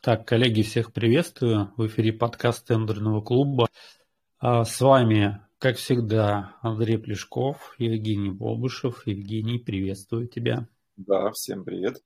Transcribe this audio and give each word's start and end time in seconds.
Так, 0.00 0.28
коллеги, 0.28 0.62
всех 0.62 0.92
приветствую. 0.92 1.72
В 1.76 1.88
эфире 1.88 2.12
подкаст 2.12 2.68
тендерного 2.68 3.20
клуба. 3.20 3.66
А, 4.38 4.62
с 4.62 4.80
вами, 4.80 5.40
как 5.58 5.76
всегда, 5.76 6.54
Андрей 6.62 6.98
Плешков, 6.98 7.74
Евгений 7.78 8.30
Бобышев. 8.30 9.04
Евгений, 9.08 9.58
приветствую 9.58 10.28
тебя. 10.28 10.68
Да, 10.96 11.32
всем 11.32 11.64
привет. 11.64 11.96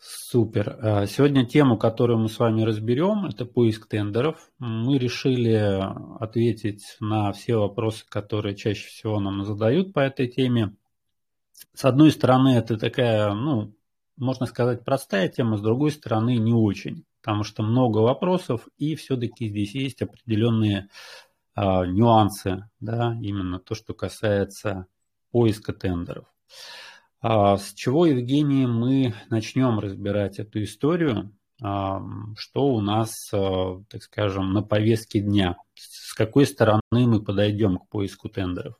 Супер. 0.00 0.76
А, 0.82 1.06
сегодня 1.06 1.46
тему, 1.46 1.78
которую 1.78 2.18
мы 2.18 2.28
с 2.28 2.40
вами 2.40 2.62
разберем, 2.62 3.26
это 3.26 3.44
поиск 3.44 3.86
тендеров. 3.86 4.50
Мы 4.58 4.98
решили 4.98 5.80
ответить 6.20 6.96
на 6.98 7.30
все 7.32 7.54
вопросы, 7.54 8.04
которые 8.08 8.56
чаще 8.56 8.88
всего 8.88 9.20
нам 9.20 9.44
задают 9.44 9.92
по 9.92 10.00
этой 10.00 10.26
теме. 10.26 10.74
С 11.72 11.84
одной 11.84 12.10
стороны, 12.10 12.56
это 12.56 12.76
такая, 12.76 13.32
ну, 13.32 13.76
можно 14.16 14.46
сказать, 14.46 14.84
простая 14.84 15.28
тема, 15.28 15.56
с 15.56 15.60
другой 15.60 15.90
стороны, 15.90 16.36
не 16.36 16.52
очень, 16.52 17.04
потому 17.22 17.44
что 17.44 17.62
много 17.62 17.98
вопросов, 17.98 18.68
и 18.78 18.94
все-таки 18.94 19.48
здесь 19.48 19.74
есть 19.74 20.02
определенные 20.02 20.88
а, 21.54 21.86
нюансы, 21.86 22.68
да, 22.80 23.16
именно 23.20 23.58
то, 23.58 23.74
что 23.74 23.94
касается 23.94 24.86
поиска 25.30 25.72
тендеров. 25.72 26.26
А, 27.20 27.56
с 27.56 27.72
чего, 27.74 28.06
Евгений, 28.06 28.66
мы 28.66 29.14
начнем 29.30 29.78
разбирать 29.78 30.38
эту 30.38 30.62
историю? 30.62 31.34
А, 31.62 32.00
что 32.36 32.66
у 32.68 32.80
нас, 32.80 33.30
а, 33.32 33.82
так 33.88 34.02
скажем, 34.02 34.52
на 34.52 34.62
повестке 34.62 35.20
дня? 35.20 35.56
С 35.74 36.14
какой 36.14 36.46
стороны 36.46 36.80
мы 36.92 37.22
подойдем 37.22 37.78
к 37.78 37.88
поиску 37.88 38.28
тендеров? 38.28 38.76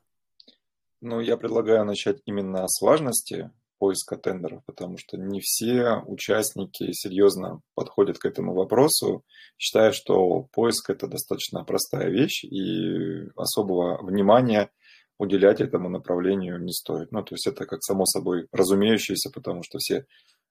Ну, 1.00 1.20
я 1.20 1.36
предлагаю 1.36 1.84
начать 1.84 2.20
именно 2.24 2.66
с 2.68 2.80
важности 2.80 3.50
поиска 3.78 4.16
тендеров, 4.16 4.62
потому 4.66 4.96
что 4.98 5.16
не 5.16 5.40
все 5.40 6.02
участники 6.06 6.92
серьезно 6.92 7.60
подходят 7.74 8.18
к 8.18 8.24
этому 8.24 8.54
вопросу, 8.54 9.22
считая, 9.58 9.92
что 9.92 10.48
поиск 10.52 10.90
это 10.90 11.06
достаточно 11.06 11.64
простая 11.64 12.08
вещь 12.08 12.44
и 12.44 13.28
особого 13.36 14.02
внимания 14.04 14.70
уделять 15.18 15.60
этому 15.60 15.88
направлению 15.88 16.62
не 16.62 16.72
стоит. 16.72 17.10
Ну, 17.12 17.22
то 17.22 17.34
есть 17.34 17.46
это 17.46 17.64
как 17.66 17.82
само 17.82 18.04
собой 18.04 18.48
разумеющееся, 18.52 19.30
потому 19.30 19.62
что 19.62 19.78
все 19.78 20.06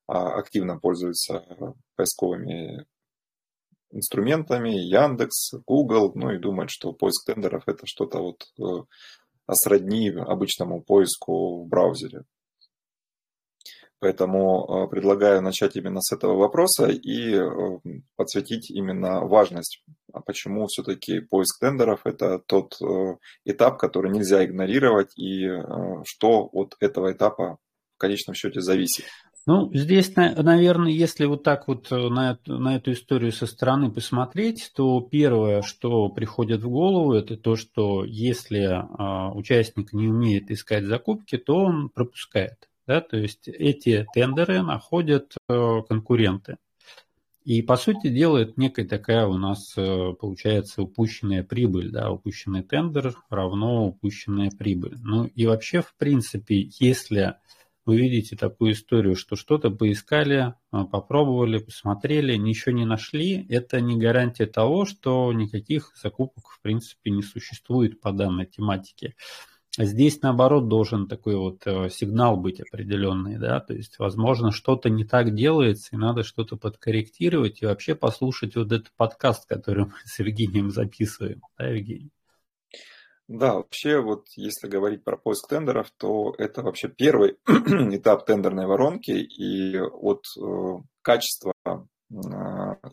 а, 0.08 0.36
активно 0.40 0.80
пользуются 0.80 1.44
поисковыми 1.96 2.86
инструментами, 3.92 4.70
Яндекс, 4.70 5.54
Google, 5.66 6.12
ну 6.16 6.32
и 6.32 6.40
думают, 6.40 6.70
что 6.70 6.94
поиск 6.94 7.26
тендеров 7.26 7.64
это 7.68 7.86
что-то 7.86 8.20
вот 8.20 8.44
э, 8.60 8.84
сродни 9.54 10.10
обычному 10.10 10.82
поиску 10.82 11.64
в 11.64 11.68
браузере. 11.68 12.24
Поэтому 14.06 14.86
э, 14.86 14.88
предлагаю 14.92 15.42
начать 15.42 15.76
именно 15.76 16.00
с 16.00 16.14
этого 16.14 16.38
вопроса 16.38 16.90
и 16.90 17.34
э, 17.34 17.80
подсветить 18.16 18.70
именно 18.70 19.22
важность. 19.22 19.82
А 20.14 20.22
почему 20.22 20.68
все-таки 20.68 21.22
поиск 21.22 21.60
тендеров– 21.60 22.02
это 22.04 22.38
тот 22.38 22.78
э, 22.80 23.16
этап, 23.46 23.80
который 23.80 24.12
нельзя 24.12 24.46
игнорировать, 24.46 25.18
и 25.18 25.50
что 26.04 26.48
от 26.54 26.76
этого 26.80 27.14
этапа 27.14 27.58
в 27.96 27.98
конечном 27.98 28.36
счете 28.36 28.62
зависит. 28.62 29.06
Ну, 29.48 29.72
здесь, 29.74 30.16
наверное, 30.16 30.92
если 30.92 31.26
вот 31.26 31.42
так 31.42 31.68
вот 31.68 31.90
на 31.90 32.38
на 32.46 32.76
эту 32.76 32.92
историю 32.92 33.32
со 33.32 33.48
стороны 33.48 33.90
посмотреть, 33.90 34.72
то 34.76 35.02
первое, 35.02 35.64
что 35.64 36.10
приходит 36.10 36.62
в 36.62 36.70
голову, 36.70 37.14
это 37.14 37.38
то, 37.38 37.56
что 37.56 38.06
если 38.06 38.86
участник 39.36 39.94
не 39.94 40.08
умеет 40.10 40.52
искать 40.52 40.84
закупки, 40.84 41.40
то 41.40 41.56
он 41.56 41.90
пропускает. 41.90 42.70
Да? 42.88 43.02
То 43.02 43.18
есть 43.18 43.48
эти 43.48 44.06
тендеры 44.14 44.62
находят 44.62 45.36
э, 45.50 45.82
конкуренты. 45.88 46.58
И, 47.44 47.62
по 47.62 47.78
сути 47.78 48.08
дела, 48.08 48.52
некая 48.56 48.88
такая 48.88 49.28
у 49.28 49.38
нас 49.38 49.74
э, 49.78 50.14
получается 50.20 50.82
упущенная 50.82 51.44
прибыль. 51.44 51.92
Да? 51.92 52.12
Упущенный 52.12 52.64
тендер 52.64 53.16
равно 53.30 53.88
упущенная 53.88 54.50
прибыль. 54.50 54.98
Ну 55.02 55.26
и 55.26 55.46
вообще, 55.46 55.82
в 55.82 55.96
принципе, 55.96 56.70
если 56.80 57.36
вы 57.86 57.98
видите 57.98 58.36
такую 58.36 58.72
историю, 58.72 59.16
что 59.16 59.36
что-то 59.36 59.70
поискали, 59.70 60.56
э, 60.72 60.84
попробовали, 60.92 61.60
посмотрели, 61.60 62.36
ничего 62.36 62.76
не 62.76 62.86
нашли, 62.86 63.46
это 63.48 63.80
не 63.80 63.96
гарантия 63.96 64.48
того, 64.48 64.86
что 64.86 65.32
никаких 65.32 65.94
закупок, 66.02 66.48
в 66.50 66.62
принципе, 66.62 67.12
не 67.12 67.22
существует 67.22 68.02
по 68.02 68.12
данной 68.12 68.48
тематике. 68.48 69.14
Здесь, 69.78 70.22
наоборот, 70.22 70.70
должен 70.70 71.08
такой 71.08 71.36
вот 71.36 71.68
э, 71.68 71.90
сигнал 71.90 72.38
быть 72.38 72.62
определенный, 72.62 73.38
да, 73.38 73.60
то 73.60 73.74
есть, 73.74 74.00
возможно, 74.00 74.52
что-то 74.52 74.90
не 74.90 75.04
так 75.04 75.36
делается, 75.36 75.90
и 75.92 75.98
надо 75.98 76.24
что-то 76.24 76.56
подкорректировать, 76.56 77.62
и 77.62 77.66
вообще 77.66 77.94
послушать 77.94 78.56
вот 78.56 78.72
этот 78.72 78.94
подкаст, 78.96 79.46
который 79.50 79.86
мы 79.88 79.94
с 80.06 80.18
Евгением 80.20 80.72
записываем, 80.72 81.42
да, 81.58 81.68
Евгений? 81.68 82.12
Да, 83.28 83.56
вообще, 83.56 84.00
вот 84.00 84.28
если 84.38 84.68
говорить 84.68 85.04
про 85.04 85.18
поиск 85.18 85.50
тендеров, 85.50 85.92
то 85.98 86.34
это 86.38 86.62
вообще 86.62 86.88
первый 86.88 87.38
этап 87.48 88.26
тендерной 88.26 88.68
воронки, 88.68 89.12
и 89.12 89.78
от 89.78 90.24
э, 90.40 90.78
качества 91.02 91.54
э, 91.66 91.76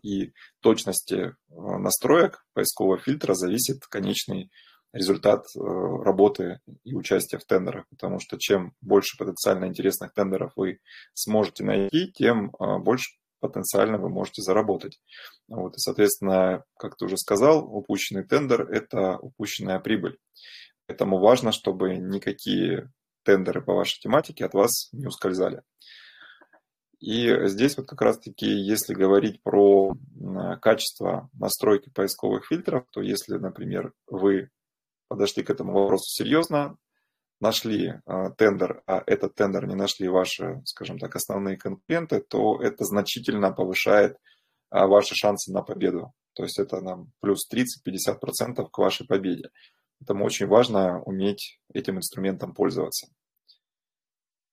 и 0.03 0.33
точности 0.61 1.15
э, 1.15 1.33
настроек 1.49 2.45
поискового 2.55 2.99
фильтра 2.99 3.35
зависит 3.35 3.87
конечный 3.87 4.51
результат 4.93 5.47
э, 5.55 5.59
работы 5.59 6.61
и 6.85 6.95
участия 6.95 7.39
в 7.39 7.45
тендерах, 7.45 7.87
потому 7.89 8.21
что 8.21 8.39
чем 8.39 8.75
больше 8.81 9.17
потенциально 9.17 9.65
интересных 9.65 10.13
тендеров 10.13 10.53
вы 10.57 10.81
сможете 11.15 11.65
найти, 11.65 12.13
тем 12.13 12.55
э, 12.59 12.79
больше 12.79 13.17
потенциально 13.41 13.99
вы 13.99 14.09
можете 14.09 14.43
заработать. 14.43 15.01
Вот, 15.49 15.75
и, 15.75 15.79
соответственно, 15.79 16.65
как 16.79 16.97
ты 16.97 17.07
уже 17.07 17.17
сказал, 17.17 17.65
упущенный 17.65 18.25
тендер– 18.25 18.71
это 18.71 19.19
упущенная 19.19 19.81
прибыль. 19.81 20.19
Поэтому 20.87 21.19
важно, 21.19 21.53
чтобы 21.53 21.97
никакие 21.97 22.93
тендеры 23.25 23.63
по 23.63 23.75
вашей 23.75 24.01
тематике 24.01 24.45
от 24.45 24.55
вас 24.55 24.91
не 24.93 25.07
ускользали. 25.07 25.63
И 27.01 27.49
здесь 27.49 27.77
вот 27.77 27.89
как 27.89 28.01
раз-таки, 28.01 28.47
если 28.47 28.95
говорить 28.95 29.43
про 29.43 29.95
качество 30.61 31.29
настройки 31.33 31.91
поисковых 31.91 32.47
фильтров, 32.47 32.85
то 32.93 33.01
если, 33.01 33.39
например, 33.39 33.93
вы 34.07 34.51
подошли 35.13 35.43
к 35.43 35.51
этому 35.51 35.75
вопросу 35.75 36.05
серьезно, 36.07 36.79
нашли 37.39 37.89
э, 38.07 38.31
тендер, 38.39 38.83
а 38.87 39.03
этот 39.07 39.35
тендер 39.35 39.67
не 39.67 39.75
нашли 39.75 40.09
ваши, 40.09 40.63
скажем 40.65 40.99
так, 40.99 41.15
основные 41.15 41.59
конкуренты, 41.59 42.23
то 42.23 42.59
это 42.63 42.85
значительно 42.85 43.53
повышает 43.53 44.13
э, 44.71 44.87
ваши 44.87 45.15
шансы 45.15 45.53
на 45.53 45.61
победу. 45.61 46.15
То 46.33 46.45
есть 46.45 46.59
это 46.59 46.81
нам 46.81 47.13
плюс 47.21 47.47
30-50% 47.53 48.67
к 48.73 48.79
вашей 48.79 49.07
победе. 49.07 49.51
Поэтому 49.99 50.25
очень 50.25 50.47
важно 50.47 51.03
уметь 51.03 51.61
этим 51.75 51.99
инструментом 51.99 52.55
пользоваться. 52.55 53.09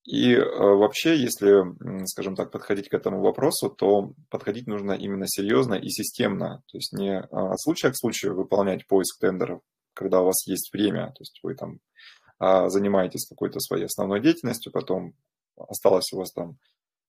И 0.03 0.33
э, 0.33 0.43
вообще, 0.43 1.15
если, 1.15 1.63
скажем 2.05 2.35
так, 2.35 2.51
подходить 2.51 2.89
к 2.89 2.93
этому 2.93 3.21
вопросу, 3.21 3.69
то 3.69 4.11
подходить 4.29 4.67
нужно 4.67 4.91
именно 4.91 5.25
серьезно 5.25 5.75
и 5.75 5.87
системно. 5.87 6.63
То 6.67 6.77
есть 6.77 6.91
не 6.91 7.17
от 7.17 7.61
случая 7.61 7.91
к 7.91 7.95
случаю 7.97 8.35
выполнять 8.35 8.87
поиск 8.87 9.21
тендеров, 9.21 9.61
когда 9.93 10.21
у 10.21 10.25
вас 10.25 10.47
есть 10.47 10.71
время, 10.73 11.07
то 11.07 11.21
есть 11.21 11.39
вы 11.43 11.55
там 11.55 11.79
а, 12.39 12.69
занимаетесь 12.69 13.27
какой-то 13.27 13.59
своей 13.59 13.85
основной 13.85 14.21
деятельностью, 14.21 14.71
потом 14.71 15.13
осталось 15.57 16.11
у 16.13 16.17
вас 16.17 16.31
там 16.31 16.57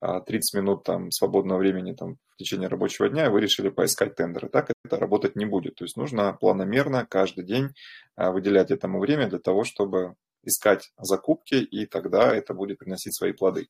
30 0.01 0.55
а, 0.55 0.59
минут 0.59 0.85
там 0.85 1.11
свободного 1.13 1.59
времени 1.59 1.93
там, 1.93 2.17
в 2.31 2.37
течение 2.37 2.69
рабочего 2.69 3.09
дня, 3.09 3.27
и 3.27 3.29
вы 3.29 3.41
решили 3.41 3.69
поискать 3.69 4.17
тендеры. 4.17 4.49
Так 4.49 4.73
это 4.85 4.97
работать 4.97 5.37
не 5.37 5.45
будет. 5.45 5.77
То 5.77 5.85
есть 5.85 5.97
нужно 5.97 6.33
планомерно 6.33 7.07
каждый 7.07 7.45
день 7.45 7.69
а, 8.17 8.33
выделять 8.33 8.71
этому 8.71 8.99
время 8.99 9.29
для 9.29 9.39
того, 9.39 9.65
чтобы 9.65 10.15
искать 10.43 10.91
закупки, 10.99 11.55
и 11.55 11.87
тогда 11.87 12.35
это 12.35 12.55
будет 12.55 12.79
приносить 12.79 13.15
свои 13.15 13.33
плоды. 13.33 13.69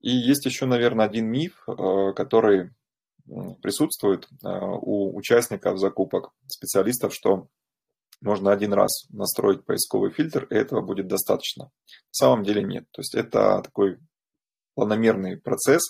И 0.00 0.10
есть 0.10 0.46
еще, 0.46 0.66
наверное, 0.66 1.06
один 1.06 1.26
миф, 1.26 1.64
который 2.14 2.70
присутствует 3.62 4.28
а, 4.44 4.66
у 4.66 5.16
участников 5.16 5.78
закупок, 5.78 6.30
специалистов, 6.46 7.14
что 7.14 7.48
можно 8.20 8.50
один 8.50 8.72
раз 8.72 9.06
настроить 9.10 9.64
поисковый 9.64 10.10
фильтр, 10.10 10.44
и 10.44 10.54
этого 10.54 10.80
будет 10.80 11.06
достаточно. 11.06 11.64
На 11.64 11.70
самом 12.12 12.44
деле 12.44 12.62
нет. 12.62 12.84
То 12.92 13.00
есть 13.00 13.14
это 13.14 13.60
такой 13.62 13.98
планомерный 14.74 15.36
процесс 15.38 15.82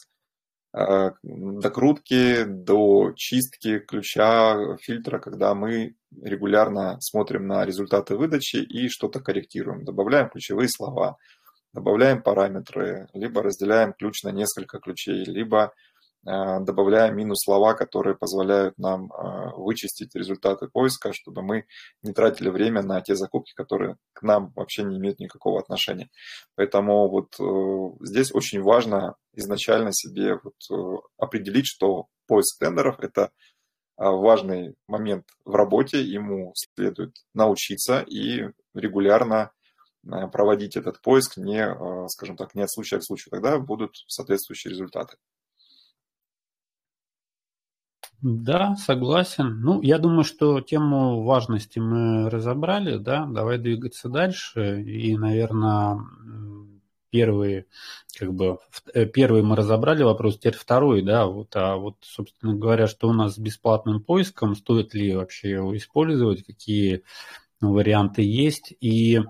а, 0.73 1.13
докрутки 1.23 2.45
до 2.45 3.13
чистки 3.17 3.79
ключа 3.79 4.77
фильтра, 4.81 5.19
когда 5.19 5.55
мы 5.55 5.95
регулярно 6.23 6.99
смотрим 7.01 7.47
на 7.47 7.65
результаты 7.65 8.17
выдачи 8.17 8.57
и 8.57 8.89
что-то 8.89 9.21
корректируем. 9.21 9.85
Добавляем 9.85 10.29
ключевые 10.29 10.69
слова, 10.69 11.17
добавляем 11.73 12.23
параметры, 12.23 13.09
либо 13.13 13.43
разделяем 13.43 13.93
ключ 13.93 14.23
на 14.23 14.33
несколько 14.33 14.79
ключей, 14.79 15.25
либо 15.25 15.73
добавляя 16.27 17.13
минус 17.13 17.45
слова, 17.45 17.75
которые 17.75 18.17
позволяют 18.17 18.77
нам 18.79 19.11
вычистить 19.57 20.15
результаты 20.15 20.69
поиска, 20.69 21.13
чтобы 21.13 21.43
мы 21.43 21.67
не 22.03 22.13
тратили 22.13 22.49
время 22.49 22.83
на 22.83 23.01
те 23.01 23.15
закупки, 23.15 23.53
которые 23.55 23.97
к 24.13 24.23
нам 24.23 24.53
вообще 24.57 24.83
не 24.83 24.99
имеют 24.99 25.21
никакого 25.21 25.61
отношения. 25.61 26.11
Поэтому 26.57 27.09
вот 27.09 27.37
здесь 28.01 28.35
очень 28.35 28.61
важно 28.61 29.15
изначально 29.35 29.93
себе 29.93 30.41
вот 30.43 31.01
определить, 31.17 31.67
что 31.67 32.07
поиск 32.27 32.59
тендеров– 32.59 32.99
это 33.01 33.31
важный 33.97 34.75
момент 34.89 35.27
в 35.45 35.55
работе, 35.55 36.03
ему 36.03 36.53
следует 36.55 37.15
научиться 37.35 38.01
и 38.01 38.51
регулярно 38.75 39.53
Э, 40.07 40.29
проводить 40.29 40.77
этот 40.77 41.01
поиск 41.01 41.37
не, 41.37 41.67
э, 41.67 42.09
скажем 42.09 42.37
так, 42.37 42.55
не 42.55 42.63
от 42.63 42.71
случая 42.71 42.99
к 42.99 43.05
случаю, 43.05 43.31
тогда 43.31 43.59
будут 43.59 43.97
соответствующие 44.07 44.71
результаты. 44.71 45.17
Да, 48.29 48.75
согласен. 48.75 49.61
Ну, 49.61 49.81
я 49.83 49.99
думаю, 49.99 50.25
что 50.25 50.61
тему 50.61 51.23
важности 51.23 51.79
мы 51.79 52.29
разобрали, 52.29 52.97
да, 52.97 53.25
давай 53.25 53.57
двигаться 53.57 54.09
дальше. 54.09 54.83
И, 54.83 55.17
наверное, 55.17 56.01
первый, 57.11 57.67
как 58.19 58.35
бы, 58.35 58.59
э, 58.95 59.07
первый 59.07 59.45
мы 59.45 59.55
разобрали 59.55 60.03
вопрос, 60.03 60.39
теперь 60.39 60.57
второй, 60.57 61.03
да, 61.03 61.27
вот, 61.27 61.55
а 61.55 61.77
вот, 61.77 61.99
собственно 62.01 62.57
говоря, 62.57 62.89
что 62.89 63.09
у 63.09 63.13
нас 63.13 63.37
с 63.37 63.39
бесплатным 63.39 64.03
поиском, 64.03 64.57
стоит 64.57 64.93
ли 64.93 65.15
вообще 65.15 65.51
его 65.51 65.77
использовать, 65.77 66.45
какие 66.45 67.05
варианты 67.61 68.23
есть, 68.23 68.75
и 68.81 69.21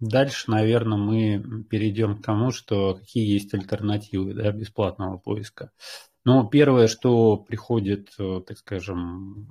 Дальше, 0.00 0.50
наверное, 0.50 0.96
мы 0.96 1.64
перейдем 1.64 2.16
к 2.16 2.24
тому, 2.24 2.52
что 2.52 2.94
какие 2.94 3.30
есть 3.30 3.52
альтернативы 3.52 4.32
да, 4.32 4.50
бесплатного 4.50 5.18
поиска. 5.18 5.72
Ну, 6.24 6.46
первое, 6.48 6.86
что 6.86 7.36
приходит, 7.36 8.10
э, 8.18 8.42
так 8.46 8.58
скажем, 8.58 9.48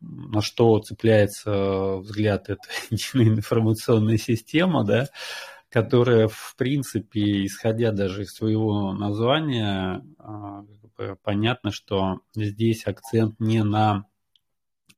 на 0.00 0.42
что 0.42 0.78
цепляется 0.78 1.96
взгляд, 1.96 2.48
это 2.50 2.62
информационная 3.14 4.18
система, 4.18 4.84
да, 4.84 5.08
которая, 5.68 6.28
в 6.28 6.54
принципе, 6.56 7.44
исходя 7.46 7.90
даже 7.90 8.22
из 8.22 8.32
своего 8.32 8.92
названия, 8.92 10.04
а, 10.18 10.64
понятно, 11.22 11.72
что 11.72 12.20
здесь 12.36 12.86
акцент 12.86 13.40
не 13.40 13.64
на 13.64 14.06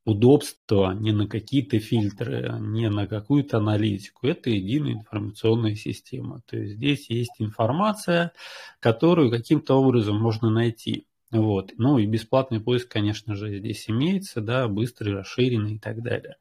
удобство 0.06 0.92
не 0.92 1.10
на 1.10 1.26
какие-то 1.26 1.80
фильтры, 1.80 2.56
не 2.60 2.88
на 2.88 3.06
какую-то 3.08 3.58
аналитику. 3.58 4.28
Это 4.28 4.50
единая 4.50 4.92
информационная 4.92 5.74
система. 5.74 6.42
То 6.46 6.56
есть 6.56 6.76
здесь 6.76 7.10
есть 7.10 7.32
информация, 7.40 8.32
которую 8.78 9.30
каким-то 9.30 9.74
образом 9.74 10.16
можно 10.16 10.48
найти. 10.48 11.05
Вот. 11.30 11.72
Ну 11.76 11.98
и 11.98 12.06
бесплатный 12.06 12.60
поиск, 12.60 12.90
конечно 12.90 13.34
же, 13.34 13.58
здесь 13.58 13.88
имеется, 13.90 14.40
да, 14.40 14.68
быстрый, 14.68 15.14
расширенный 15.14 15.74
и 15.74 15.78
так 15.78 16.02
далее. 16.02 16.36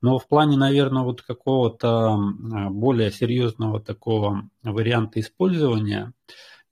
Но 0.00 0.18
в 0.18 0.28
плане, 0.28 0.56
наверное, 0.56 1.02
вот 1.02 1.22
какого-то 1.22 2.18
более 2.70 3.10
серьезного 3.10 3.80
такого 3.80 4.50
варианта 4.62 5.20
использования 5.20 6.12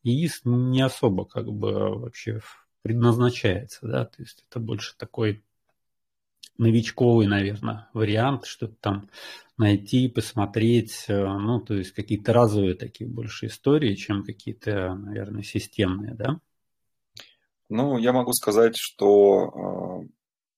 ИИС 0.02 0.42
не 0.44 0.82
особо 0.82 1.24
как 1.24 1.50
бы 1.50 1.98
вообще 1.98 2.40
предназначается, 2.82 3.86
да, 3.86 4.04
то 4.04 4.22
есть 4.22 4.44
это 4.50 4.58
больше 4.58 4.96
такой 4.98 5.42
новичковый, 6.58 7.26
наверное, 7.26 7.88
вариант, 7.92 8.44
что-то 8.44 8.74
там 8.80 9.08
найти, 9.56 10.08
посмотреть, 10.08 11.04
э, 11.08 11.24
ну, 11.24 11.60
то 11.60 11.74
есть 11.74 11.92
какие-то 11.92 12.32
разовые 12.32 12.74
такие 12.74 13.08
больше 13.08 13.46
истории, 13.46 13.94
чем 13.94 14.24
какие-то, 14.24 14.94
наверное, 14.94 15.42
системные, 15.42 16.14
да? 16.14 16.40
Ну, 17.74 17.96
я 17.96 18.12
могу 18.12 18.34
сказать, 18.34 18.74
что 18.76 20.04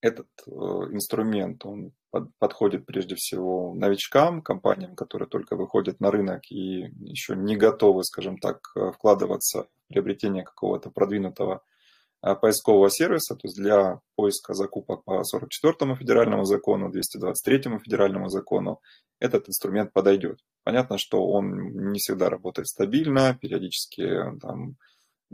э, 0.02 0.08
этот 0.08 0.26
э, 0.48 0.50
инструмент, 0.50 1.64
он 1.64 1.92
под, 2.10 2.36
подходит 2.40 2.86
прежде 2.86 3.14
всего 3.14 3.72
новичкам, 3.72 4.42
компаниям, 4.42 4.96
которые 4.96 5.28
только 5.28 5.54
выходят 5.54 6.00
на 6.00 6.10
рынок 6.10 6.50
и 6.50 6.90
еще 6.98 7.36
не 7.36 7.56
готовы, 7.56 8.02
скажем 8.02 8.36
так, 8.38 8.62
э, 8.74 8.90
вкладываться 8.90 9.62
в 9.62 9.92
приобретение 9.92 10.42
какого-то 10.42 10.90
продвинутого 10.90 11.62
поискового 12.20 12.90
сервиса, 12.90 13.36
то 13.36 13.46
есть 13.46 13.56
для 13.58 14.00
поиска 14.16 14.54
закупок 14.54 15.04
по 15.04 15.22
44 15.22 15.94
федеральному 15.94 16.44
закону, 16.46 16.90
223 16.90 17.78
федеральному 17.78 18.28
закону, 18.28 18.80
этот 19.20 19.48
инструмент 19.48 19.92
подойдет. 19.92 20.40
Понятно, 20.64 20.98
что 20.98 21.24
он 21.24 21.92
не 21.92 21.98
всегда 22.00 22.28
работает 22.28 22.66
стабильно, 22.66 23.38
периодически 23.40 24.24
там, 24.40 24.78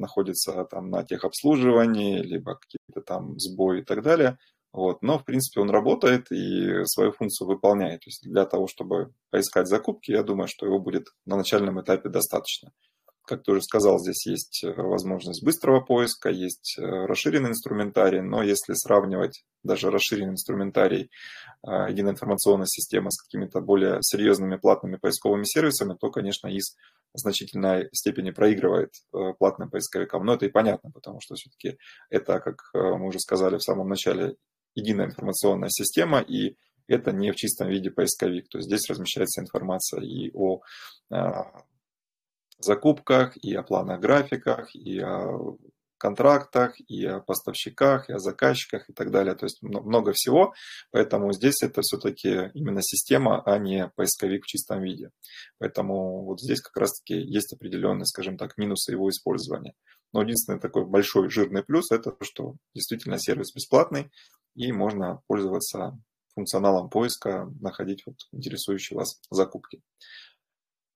находится 0.00 0.64
там, 0.64 0.90
на 0.90 1.04
техобслуживании, 1.04 2.22
либо 2.22 2.56
какие-то 2.56 3.02
там 3.02 3.38
сбои 3.38 3.80
и 3.80 3.84
так 3.84 4.02
далее. 4.02 4.38
Вот. 4.72 5.02
Но, 5.02 5.18
в 5.18 5.24
принципе, 5.24 5.60
он 5.60 5.70
работает 5.70 6.30
и 6.30 6.84
свою 6.84 7.12
функцию 7.12 7.48
выполняет. 7.48 8.00
То 8.00 8.08
есть 8.08 8.22
для 8.22 8.46
того, 8.46 8.66
чтобы 8.66 9.12
поискать 9.30 9.68
закупки, 9.68 10.12
я 10.12 10.22
думаю, 10.22 10.48
что 10.48 10.66
его 10.66 10.78
будет 10.78 11.06
на 11.26 11.36
начальном 11.36 11.80
этапе 11.80 12.08
достаточно. 12.08 12.70
Как 13.30 13.44
ты 13.44 13.52
уже 13.52 13.62
сказал, 13.62 14.00
здесь 14.00 14.26
есть 14.26 14.64
э, 14.64 14.72
возможность 14.72 15.44
быстрого 15.44 15.80
поиска, 15.80 16.30
есть 16.30 16.74
э, 16.76 16.82
расширенный 16.82 17.50
инструментарий, 17.50 18.22
но 18.22 18.42
если 18.42 18.72
сравнивать 18.74 19.44
даже 19.62 19.88
расширенный 19.88 20.32
инструментарий 20.32 21.12
э, 21.64 21.70
единой 21.88 22.10
информационной 22.10 22.66
системы 22.66 23.12
с 23.12 23.22
какими-то 23.22 23.60
более 23.60 23.98
серьезными 24.00 24.56
платными 24.56 24.96
поисковыми 24.96 25.44
сервисами, 25.44 25.94
то, 25.94 26.10
конечно, 26.10 26.48
в 26.48 27.18
значительной 27.18 27.88
степени 27.92 28.32
проигрывает 28.32 28.94
платным 29.38 29.70
поисковикам. 29.70 30.26
Но 30.26 30.34
это 30.34 30.46
и 30.46 30.48
понятно, 30.48 30.90
потому 30.90 31.20
что 31.20 31.36
все-таки 31.36 31.78
это, 32.08 32.40
как 32.40 32.56
мы 32.74 33.06
уже 33.06 33.20
сказали 33.20 33.58
в 33.58 33.62
самом 33.62 33.88
начале, 33.88 34.34
единая 34.74 35.06
информационная 35.06 35.70
система, 35.70 36.20
и 36.20 36.56
это 36.88 37.12
не 37.12 37.30
в 37.30 37.36
чистом 37.36 37.68
виде 37.68 37.92
поисковик. 37.92 38.48
То 38.48 38.58
есть 38.58 38.68
здесь 38.68 38.88
размещается 38.88 39.40
информация 39.40 40.00
и 40.02 40.32
о 40.34 40.62
закупках, 42.64 43.36
и 43.36 43.54
о 43.54 43.62
планах 43.62 44.00
графиках, 44.00 44.74
и 44.74 44.98
о 45.00 45.56
контрактах, 46.00 46.80
и 46.88 47.04
о 47.04 47.20
поставщиках, 47.20 48.08
и 48.08 48.14
о 48.14 48.18
заказчиках 48.18 48.88
и 48.88 48.92
так 48.92 49.10
далее. 49.10 49.34
То 49.34 49.44
есть 49.44 49.62
много 49.62 50.12
всего. 50.12 50.54
Поэтому 50.90 51.32
здесь 51.32 51.62
это 51.62 51.82
все-таки 51.82 52.50
именно 52.54 52.80
система, 52.82 53.42
а 53.44 53.58
не 53.58 53.88
поисковик 53.94 54.44
в 54.44 54.46
чистом 54.46 54.82
виде. 54.82 55.10
Поэтому 55.58 56.24
вот 56.24 56.40
здесь 56.40 56.62
как 56.62 56.76
раз-таки 56.76 57.14
есть 57.14 57.52
определенные, 57.52 58.06
скажем 58.06 58.38
так, 58.38 58.56
минусы 58.56 58.92
его 58.92 59.10
использования. 59.10 59.74
Но 60.12 60.22
единственный 60.22 60.58
такой 60.58 60.86
большой 60.86 61.28
жирный 61.28 61.62
плюс 61.62 61.92
это 61.92 62.10
то, 62.12 62.24
что 62.24 62.54
действительно 62.74 63.18
сервис 63.18 63.52
бесплатный 63.54 64.10
и 64.56 64.72
можно 64.72 65.20
пользоваться 65.28 65.98
функционалом 66.34 66.88
поиска, 66.88 67.48
находить 67.60 68.04
вот 68.06 68.16
интересующие 68.32 68.96
вас 68.96 69.20
закупки. 69.30 69.82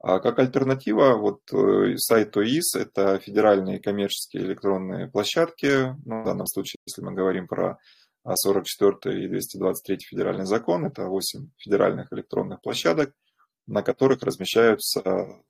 А 0.06 0.20
как 0.20 0.38
альтернатива, 0.38 1.16
вот 1.16 1.40
э, 1.50 1.96
сайт 1.96 2.36
ОИС– 2.36 2.74
это 2.76 3.18
федеральные 3.20 3.80
коммерческие 3.80 4.42
электронные 4.42 5.08
площадки. 5.08 5.96
Ну, 6.04 6.20
в 6.20 6.25
данном 6.26 6.46
случае, 6.46 6.76
если 6.87 7.00
мы 7.00 7.12
говорим 7.12 7.49
про 7.49 7.78
44 8.23 9.25
и 9.25 9.28
223 9.28 10.00
федеральный 10.00 10.44
закон, 10.44 10.84
это 10.84 11.06
8 11.06 11.49
федеральных 11.56 12.12
электронных 12.12 12.61
площадок, 12.61 13.14
на 13.66 13.82
которых 13.82 14.23
размещаются 14.23 15.42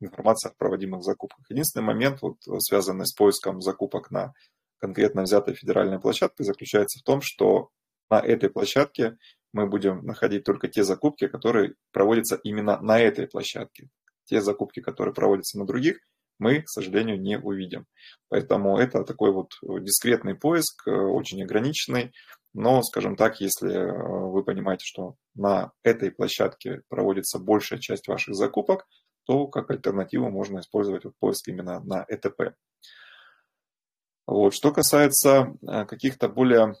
информация 0.00 0.52
о 0.52 0.54
проводимых 0.54 1.02
закупках. 1.02 1.44
Единственный 1.50 1.84
момент, 1.84 2.22
вот, 2.22 2.38
связанный 2.60 3.04
с 3.04 3.12
поиском 3.12 3.60
закупок 3.60 4.10
на 4.10 4.32
конкретно 4.78 5.20
взятой 5.20 5.54
федеральной 5.54 6.00
площадке, 6.00 6.44
заключается 6.44 7.00
в 7.00 7.02
том, 7.02 7.20
что 7.20 7.68
на 8.08 8.20
этой 8.20 8.48
площадке 8.48 9.18
мы 9.52 9.66
будем 9.66 10.04
находить 10.04 10.44
только 10.44 10.68
те 10.68 10.84
закупки, 10.84 11.28
которые 11.28 11.74
проводятся 11.92 12.38
именно 12.42 12.80
на 12.80 12.98
этой 12.98 13.26
площадке. 13.26 13.88
Те 14.24 14.40
закупки, 14.40 14.80
которые 14.80 15.14
проводятся 15.14 15.58
на 15.58 15.66
других, 15.66 15.98
мы, 16.38 16.62
к 16.62 16.68
сожалению, 16.68 17.20
не 17.20 17.38
увидим. 17.38 17.86
Поэтому 18.28 18.76
это 18.78 19.04
такой 19.04 19.32
вот 19.32 19.52
дискретный 19.62 20.34
поиск, 20.34 20.86
э, 20.86 20.90
очень 20.90 21.42
ограниченный. 21.42 22.12
Но, 22.52 22.82
скажем 22.82 23.16
так, 23.16 23.40
если 23.40 23.72
э, 23.72 24.28
вы 24.30 24.44
понимаете, 24.44 24.84
что 24.84 25.16
на 25.34 25.72
этой 25.82 26.10
площадке 26.10 26.82
проводится 26.88 27.38
большая 27.38 27.78
часть 27.78 28.08
ваших 28.08 28.34
закупок, 28.34 28.86
то 29.24 29.46
как 29.48 29.70
альтернативу 29.70 30.30
можно 30.30 30.60
использовать 30.60 31.04
вот 31.04 31.14
поиск 31.18 31.48
именно 31.48 31.80
на 31.80 32.04
ЭТП. 32.08 32.54
Вот. 34.26 34.54
Что 34.54 34.72
касается 34.72 35.54
э, 35.62 35.84
каких-то 35.84 36.28
более 36.28 36.74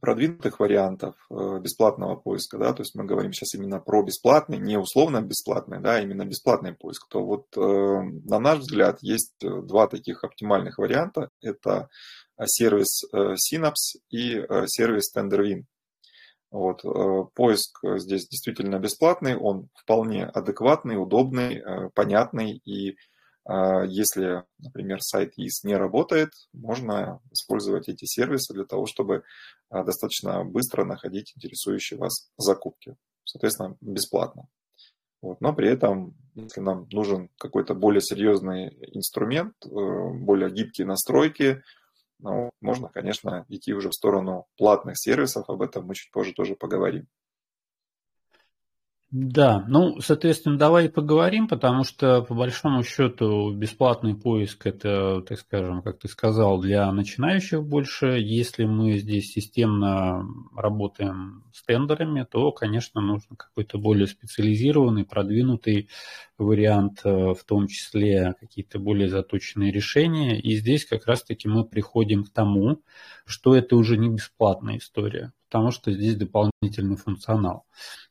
продвинутых 0.00 0.60
вариантов 0.60 1.14
э, 1.30 1.58
бесплатного 1.60 2.16
поиска, 2.16 2.58
да, 2.58 2.72
то 2.72 2.82
есть 2.82 2.94
мы 2.94 3.04
говорим 3.04 3.32
сейчас 3.32 3.54
именно 3.54 3.78
про 3.78 4.02
бесплатный, 4.02 4.58
не 4.58 4.78
условно 4.78 5.20
бесплатный, 5.20 5.80
да, 5.80 5.96
а 5.96 6.00
именно 6.00 6.24
бесплатный 6.24 6.74
поиск, 6.74 7.06
то 7.08 7.24
вот 7.24 7.46
э, 7.56 7.60
на 7.60 8.38
наш 8.38 8.60
взгляд 8.60 8.98
есть 9.02 9.34
э, 9.42 9.48
два 9.62 9.86
таких 9.86 10.24
оптимальных 10.24 10.78
варианта. 10.78 11.30
Это 11.42 11.88
сервис 12.42 13.04
Synapse 13.12 14.00
и 14.08 14.42
сервис 14.66 15.14
TenderWin. 15.14 15.64
Вот, 16.50 16.82
поиск 17.34 17.78
здесь 17.98 18.26
действительно 18.26 18.78
бесплатный, 18.78 19.36
он 19.36 19.68
вполне 19.74 20.24
адекватный, 20.24 20.96
удобный, 21.00 21.62
понятный 21.94 22.56
и 22.64 22.96
если, 23.48 24.44
например, 24.58 25.00
сайт 25.00 25.32
ИС 25.36 25.64
не 25.64 25.74
работает, 25.74 26.30
можно 26.52 27.20
использовать 27.32 27.88
эти 27.88 28.04
сервисы 28.04 28.52
для 28.54 28.64
того, 28.64 28.86
чтобы 28.86 29.24
а, 29.70 29.82
достаточно 29.84 30.44
быстро 30.44 30.84
находить 30.84 31.32
интересующие 31.36 31.98
вас 31.98 32.30
закупки. 32.36 32.96
Соответственно, 33.24 33.76
бесплатно. 33.80 34.48
Вот. 35.22 35.40
Но 35.40 35.54
при 35.54 35.68
этом, 35.68 36.16
если 36.34 36.60
нам 36.60 36.86
нужен 36.90 37.30
какой-то 37.38 37.74
более 37.74 38.00
серьезный 38.00 38.68
инструмент, 38.94 39.54
э, 39.64 39.68
более 39.68 40.50
гибкие 40.50 40.86
настройки, 40.86 41.62
ну, 42.18 42.50
можно, 42.60 42.88
конечно, 42.88 43.46
идти 43.48 43.72
уже 43.72 43.90
в 43.90 43.94
сторону 43.94 44.46
платных 44.56 44.98
сервисов, 44.98 45.48
об 45.48 45.62
этом 45.62 45.86
мы 45.86 45.94
чуть 45.94 46.10
позже 46.10 46.32
тоже 46.34 46.54
поговорим. 46.54 47.06
Да, 49.12 49.64
ну, 49.66 50.00
соответственно, 50.00 50.56
давай 50.56 50.88
поговорим, 50.88 51.48
потому 51.48 51.82
что, 51.82 52.22
по 52.22 52.32
большому 52.32 52.84
счету, 52.84 53.50
бесплатный 53.52 54.14
поиск– 54.14 54.66
это, 54.68 55.22
так 55.22 55.40
скажем, 55.40 55.82
как 55.82 55.98
ты 55.98 56.06
сказал, 56.06 56.60
для 56.60 56.92
начинающих 56.92 57.64
больше. 57.64 58.06
Если 58.20 58.66
мы 58.66 58.98
здесь 58.98 59.32
системно 59.32 60.24
работаем 60.54 61.42
с 61.52 61.64
тендерами, 61.64 62.24
то, 62.30 62.52
конечно, 62.52 63.00
нужно 63.00 63.34
какой-то 63.34 63.78
более 63.78 64.06
специализированный, 64.06 65.04
продвинутый 65.04 65.88
вариант, 66.38 67.00
э, 67.02 67.10
в 67.34 67.42
том 67.44 67.66
числе 67.66 68.34
какие-то 68.38 68.78
более 68.78 69.08
заточенные 69.08 69.72
решения. 69.72 70.40
И 70.40 70.54
здесь 70.54 70.84
как 70.84 71.06
раз-таки 71.08 71.48
мы 71.48 71.64
приходим 71.64 72.22
к 72.22 72.30
тому, 72.30 72.80
что 73.26 73.56
это 73.56 73.74
уже 73.74 73.96
не 73.96 74.08
бесплатная 74.08 74.78
история, 74.78 75.32
потому 75.50 75.72
что 75.72 75.90
здесь 75.90 76.14
дополнительный 76.14 76.96
функционал. 76.96 77.66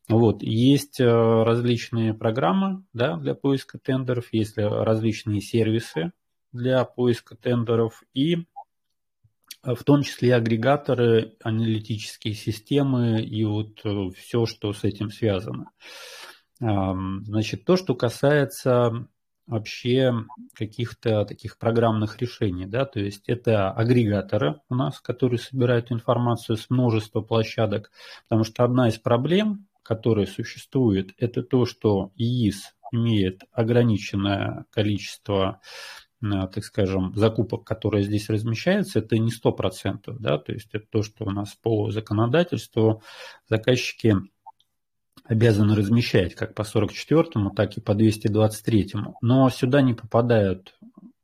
Вот. 0.09 0.43
Есть 0.43 0.99
э, 0.99 1.05
различные 1.05 2.13
программы 2.13 2.83
да, 2.91 3.15
для 3.15 3.33
поиска 3.33 3.79
тендеров, 3.79 4.33
есть 4.33 4.57
различные 4.57 5.39
сервисы 5.39 6.11
для 6.51 6.83
поиска 6.83 7.37
тендеров 7.37 8.03
и 8.13 8.35
э, 8.35 8.41
в 9.63 9.83
том 9.85 10.03
числе 10.03 10.35
агрегаторы, 10.35 11.37
аналитические 11.41 12.33
системы 12.33 13.21
и 13.21 13.45
вот 13.45 13.79
э, 13.85 14.09
все, 14.17 14.45
что 14.45 14.73
с 14.73 14.83
этим 14.83 15.09
связано. 15.09 15.71
Значит, 16.61 17.63
то, 17.63 17.77
что 17.77 17.95
касается 17.95 19.07
вообще 19.49 20.13
каких-то 20.53 21.25
таких 21.25 21.57
программных 21.57 22.21
решений, 22.21 22.65
да, 22.65 22.85
то 22.85 22.99
есть 22.99 23.27
это 23.27 23.71
агрегаторы 23.71 24.61
у 24.69 24.75
нас, 24.75 24.99
которые 25.01 25.39
собирают 25.39 25.91
информацию 25.91 26.55
с 26.55 26.69
множества 26.69 27.21
площадок, 27.21 27.91
потому 28.27 28.43
что 28.43 28.63
одна 28.63 28.87
из 28.87 28.97
проблем 28.97 29.65
которое 29.89 30.27
существует, 30.27 31.15
это 31.17 31.41
то, 31.41 31.65
что 31.65 32.11
ИИС 32.15 32.75
имеет 32.91 33.41
ограниченное 33.51 34.65
количество 34.69 35.61
э, 36.21 36.27
так 36.27 36.63
скажем, 36.63 37.15
закупок, 37.15 37.63
которые 37.63 38.03
здесь 38.03 38.29
размещаются, 38.29 38.99
это 38.99 39.17
не 39.17 39.31
100%, 39.31 40.15
да, 40.19 40.37
то 40.37 40.51
есть 40.51 40.69
это 40.73 40.85
то, 40.91 41.01
что 41.01 41.25
у 41.25 41.31
нас 41.31 41.55
по 41.55 41.89
законодательству. 41.89 43.01
Заказчики 43.47 44.15
обязаны 45.29 45.75
размещать 45.75 46.33
как 46.33 46.55
по 46.55 46.63
44-му, 46.63 47.51
так 47.51 47.77
и 47.77 47.81
по 47.81 47.91
223-му. 47.91 49.17
Но 49.21 49.49
сюда 49.49 49.81
не 49.81 49.93
попадают 49.93 50.75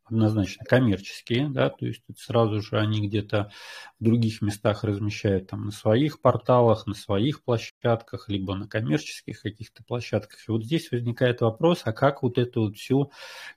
однозначно 0.06 0.64
коммерческие, 0.64 1.50
да, 1.50 1.72
то 1.72 1.88
есть 1.88 2.04
сразу 2.16 2.62
же 2.62 2.78
они 2.78 3.08
где-то 3.08 3.52
в 4.00 4.04
других 4.04 4.44
местах 4.44 4.84
размещают 4.84 5.50
там 5.50 5.66
на 5.66 5.72
своих 5.72 6.22
порталах, 6.22 6.86
на 6.86 6.94
своих 6.94 7.44
площадках, 7.44 8.30
либо 8.30 8.54
на 8.54 8.68
коммерческих 8.68 9.42
каких-то 9.42 9.84
площадках. 9.84 10.48
И 10.48 10.52
вот 10.52 10.64
здесь 10.64 10.92
возникает 10.92 11.42
вопрос, 11.42 11.82
а 11.86 11.92
как 11.92 12.22
вот 12.22 12.38
эту 12.38 12.62
вот 12.62 12.78
всю 12.78 13.12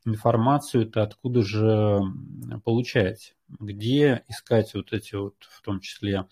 информацию-то 0.06 1.02
откуда 1.02 1.42
же 1.42 2.00
получать? 2.64 3.34
Где 3.60 4.24
искать 4.28 4.72
вот 4.74 4.94
эти 4.94 5.16
вот, 5.16 5.34
в 5.40 5.60
том 5.60 5.80
числе, 5.80 6.26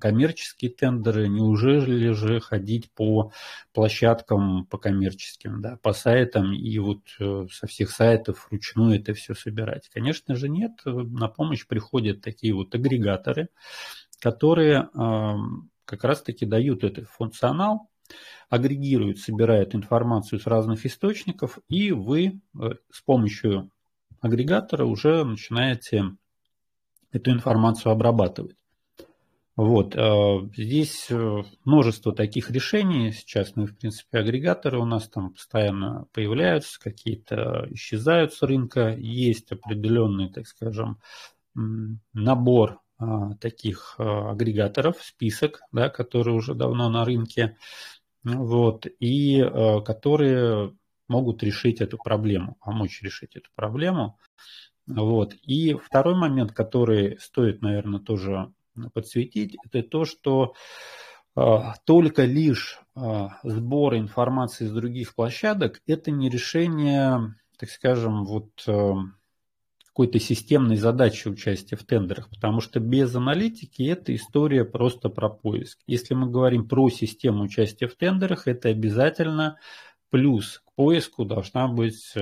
коммерческие 0.00 0.70
тендеры, 0.70 1.28
неужели 1.28 2.12
же 2.12 2.40
ходить 2.40 2.90
по 2.92 3.32
площадкам, 3.72 4.66
по 4.66 4.78
коммерческим, 4.78 5.60
да, 5.60 5.78
по 5.82 5.92
сайтам 5.92 6.52
и 6.52 6.78
вот 6.78 7.00
э, 7.18 7.46
со 7.50 7.66
всех 7.66 7.90
сайтов 7.90 8.48
вручную 8.50 9.00
это 9.00 9.14
все 9.14 9.34
собирать? 9.34 9.88
Конечно 9.92 10.36
же 10.36 10.48
нет, 10.48 10.72
на 10.84 11.28
помощь 11.28 11.66
приходят 11.66 12.20
такие 12.20 12.54
вот 12.54 12.74
агрегаторы, 12.74 13.48
которые 14.20 14.88
как 15.84 16.04
раз-таки 16.04 16.46
дают 16.46 16.84
этот 16.84 17.08
функционал, 17.08 17.90
агрегируют, 18.48 19.18
собирают 19.18 19.74
информацию 19.74 20.38
с 20.38 20.46
разных 20.46 20.84
источников, 20.84 21.58
и 21.68 21.92
вы 21.92 22.40
э, 22.58 22.70
с 22.90 23.00
помощью 23.00 23.70
агрегатора 24.20 24.84
уже 24.84 25.24
начинаете 25.24 26.16
эту 27.10 27.30
информацию 27.30 27.92
обрабатывать. 27.92 28.56
Вот, 29.54 29.94
э, 29.94 30.48
здесь 30.56 31.08
э, 31.10 31.42
множество 31.64 32.14
таких 32.14 32.50
решений. 32.50 33.12
Сейчас, 33.12 33.54
ну, 33.54 33.66
в 33.66 33.76
принципе, 33.76 34.18
агрегаторы 34.18 34.78
у 34.78 34.86
нас 34.86 35.08
там 35.10 35.34
постоянно 35.34 36.06
появляются, 36.12 36.80
какие-то 36.80 37.66
исчезают 37.70 38.32
с 38.32 38.40
рынка. 38.40 38.96
Есть 38.96 39.52
определенный, 39.52 40.30
так 40.32 40.46
скажем, 40.46 41.00
набор 42.14 42.80
а, 42.96 43.34
таких 43.34 43.96
э, 43.98 44.02
агрегаторов, 44.02 45.02
список, 45.02 45.60
да, 45.70 45.90
которые 45.90 46.34
уже 46.34 46.54
давно 46.54 46.88
на 46.88 47.04
рынке, 47.04 47.58
вот, 48.24 48.86
и 49.00 49.42
которые 49.84 50.74
могут 51.08 51.42
решить 51.42 51.82
эту 51.82 51.98
проблему, 51.98 52.56
помочь 52.64 53.02
решить 53.02 53.36
эту 53.36 53.50
проблему. 53.54 54.18
Вот. 54.86 55.34
И 55.42 55.74
второй 55.74 56.14
момент, 56.14 56.52
который 56.52 57.18
стоит, 57.18 57.60
наверное, 57.60 58.00
тоже 58.00 58.52
подсветить, 58.92 59.56
это 59.64 59.82
то, 59.82 60.04
что 60.04 60.54
а, 61.34 61.74
только 61.84 62.24
лишь 62.24 62.80
а, 62.94 63.38
сбор 63.42 63.96
информации 63.96 64.66
с 64.66 64.72
других 64.72 65.14
площадок– 65.14 65.80
это 65.86 66.10
не 66.10 66.28
решение, 66.28 67.34
так 67.58 67.70
скажем, 67.70 68.24
вот 68.24 68.50
какой-то 69.86 70.18
системной 70.18 70.76
задачи 70.76 71.28
участия 71.28 71.76
в 71.76 71.84
тендерах, 71.84 72.30
потому 72.30 72.62
что 72.62 72.80
без 72.80 73.14
аналитики 73.14 73.82
это 73.82 74.14
история 74.14 74.64
просто 74.64 75.10
про 75.10 75.28
поиск. 75.28 75.80
Если 75.86 76.14
мы 76.14 76.30
говорим 76.30 76.66
про 76.66 76.88
систему 76.88 77.44
участия 77.44 77.88
в 77.88 77.94
тендерах, 77.94 78.48
это 78.48 78.70
обязательно 78.70 79.58
плюс 80.08 80.62
к 80.64 80.74
поиску 80.76 81.26
должна 81.26 81.68
быть 81.68 82.14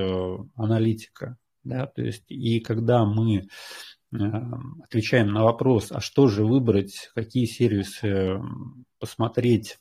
аналитика. 0.56 1.38
Да? 1.62 1.86
То 1.86 2.02
есть, 2.02 2.24
и 2.28 2.58
когда 2.58 3.04
мы 3.04 3.48
отвечаем 4.12 5.32
на 5.32 5.44
вопрос, 5.44 5.92
а 5.92 6.00
что 6.00 6.28
же 6.28 6.44
выбрать, 6.44 7.10
какие 7.14 7.44
сервисы 7.44 8.40
посмотреть, 8.98 9.78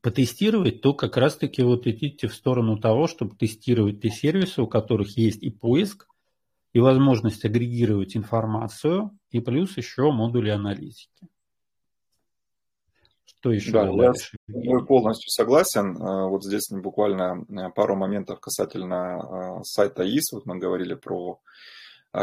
потестировать, 0.00 0.80
то 0.80 0.94
как 0.94 1.16
раз-таки 1.16 1.62
вот 1.62 1.86
идите 1.86 2.28
в 2.28 2.34
сторону 2.34 2.78
того, 2.78 3.06
чтобы 3.06 3.36
тестировать 3.36 4.00
те 4.00 4.10
сервисы, 4.10 4.62
у 4.62 4.66
которых 4.66 5.16
есть 5.16 5.42
и 5.42 5.50
поиск, 5.50 6.08
и 6.72 6.80
возможность 6.80 7.44
агрегировать 7.44 8.16
информацию, 8.16 9.18
и 9.30 9.40
плюс 9.40 9.76
еще 9.76 10.10
модули 10.12 10.50
аналитики. 10.50 11.28
Что 13.24 13.52
еще 13.52 13.70
да, 13.72 13.84
добавишь? 13.84 14.32
Я 14.48 14.80
полностью 14.80 15.30
согласен. 15.30 15.96
Э, 15.96 16.28
вот 16.28 16.44
здесь 16.44 16.68
буквально 16.70 17.44
э, 17.48 17.70
пару 17.70 17.94
моментов 17.94 18.40
касательно 18.40 19.60
э, 19.60 19.62
сайта 19.62 20.02
ИС. 20.02 20.32
Вот 20.32 20.46
мы 20.46 20.58
говорили 20.58 20.94
про 20.94 21.40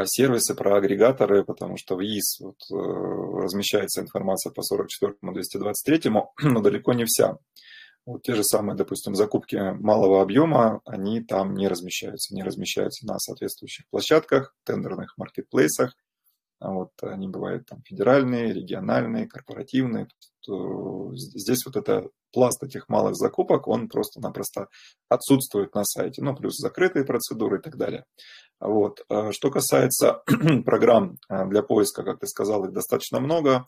сервисы, 0.06 0.56
про 0.56 0.78
агрегаторы, 0.78 1.44
потому 1.44 1.78
что 1.78 1.96
в 1.96 2.02
ИИС 2.02 2.40
вот, 2.42 2.58
э, 2.72 2.76
размещается 2.76 4.02
информация 4.02 4.52
по 4.52 4.62
44 4.62 5.14
и 5.22 5.34
223, 5.34 6.12
но 6.44 6.62
далеко 6.62 6.94
не 6.94 7.06
вся. 7.06 7.38
Вот 8.06 8.22
те 8.22 8.36
же 8.36 8.44
самые, 8.44 8.76
допустим, 8.76 9.16
закупки 9.16 9.56
малого 9.56 10.22
объема, 10.22 10.82
они 10.86 11.24
там 11.24 11.56
не 11.56 11.68
размещаются, 11.68 12.36
не 12.36 12.44
размещаются 12.44 13.06
на 13.08 13.18
соответствующих 13.18 13.88
площадках, 13.90 14.56
тендерных 14.64 15.18
маркетплейсах. 15.18 15.96
А 16.60 16.72
вот 16.72 16.92
они 17.02 17.28
бывают 17.28 17.66
там 17.68 17.82
федеральные, 17.84 18.54
региональные, 18.54 19.28
корпоративные. 19.28 20.08
Здесь 21.14 21.66
вот 21.66 21.76
это 21.76 22.10
пласт 22.32 22.64
этих 22.64 22.88
малых 22.90 23.16
закупок, 23.16 23.68
он 23.68 23.88
просто-напросто 23.90 24.68
отсутствует 25.10 25.74
на 25.74 25.84
сайте. 25.84 26.22
Ну, 26.22 26.36
плюс 26.36 26.58
закрытые 26.58 27.06
процедуры 27.06 27.60
и 27.60 27.62
так 27.62 27.78
далее. 27.78 28.06
Вот. 28.60 29.04
А 29.10 29.32
что 29.32 29.52
касается 29.52 30.22
программ 30.66 31.18
а, 31.28 31.46
для 31.46 31.62
поиска, 31.62 32.04
как 32.04 32.20
ты 32.20 32.28
сказал, 32.28 32.66
их 32.66 32.74
достаточно 32.74 33.20
много. 33.20 33.66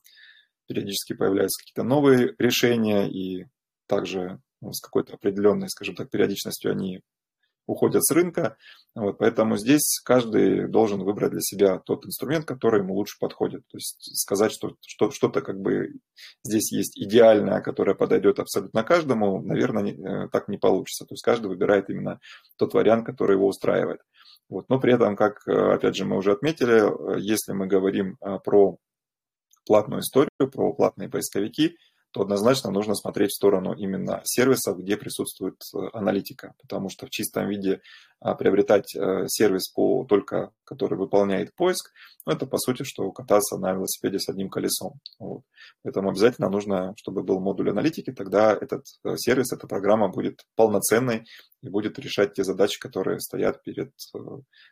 Периодически 0.68 1.14
появляются 1.14 1.62
какие-то 1.62 1.84
новые 1.84 2.36
решения, 2.38 3.10
и 3.10 3.46
также 3.88 4.40
ну, 4.62 4.74
с 4.74 4.82
какой-то 4.82 5.14
определенной, 5.14 5.70
скажем 5.70 5.96
так, 5.96 6.10
периодичностью 6.10 6.72
они 6.72 7.02
уходят 7.68 8.04
с 8.04 8.12
рынка. 8.12 8.58
Вот, 8.96 9.20
поэтому 9.20 9.58
здесь 9.58 10.00
каждый 10.04 10.68
должен 10.68 11.04
выбрать 11.04 11.32
для 11.32 11.42
себя 11.42 11.80
тот 11.80 12.06
инструмент, 12.06 12.46
который 12.46 12.82
ему 12.82 12.96
лучше 12.96 13.18
подходит. 13.20 13.62
То 13.68 13.78
есть 13.78 14.18
сказать, 14.18 14.52
что, 14.52 14.76
что 14.86 15.12
что-то 15.12 15.42
как 15.42 15.60
бы 15.60 16.00
здесь 16.44 16.72
есть 16.72 16.98
идеальное, 16.98 17.62
которое 17.62 17.94
подойдет 17.94 18.40
абсолютно 18.40 18.84
каждому, 18.84 19.42
наверное, 19.42 19.84
не, 19.84 19.92
э, 19.92 20.30
так 20.30 20.48
не 20.48 20.58
получится. 20.58 21.06
То 21.06 21.14
есть 21.14 21.24
каждый 21.24 21.48
выбирает 21.48 21.90
именно 21.90 22.20
тот 22.56 22.74
вариант, 22.74 23.06
который 23.06 23.36
его 23.36 23.48
устраивает. 23.48 24.02
Вот. 24.50 24.68
Но 24.70 24.80
при 24.80 24.94
этом, 24.94 25.16
как, 25.16 25.46
опять 25.48 25.96
же, 25.96 26.06
мы 26.06 26.18
уже 26.18 26.32
отметили, 26.32 27.20
если 27.20 27.52
мы 27.52 27.68
говорим 27.68 28.18
про 28.46 28.78
платную 29.66 30.02
историю, 30.02 30.32
про 30.40 30.74
платные 30.74 31.10
поисковики, 31.10 31.78
то 32.18 32.24
однозначно 32.24 32.72
нужно 32.72 32.96
смотреть 32.96 33.30
в 33.30 33.36
сторону 33.36 33.74
именно 33.74 34.22
сервисов, 34.24 34.80
где 34.80 34.98
присутствует 34.98 35.62
э, 35.76 35.78
аналитика, 35.94 36.56
потому 36.60 36.90
что 36.90 37.06
в 37.06 37.12
чистом 37.12 37.48
виде 37.48 37.82
приобретать 38.20 38.96
э, 38.96 39.26
сервис 39.28 39.70
по 39.70 40.04
только, 40.06 40.52
который 40.64 40.98
выполняет 40.98 41.54
поиск, 41.56 41.92
ну, 42.26 42.34
это 42.34 42.46
по 42.46 42.58
сути, 42.58 42.84
что 42.84 43.12
кататься 43.12 43.58
на 43.58 43.74
велосипеде 43.74 44.20
с 44.20 44.28
одним 44.28 44.50
колесом. 44.50 45.00
Вот. 45.20 45.44
Поэтому 45.84 46.10
обязательно 46.10 46.50
нужно, 46.50 46.94
чтобы 46.98 47.24
был 47.24 47.40
модуль 47.40 47.70
аналитики, 47.70 48.12
тогда 48.12 48.54
этот 48.54 48.86
э, 49.04 49.16
сервис, 49.18 49.54
эта 49.54 49.68
программа 49.68 50.10
будет 50.10 50.46
полноценной 50.56 51.26
и 51.62 51.70
будет 51.70 52.00
решать 52.00 52.34
те 52.34 52.44
задачи, 52.44 52.80
которые 52.80 53.20
стоят 53.20 53.64
перед 53.64 53.92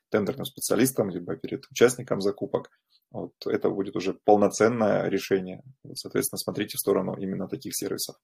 тендерным 0.09 0.45
специалистом, 0.45 1.09
либо 1.09 1.35
перед 1.35 1.65
участником 1.69 2.21
закупок. 2.21 2.69
Вот 3.11 3.33
это 3.45 3.69
будет 3.69 3.95
уже 3.95 4.17
полноценное 4.25 5.07
решение. 5.07 5.61
Соответственно, 5.93 6.39
смотрите 6.39 6.77
в 6.77 6.81
сторону 6.81 7.15
именно 7.15 7.47
таких 7.47 7.75
сервисов. 7.75 8.15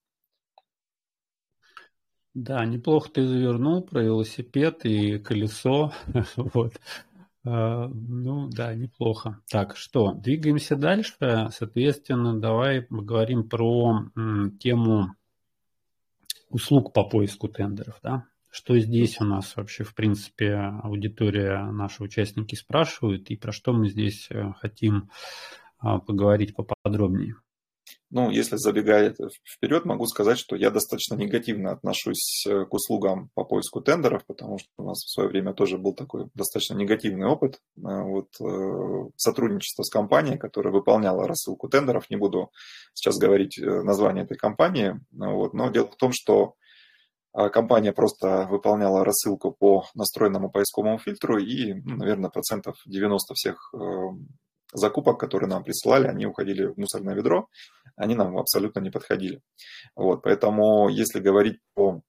Да, 2.34 2.64
неплохо 2.66 3.10
ты 3.12 3.28
завернул 3.28 3.82
про 3.84 4.04
велосипед 4.04 4.86
и 4.86 5.20
колесо. 5.20 5.92
вот. 6.36 6.80
А, 7.44 7.88
ну 7.88 8.48
да, 8.50 8.74
неплохо. 8.74 9.42
Так, 9.50 9.76
что, 9.76 10.14
двигаемся 10.14 10.76
дальше. 10.76 11.50
Соответственно, 11.52 12.40
давай 12.40 12.84
поговорим 12.84 13.50
про 13.50 14.06
тему 14.60 15.16
услуг 16.50 16.94
по 16.94 17.04
поиску 17.04 17.50
тендеров. 17.50 18.00
Да? 18.02 18.26
Что 18.50 18.78
здесь 18.80 19.20
у 19.20 19.26
нас 19.26 19.56
вообще, 19.56 19.84
в 19.84 19.96
принципе, 19.96 20.54
аудитория, 20.56 21.66
наши 21.72 22.04
участники 22.04 22.56
спрашивают, 22.56 23.30
и 23.30 23.38
про 23.38 23.54
что 23.54 23.72
мы 23.72 23.88
здесь 23.88 24.28
э, 24.30 24.52
хотим 24.60 25.10
а, 25.80 26.00
поговорить 26.00 26.54
поподробнее? 26.54 27.36
Ну, 28.14 28.30
если 28.30 28.58
забегая 28.58 29.16
вперед, 29.50 29.86
могу 29.86 30.06
сказать, 30.06 30.38
что 30.38 30.58
я 30.58 30.70
достаточно 30.70 31.16
негативно 31.16 31.72
отношусь 31.72 32.46
э, 32.46 32.66
к 32.66 32.74
услугам 32.74 33.30
по 33.36 33.46
поиску 33.46 33.80
тендеров, 33.80 34.26
потому 34.26 34.58
что 34.60 34.70
у 34.78 34.84
нас 34.84 34.98
в 34.98 35.10
свое 35.10 35.30
время 35.30 35.54
тоже 35.54 35.78
был 35.78 35.94
такой 35.96 36.28
достаточно 36.34 36.76
негативный 36.76 37.26
опыт. 37.26 37.62
Э, 37.78 38.02
вот, 38.04 38.28
сотрудничество 39.16 39.84
с 39.84 39.90
компанией, 39.90 40.38
которая 40.38 40.74
выполняла 40.74 41.26
рассылку 41.26 41.70
тендеров. 41.70 42.10
Не 42.10 42.18
буду 42.18 42.52
сейчас 42.94 43.18
говорить 43.18 43.58
название 43.58 44.26
этой 44.26 44.38
компании, 44.38 45.00
вот, 45.12 45.54
но 45.54 45.70
дело 45.70 45.88
в 45.88 45.96
том, 45.96 46.12
что 46.12 46.56
а 47.34 47.48
компания 47.48 47.94
просто 47.94 48.46
выполняла 48.50 49.06
рассылку 49.06 49.52
по 49.52 49.86
настроенному 49.96 50.52
поисковому 50.52 51.00
фильтру, 51.00 51.38
и, 51.38 51.76
ну, 51.76 51.96
наверное, 51.96 52.30
процентов 52.30 52.76
90 52.86 53.34
всех 53.36 53.74
закупок, 54.74 55.20
которые 55.20 55.50
нам 55.50 55.64
присылали, 55.64 56.08
они 56.08 56.26
уходили 56.26 56.66
в 56.66 56.78
мусорное 56.78 57.16
ведро, 57.16 57.48
они 57.96 58.16
нам 58.16 58.38
абсолютно 58.38 58.80
не 58.80 58.90
подходили. 58.90 59.42
Вот, 59.96 60.24
поэтому, 60.24 60.90
если 60.90 61.20
говорить 61.20 61.60
по 61.74 62.02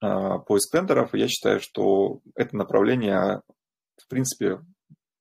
а, 0.00 0.38
поиск 0.38 0.70
тендеров, 0.70 1.14
я 1.14 1.28
считаю, 1.28 1.60
что 1.60 2.20
это 2.34 2.56
направление, 2.56 3.42
в 3.96 4.08
принципе, 4.08 4.60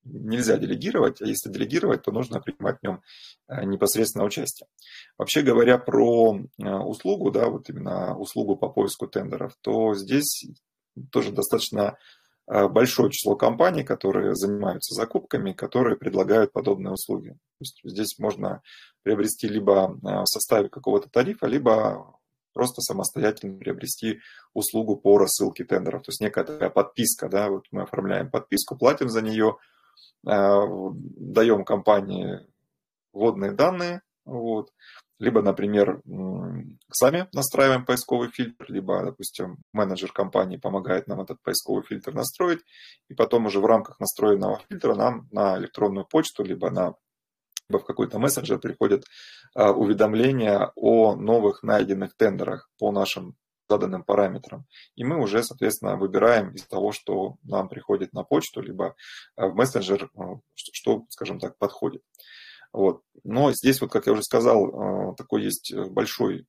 нельзя 0.10 0.58
делегировать, 0.58 1.22
а 1.22 1.26
если 1.26 1.52
делегировать, 1.52 2.04
то 2.04 2.12
нужно 2.12 2.40
принимать 2.40 2.80
в 2.80 2.84
нем 2.84 3.02
э, 3.48 3.66
непосредственно 3.66 4.26
участие. 4.26 4.68
Вообще 5.18 5.42
говоря 5.42 5.78
про 5.78 6.38
э, 6.38 6.64
услугу, 6.64 7.32
да, 7.32 7.50
вот 7.50 7.70
именно 7.70 8.18
услугу 8.18 8.56
по 8.56 8.70
поиску 8.70 9.08
тендеров, 9.08 9.54
то 9.62 9.94
здесь 9.96 10.46
тоже 11.12 11.32
достаточно 11.32 11.98
большое 12.48 13.12
число 13.12 13.36
компаний, 13.36 13.84
которые 13.84 14.36
занимаются 14.36 14.96
закупками, 14.96 15.52
которые 15.52 15.98
предлагают 15.98 16.54
подобные 16.54 16.94
услуги. 16.94 17.32
То 17.32 17.62
есть 17.62 17.82
здесь 17.84 18.20
можно 18.20 18.62
приобрести 19.04 19.48
либо 19.48 19.98
в 20.02 20.26
составе 20.26 20.70
какого-то 20.70 21.10
тарифа, 21.10 21.46
либо 21.48 22.18
просто 22.54 22.82
самостоятельно 22.82 23.58
приобрести 23.60 24.20
услугу 24.54 24.96
по 24.96 25.18
рассылке 25.18 25.66
тендеров. 25.66 26.04
То 26.04 26.12
есть 26.12 26.22
некая 26.22 26.46
такая 26.46 26.70
подписка, 26.70 27.28
да, 27.28 27.50
вот 27.50 27.66
мы 27.72 27.82
оформляем 27.84 28.32
подписку, 28.32 28.78
платим 28.78 29.10
за 29.10 29.22
нее, 29.22 29.58
Э, 30.26 30.66
даем 30.92 31.64
компании 31.64 32.46
вводные 33.14 33.52
данные, 33.52 34.02
вот, 34.26 34.74
либо, 35.20 35.42
например, 35.42 36.02
сами 36.92 37.28
настраиваем 37.34 37.86
поисковый 37.86 38.30
фильтр, 38.30 38.66
либо, 38.70 39.04
допустим, 39.04 39.58
менеджер 39.74 40.12
компании 40.12 40.58
помогает 40.58 41.08
нам 41.08 41.22
этот 41.22 41.42
поисковый 41.42 41.84
фильтр 41.84 42.14
настроить, 42.14 42.60
и 43.10 43.14
потом 43.14 43.46
уже 43.46 43.60
в 43.60 43.66
рамках 43.66 44.00
настроенного 44.00 44.62
фильтра 44.70 44.96
нам 44.96 45.28
на 45.32 45.58
электронную 45.58 46.06
почту, 46.06 46.44
либо 46.44 46.70
на 46.70 46.94
либо 47.70 47.80
в 47.80 47.86
какой-то 47.86 48.20
мессенджер 48.20 48.60
приходят 48.60 49.04
э, 49.56 49.70
уведомления 49.70 50.72
о 50.76 51.16
новых 51.16 51.64
найденных 51.64 52.16
тендерах 52.16 52.70
по 52.80 52.92
нашим 52.92 53.36
заданным 53.70 54.04
параметрам. 54.04 54.66
И 54.96 55.04
мы 55.04 55.22
уже, 55.22 55.44
соответственно, 55.44 55.98
выбираем 55.98 56.52
из 56.52 56.66
того, 56.66 56.92
что 56.94 57.36
нам 57.44 57.68
приходит 57.68 58.14
на 58.14 58.24
почту, 58.24 58.62
либо 58.62 58.96
э, 59.36 59.46
в 59.46 59.56
мессенджер, 59.56 60.10
э, 60.16 60.22
что, 60.56 61.06
скажем 61.10 61.40
так, 61.40 61.58
подходит. 61.58 62.02
Вот. 62.78 63.02
Но 63.24 63.52
здесь, 63.54 63.82
вот, 63.82 63.92
как 63.92 64.06
я 64.06 64.14
уже 64.14 64.22
сказал, 64.22 64.68
э, 64.68 65.16
такой 65.16 65.42
есть 65.42 65.74
большой 65.74 66.46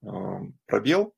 пробел 0.67 1.15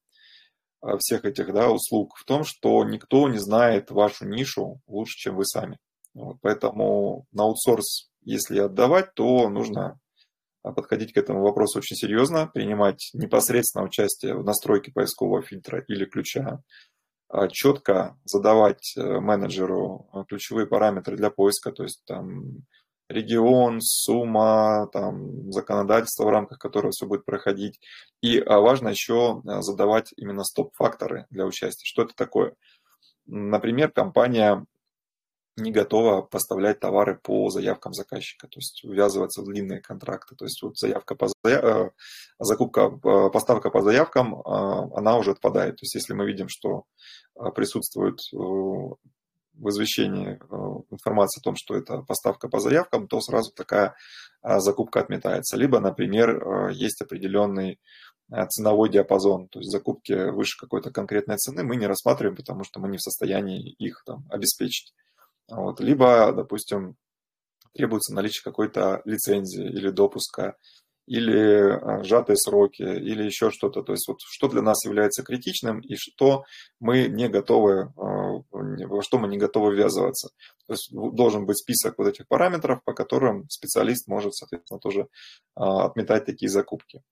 всех 0.99 1.25
этих 1.25 1.53
да, 1.53 1.69
услуг 1.69 2.17
в 2.17 2.25
том, 2.25 2.45
что 2.45 2.85
никто 2.85 3.29
не 3.29 3.39
знает 3.39 3.91
вашу 3.91 4.25
нишу 4.25 4.81
лучше, 4.87 5.19
чем 5.19 5.35
вы 5.35 5.45
сами. 5.45 5.79
Вот. 6.15 6.37
Поэтому 6.43 7.27
на 7.33 7.43
аутсорс, 7.43 8.11
если 8.23 8.61
отдавать, 8.61 9.13
то 9.15 9.49
нужно 9.49 9.99
подходить 10.63 11.13
к 11.13 11.17
этому 11.17 11.43
вопросу 11.43 11.79
очень 11.79 11.97
серьезно, 11.97 12.47
принимать 12.47 13.11
непосредственно 13.13 13.85
участие 13.85 14.37
в 14.37 14.45
настройке 14.45 14.93
поискового 14.93 15.43
фильтра 15.43 15.85
или 15.89 16.05
ключа, 16.05 16.63
а 17.29 17.49
четко 17.49 18.17
задавать 18.25 18.95
э, 18.97 19.03
менеджеру 19.21 20.09
э, 20.13 20.25
ключевые 20.29 20.69
параметры 20.69 21.17
для 21.17 21.31
поиска, 21.31 21.73
то 21.73 21.83
есть 21.83 22.03
там 22.07 22.65
регион, 23.11 23.81
сумма, 23.81 24.89
там, 24.93 25.53
законодательство, 25.53 26.25
в 26.25 26.31
рамках 26.31 26.59
которого 26.59 26.93
все 26.93 27.07
будет 27.07 27.25
проходить. 27.25 27.81
И 28.23 28.39
а, 28.39 28.61
важно 28.61 28.89
еще 28.89 29.43
э, 29.45 29.61
задавать 29.63 30.13
именно 30.17 30.45
стоп-факторы 30.45 31.27
для 31.31 31.45
участия. 31.45 31.85
Что 31.85 32.03
это 32.03 32.15
такое? 32.15 32.55
Например, 33.27 33.91
компания 33.91 34.65
не 35.57 35.73
готова 35.73 36.23
поставлять 36.23 36.81
товары 36.81 37.19
по 37.23 37.51
заявкам 37.51 37.93
заказчика, 37.93 38.47
то 38.47 38.59
есть 38.59 38.83
ввязываться 38.85 39.43
в 39.43 39.47
длинные 39.47 39.81
контракты. 39.81 40.37
То 40.37 40.45
есть 40.45 40.63
вот 40.63 40.79
заявка 40.79 41.17
по 41.17 41.29
заяв... 41.45 41.65
Э, 41.65 41.91
закупка, 42.39 42.93
э, 42.93 43.31
поставка 43.31 43.71
по 43.71 43.83
заявкам, 43.83 44.41
она 44.47 45.19
уже 45.19 45.33
отпадает. 45.33 45.77
То 45.77 45.83
есть 45.83 45.95
если 45.95 46.15
мы 46.15 46.27
видим, 46.27 46.49
что 46.49 46.85
присутствует 47.55 48.19
в 49.61 49.69
извещении 49.69 50.39
информация 50.91 51.41
о 51.41 51.45
том, 51.45 51.55
что 51.57 51.77
это 51.77 52.03
поставка 52.03 52.49
по 52.49 52.59
заявкам, 52.61 53.07
то 53.07 53.21
сразу 53.21 53.53
такая 53.53 53.95
закупка 54.43 55.01
отметается. 55.01 55.57
Либо, 55.57 55.81
например, 55.81 56.71
есть 56.71 57.03
определенный 57.03 57.79
ценовой 58.49 58.89
диапазон, 58.89 59.49
то 59.49 59.59
есть 59.59 59.71
закупки 59.71 60.31
выше 60.31 60.57
какой-то 60.59 60.91
конкретной 60.91 61.37
цены 61.37 61.63
мы 61.63 61.77
не 61.77 61.87
рассматриваем, 61.87 62.37
потому 62.37 62.65
что 62.65 62.81
мы 62.81 62.89
не 62.89 62.97
в 62.97 63.03
состоянии 63.03 63.71
их 63.79 64.03
там, 64.07 64.25
обеспечить. 64.31 64.95
Вот. 65.49 65.81
Либо, 65.81 66.33
допустим, 66.33 66.97
требуется 67.75 68.15
наличие 68.15 68.45
какой-то 68.45 69.03
лицензии 69.05 69.65
или 69.65 69.91
допуска, 69.91 70.57
или 71.07 71.73
а, 71.73 72.05
сжатые 72.05 72.37
сроки, 72.37 72.83
или 72.83 73.25
еще 73.25 73.51
что-то. 73.51 73.83
То 73.83 73.93
есть 73.93 74.07
вот 74.07 74.19
что 74.21 74.47
для 74.49 74.63
нас 74.63 74.85
является 74.85 75.25
критичным 75.25 75.81
и 75.81 75.97
что 75.97 76.45
мы 76.79 77.09
не 77.09 77.29
готовы, 77.29 77.93
а, 78.85 78.89
во 78.89 79.03
что 79.03 79.19
мы 79.19 79.29
не 79.29 79.39
готовы 79.39 79.75
ввязываться. 79.75 80.31
То 80.67 80.75
есть 80.75 80.91
должен 80.93 81.47
быть 81.47 81.59
список 81.59 81.99
вот 81.99 82.09
этих 82.09 82.27
параметров, 82.29 82.83
по 82.85 82.93
которым 82.93 83.49
специалист 83.49 84.09
может, 84.09 84.35
соответственно, 84.35 84.81
тоже 84.81 85.09
а, 85.55 85.87
отметать 85.87 86.25
такие 86.27 86.49
закупки. 86.49 87.03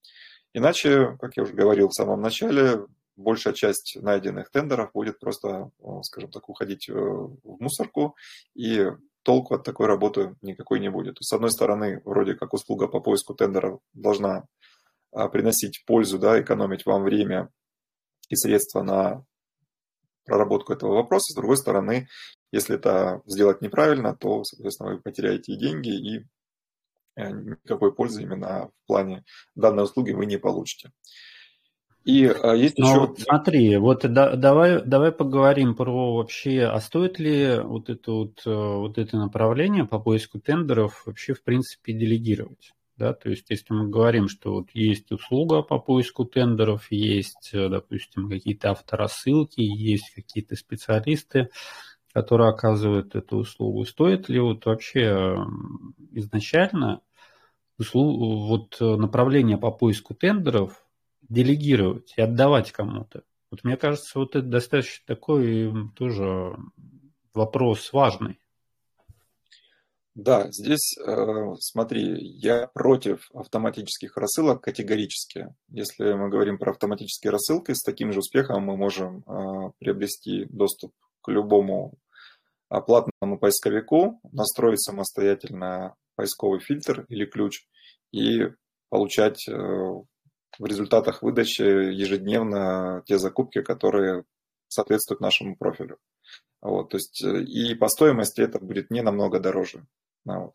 Иначе, 0.54 1.16
как 1.20 1.36
я 1.36 1.42
уже 1.42 1.52
говорил 1.52 1.88
в 1.88 1.94
самом 1.94 2.20
начале, 2.20 2.86
большая 3.16 3.52
часть 3.52 3.98
найденных 4.00 4.50
тендеров 4.50 4.92
будет 4.92 5.18
просто, 5.18 5.70
скажем 6.02 6.30
так, 6.30 6.48
уходить 6.48 6.88
э, 6.88 6.94
в 6.94 7.60
мусорку, 7.60 8.16
и 8.54 8.86
толку 9.22 9.54
от 9.54 9.64
такой 9.64 9.86
работы 9.86 10.36
никакой 10.40 10.80
не 10.80 10.88
будет. 10.88 11.16
С 11.20 11.32
одной 11.34 11.50
стороны, 11.50 12.00
вроде 12.04 12.34
как 12.34 12.54
услуга 12.54 12.88
по 12.88 13.00
поиску 13.00 13.34
тендеров 13.34 13.80
должна 13.92 14.46
а, 15.12 15.28
приносить 15.28 15.84
пользу, 15.86 16.18
да, 16.18 16.40
экономить 16.40 16.86
вам 16.86 17.02
время 17.02 17.50
и 18.30 18.36
средства 18.36 18.82
на 18.82 19.24
проработку 20.28 20.72
этого 20.72 20.94
вопроса. 20.94 21.32
С 21.32 21.36
другой 21.36 21.56
стороны, 21.56 22.08
если 22.52 22.76
это 22.76 23.22
сделать 23.26 23.62
неправильно, 23.62 24.14
то, 24.14 24.44
соответственно, 24.44 24.90
вы 24.90 25.00
потеряете 25.00 25.52
и 25.52 25.58
деньги, 25.58 25.88
и 25.88 26.24
э, 27.16 27.30
никакой 27.30 27.92
пользы 27.92 28.22
именно 28.22 28.70
в 28.84 28.86
плане 28.86 29.24
данной 29.54 29.84
услуги 29.84 30.12
вы 30.12 30.26
не 30.26 30.36
получите. 30.38 30.92
И 32.04 32.24
а, 32.26 32.54
есть 32.54 32.78
Но 32.78 32.88
еще... 32.88 33.00
Вот 33.00 33.20
смотри, 33.20 33.76
вот 33.76 34.00
да, 34.10 34.34
давай, 34.34 34.82
давай 34.82 35.12
поговорим 35.12 35.74
про 35.74 36.16
вообще, 36.16 36.62
а 36.62 36.80
стоит 36.80 37.18
ли 37.18 37.60
вот 37.60 37.90
это, 37.90 38.12
вот, 38.12 38.42
э, 38.46 38.50
вот 38.50 38.96
это 38.96 39.18
направление 39.18 39.84
по 39.84 39.98
поиску 39.98 40.40
тендеров 40.40 41.02
вообще 41.04 41.34
в 41.34 41.42
принципе 41.42 41.92
делегировать? 41.92 42.72
Да, 42.98 43.14
то 43.14 43.30
есть, 43.30 43.48
если 43.48 43.72
мы 43.72 43.88
говорим, 43.88 44.28
что 44.28 44.54
вот 44.54 44.70
есть 44.74 45.12
услуга 45.12 45.62
по 45.62 45.78
поиску 45.78 46.24
тендеров, 46.24 46.90
есть, 46.90 47.50
э, 47.52 47.68
допустим, 47.68 48.28
какие-то 48.28 48.72
авторассылки, 48.72 49.60
есть 49.60 50.12
какие-то 50.12 50.56
специалисты, 50.56 51.48
которые 52.12 52.50
оказывают 52.50 53.14
эту 53.14 53.36
услугу, 53.36 53.84
стоит 53.84 54.28
ли 54.28 54.40
вот 54.40 54.66
вообще 54.66 55.36
изначально 56.10 57.02
услуг, 57.78 58.18
вот 58.18 58.80
направление 58.80 59.58
по 59.58 59.70
поиску 59.70 60.14
тендеров 60.14 60.84
делегировать 61.22 62.14
и 62.16 62.20
отдавать 62.20 62.72
кому-то? 62.72 63.22
Вот 63.52 63.62
мне 63.62 63.76
кажется, 63.76 64.18
вот 64.18 64.34
это 64.34 64.46
достаточно 64.46 65.04
такой 65.06 65.72
тоже 65.94 66.56
вопрос 67.32 67.92
важный. 67.92 68.40
Да, 70.18 70.50
здесь, 70.50 70.98
э, 70.98 71.54
смотри, 71.60 72.18
я 72.18 72.66
против 72.74 73.30
автоматических 73.32 74.16
рассылок 74.16 74.60
категорически. 74.60 75.54
Если 75.68 76.12
мы 76.12 76.28
говорим 76.28 76.58
про 76.58 76.72
автоматические 76.72 77.30
рассылки, 77.30 77.70
с 77.72 77.84
таким 77.84 78.10
же 78.10 78.18
успехом 78.18 78.64
мы 78.64 78.76
можем 78.76 79.18
э, 79.18 79.70
приобрести 79.78 80.46
доступ 80.46 80.92
к 81.22 81.30
любому 81.30 81.94
платному 82.68 83.38
поисковику, 83.38 84.18
настроить 84.32 84.82
самостоятельно 84.82 85.94
поисковый 86.16 86.58
фильтр 86.58 87.06
или 87.08 87.24
ключ 87.24 87.68
и 88.10 88.48
получать 88.88 89.48
э, 89.48 89.52
в 89.52 90.66
результатах 90.66 91.22
выдачи 91.22 91.62
ежедневно 91.62 93.04
те 93.06 93.18
закупки, 93.18 93.62
которые 93.62 94.24
соответствуют 94.66 95.20
нашему 95.20 95.54
профилю. 95.54 95.98
Вот, 96.60 96.88
то 96.90 96.96
есть 96.96 97.22
и 97.22 97.76
по 97.76 97.86
стоимости 97.86 98.40
это 98.40 98.58
будет 98.58 98.90
не 98.90 99.00
намного 99.00 99.38
дороже. 99.38 99.86
Вот. 100.24 100.54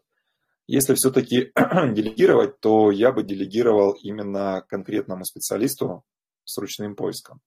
Если 0.67 0.93
все-таки 0.95 1.51
делегировать, 1.93 2.59
то 2.59 2.91
я 2.91 3.11
бы 3.11 3.23
делегировал 3.23 3.93
именно 4.01 4.65
конкретному 4.69 5.25
специалисту 5.25 6.03
с 6.45 6.57
ручным 6.57 6.95
поиском. 6.95 7.41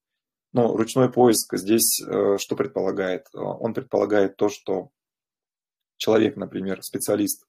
Но 0.52 0.76
ручной 0.76 1.10
поиск 1.10 1.56
здесь 1.56 2.00
э, 2.00 2.36
что 2.38 2.56
предполагает? 2.56 3.26
Он 3.32 3.74
предполагает 3.74 4.36
то, 4.36 4.48
что 4.48 4.90
человек, 5.96 6.36
например, 6.36 6.82
специалист, 6.82 7.46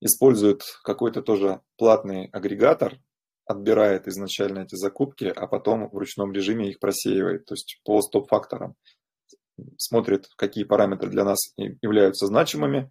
использует 0.00 0.62
какой-то 0.82 1.22
тоже 1.22 1.60
платный 1.76 2.26
агрегатор, 2.26 2.98
отбирает 3.44 4.08
изначально 4.08 4.60
эти 4.60 4.74
закупки, 4.74 5.24
а 5.24 5.46
потом 5.46 5.88
в 5.88 5.96
ручном 5.96 6.32
режиме 6.32 6.70
их 6.70 6.80
просеивает, 6.80 7.44
то 7.46 7.54
есть 7.54 7.80
по 7.84 8.00
стоп-факторам. 8.02 8.74
Смотрит, 9.76 10.28
какие 10.36 10.64
параметры 10.64 11.10
для 11.10 11.24
нас 11.24 11.38
являются 11.56 12.26
значимыми, 12.26 12.90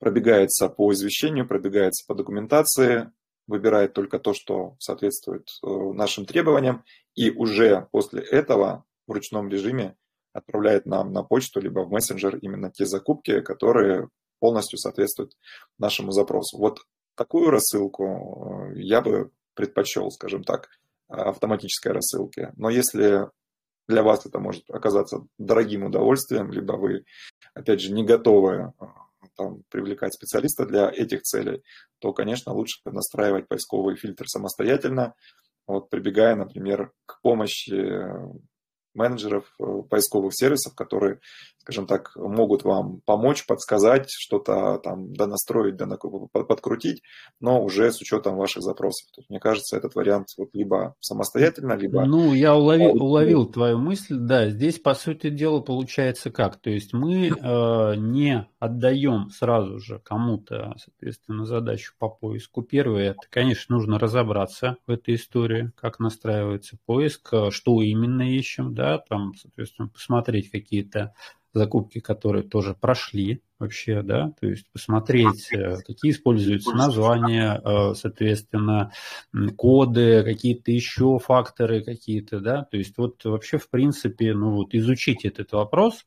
пробегается 0.00 0.68
по 0.68 0.92
извещению, 0.92 1.46
пробегается 1.46 2.04
по 2.08 2.14
документации, 2.14 3.12
выбирает 3.46 3.92
только 3.92 4.18
то, 4.18 4.32
что 4.34 4.76
соответствует 4.80 5.48
э, 5.62 5.68
нашим 5.68 6.24
требованиям, 6.24 6.84
и 7.14 7.30
уже 7.30 7.86
после 7.92 8.22
этого 8.22 8.84
в 9.06 9.12
ручном 9.12 9.48
режиме 9.48 9.96
отправляет 10.32 10.86
нам 10.86 11.12
на 11.12 11.22
почту 11.22 11.60
либо 11.60 11.80
в 11.80 11.90
мессенджер 11.90 12.36
именно 12.36 12.70
те 12.70 12.86
закупки, 12.86 13.40
которые 13.40 14.08
полностью 14.38 14.78
соответствуют 14.78 15.32
нашему 15.78 16.12
запросу. 16.12 16.58
Вот 16.58 16.80
такую 17.14 17.50
рассылку 17.50 18.70
э, 18.74 18.80
я 18.80 19.02
бы 19.02 19.30
предпочел, 19.54 20.10
скажем 20.10 20.42
так, 20.42 20.68
автоматической 21.08 21.92
рассылки. 21.92 22.52
Но 22.56 22.70
если 22.70 23.28
для 23.88 24.02
вас 24.02 24.24
это 24.24 24.38
может 24.38 24.70
оказаться 24.70 25.26
дорогим 25.38 25.84
удовольствием, 25.84 26.52
либо 26.52 26.74
вы, 26.74 27.04
опять 27.52 27.80
же, 27.80 27.92
не 27.92 28.04
готовы 28.04 28.72
э, 28.80 28.84
там, 29.36 29.62
привлекать 29.70 30.14
специалиста 30.14 30.66
для 30.66 30.90
этих 30.90 31.22
целей, 31.22 31.62
то, 31.98 32.12
конечно, 32.12 32.52
лучше 32.52 32.80
настраивать 32.84 33.48
поисковый 33.48 33.96
фильтр 33.96 34.28
самостоятельно, 34.28 35.14
вот, 35.66 35.90
прибегая, 35.90 36.34
например, 36.36 36.92
к 37.06 37.20
помощи 37.22 37.72
менеджеров 38.94 39.44
э, 39.58 39.82
поисковых 39.88 40.34
сервисов, 40.34 40.74
которые, 40.74 41.20
скажем 41.58 41.86
так, 41.86 42.16
могут 42.16 42.64
вам 42.64 43.00
помочь, 43.04 43.46
подсказать, 43.46 44.06
что-то 44.10 44.78
там 44.78 45.12
донастроить, 45.12 45.76
подкрутить, 46.32 47.02
но 47.40 47.62
уже 47.62 47.92
с 47.92 48.00
учетом 48.00 48.36
ваших 48.36 48.62
запросов. 48.62 49.10
То 49.14 49.20
есть, 49.20 49.30
мне 49.30 49.40
кажется, 49.40 49.76
этот 49.76 49.94
вариант 49.94 50.28
вот 50.36 50.50
либо 50.52 50.94
самостоятельно, 51.00 51.74
либо... 51.74 52.04
Ну, 52.04 52.32
я 52.34 52.54
уловил, 52.56 53.02
уловил 53.02 53.46
твою 53.46 53.78
мысль, 53.78 54.16
да, 54.16 54.50
здесь, 54.50 54.78
по 54.78 54.94
сути 54.94 55.30
дела, 55.30 55.60
получается 55.60 56.30
как? 56.30 56.56
То 56.56 56.70
есть 56.70 56.92
мы 56.92 57.28
э, 57.28 57.94
не 57.96 58.46
отдаем 58.58 59.30
сразу 59.30 59.78
же 59.78 59.98
кому-то, 59.98 60.74
соответственно, 60.78 61.46
задачу 61.46 61.94
по 61.98 62.08
поиску. 62.08 62.62
Первое, 62.62 63.10
это, 63.10 63.20
конечно, 63.30 63.76
нужно 63.76 63.98
разобраться 63.98 64.76
в 64.86 64.90
этой 64.90 65.14
истории, 65.14 65.72
как 65.76 65.98
настраивается 65.98 66.76
поиск, 66.86 67.28
э, 67.32 67.50
что 67.50 67.80
именно 67.82 68.22
ищем, 68.22 68.74
да, 68.80 68.96
там, 68.96 69.34
соответственно, 69.34 69.88
посмотреть 69.88 70.50
какие-то 70.50 71.12
закупки, 71.52 72.00
которые 72.00 72.44
тоже 72.44 72.74
прошли 72.74 73.42
вообще, 73.58 74.00
да, 74.00 74.32
то 74.40 74.46
есть 74.46 74.70
посмотреть, 74.72 75.52
э, 75.52 75.76
какие 75.86 76.12
используются 76.12 76.70
названия, 76.70 77.60
э, 77.62 77.94
соответственно, 77.94 78.90
коды, 79.58 80.22
какие-то 80.24 80.70
еще 80.72 81.18
факторы 81.18 81.82
какие-то, 81.82 82.40
да, 82.40 82.64
то 82.64 82.78
есть 82.78 82.96
вот 82.96 83.22
вообще, 83.22 83.58
в 83.58 83.68
принципе, 83.68 84.32
ну 84.32 84.52
вот 84.52 84.74
изучить 84.74 85.26
этот 85.26 85.52
вопрос, 85.52 86.06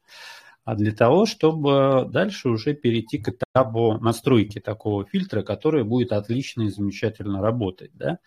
а 0.65 0.73
для 0.73 0.93
того, 0.93 1.27
чтобы 1.27 2.07
дальше 2.09 2.49
уже 2.49 2.73
перейти 2.73 3.19
к 3.19 3.29
этапу 3.29 3.99
настройки 3.99 4.59
такого 4.59 5.05
фильтра, 5.05 5.43
который 5.43 5.83
будет 5.83 6.11
отлично 6.11 6.63
и 6.63 6.69
замечательно 6.69 7.39
работать, 7.39 7.91
да. 7.93 8.17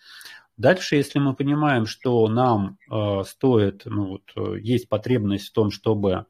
Дальше, 0.57 0.95
если 0.95 1.19
мы 1.19 1.35
понимаем, 1.35 1.85
что 1.85 2.27
нам 2.27 2.79
э, 2.91 3.23
стоит, 3.25 3.83
ну 3.85 4.07
вот, 4.07 4.31
э, 4.35 4.59
есть 4.59 4.89
потребность 4.89 5.49
в 5.49 5.53
том, 5.53 5.69
чтобы, 5.69 6.25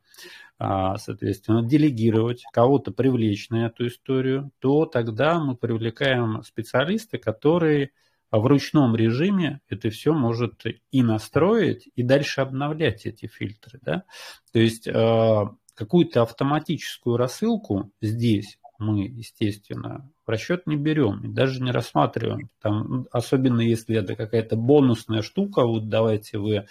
э, 0.60 0.94
соответственно, 0.98 1.64
делегировать, 1.64 2.44
кого-то 2.52 2.92
привлечь 2.92 3.50
на 3.50 3.68
эту 3.68 3.88
историю, 3.88 4.52
то 4.60 4.86
тогда 4.86 5.40
мы 5.40 5.56
привлекаем 5.56 6.44
специалиста, 6.44 7.18
который 7.18 7.92
в 8.30 8.46
ручном 8.46 8.98
режиме 8.98 9.62
это 9.70 9.90
все 9.90 10.14
может 10.14 10.62
и 10.92 11.04
настроить, 11.04 11.90
и 11.96 12.04
дальше 12.04 12.42
обновлять 12.42 13.06
эти 13.06 13.28
фильтры. 13.28 13.80
Да? 13.82 14.04
То 14.52 14.60
есть 14.60 14.88
э, 14.88 15.46
какую-то 15.74 16.24
автоматическую 16.24 17.16
рассылку 17.16 17.92
здесь 18.02 18.60
мы, 18.78 19.06
естественно, 19.06 20.10
в 20.28 20.30
расчет 20.30 20.68
не 20.68 20.76
берем 20.76 21.24
и 21.24 21.30
даже 21.30 21.64
не 21.64 21.72
рассматриваем. 21.72 22.50
Там, 22.62 23.08
особенно 23.12 23.62
если 23.62 23.96
это 23.98 24.16
какая-то 24.16 24.58
бонусная 24.58 25.22
штука, 25.22 25.66
вот 25.66 25.88
давайте 25.88 26.38
вы 26.38 26.68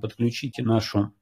подключите 0.00 0.62
нашу 0.62 1.12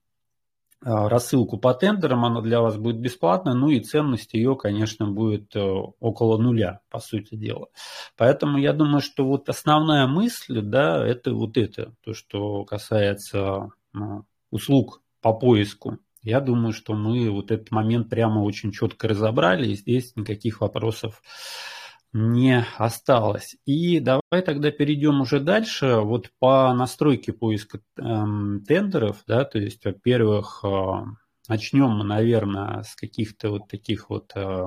а, 0.85 1.09
рассылку 1.09 1.59
по 1.59 1.75
тендерам, 1.75 2.25
она 2.25 2.41
для 2.41 2.61
вас 2.61 2.77
будет 2.77 3.01
бесплатная, 3.01 3.55
ну 3.55 3.71
и 3.71 3.81
ценность 3.81 4.35
ее, 4.35 4.55
конечно, 4.57 5.11
будет 5.11 5.57
э, 5.57 5.61
около 5.61 6.39
нуля, 6.39 6.81
по 6.91 7.01
сути 7.01 7.35
дела. 7.35 7.69
Поэтому 8.17 8.59
я 8.59 8.73
думаю, 8.73 9.01
что 9.01 9.27
вот 9.27 9.49
основная 9.49 10.07
мысль, 10.07 10.61
да, 10.61 11.05
это 11.05 11.35
вот 11.35 11.57
это, 11.57 11.95
то, 12.05 12.15
что 12.15 12.65
касается 12.65 13.71
ну, 13.93 14.25
услуг 14.51 15.03
по 15.21 15.33
поиску 15.33 15.99
я 16.27 16.41
думаю, 16.41 16.73
что 16.73 16.95
мы 16.95 17.31
вот 17.31 17.53
этот 17.53 17.71
момент 17.71 18.11
прямо 18.11 18.41
очень 18.41 18.73
четко 18.73 19.07
разобрали, 19.07 19.69
и 19.69 19.77
здесь 19.77 20.17
никаких 20.17 20.61
вопросов 20.61 21.23
не 22.13 22.67
осталось. 22.79 23.57
И 23.65 24.01
давай 24.01 24.43
тогда 24.45 24.73
перейдем 24.73 25.21
уже 25.21 25.39
дальше, 25.39 26.01
вот 26.01 26.31
по 26.41 26.75
настройке 26.75 27.33
поиска 27.33 27.79
эм, 27.97 28.65
тендеров, 28.67 29.23
да, 29.29 29.45
то 29.45 29.59
есть, 29.59 29.85
во-первых, 29.85 30.65
э, 30.65 31.05
Начнем 31.49 31.91
мы, 31.91 32.05
наверное, 32.05 32.83
с 32.83 32.95
каких-то 32.97 33.51
вот 33.51 33.69
таких 33.69 34.11
вот 34.11 34.33
э, 34.35 34.65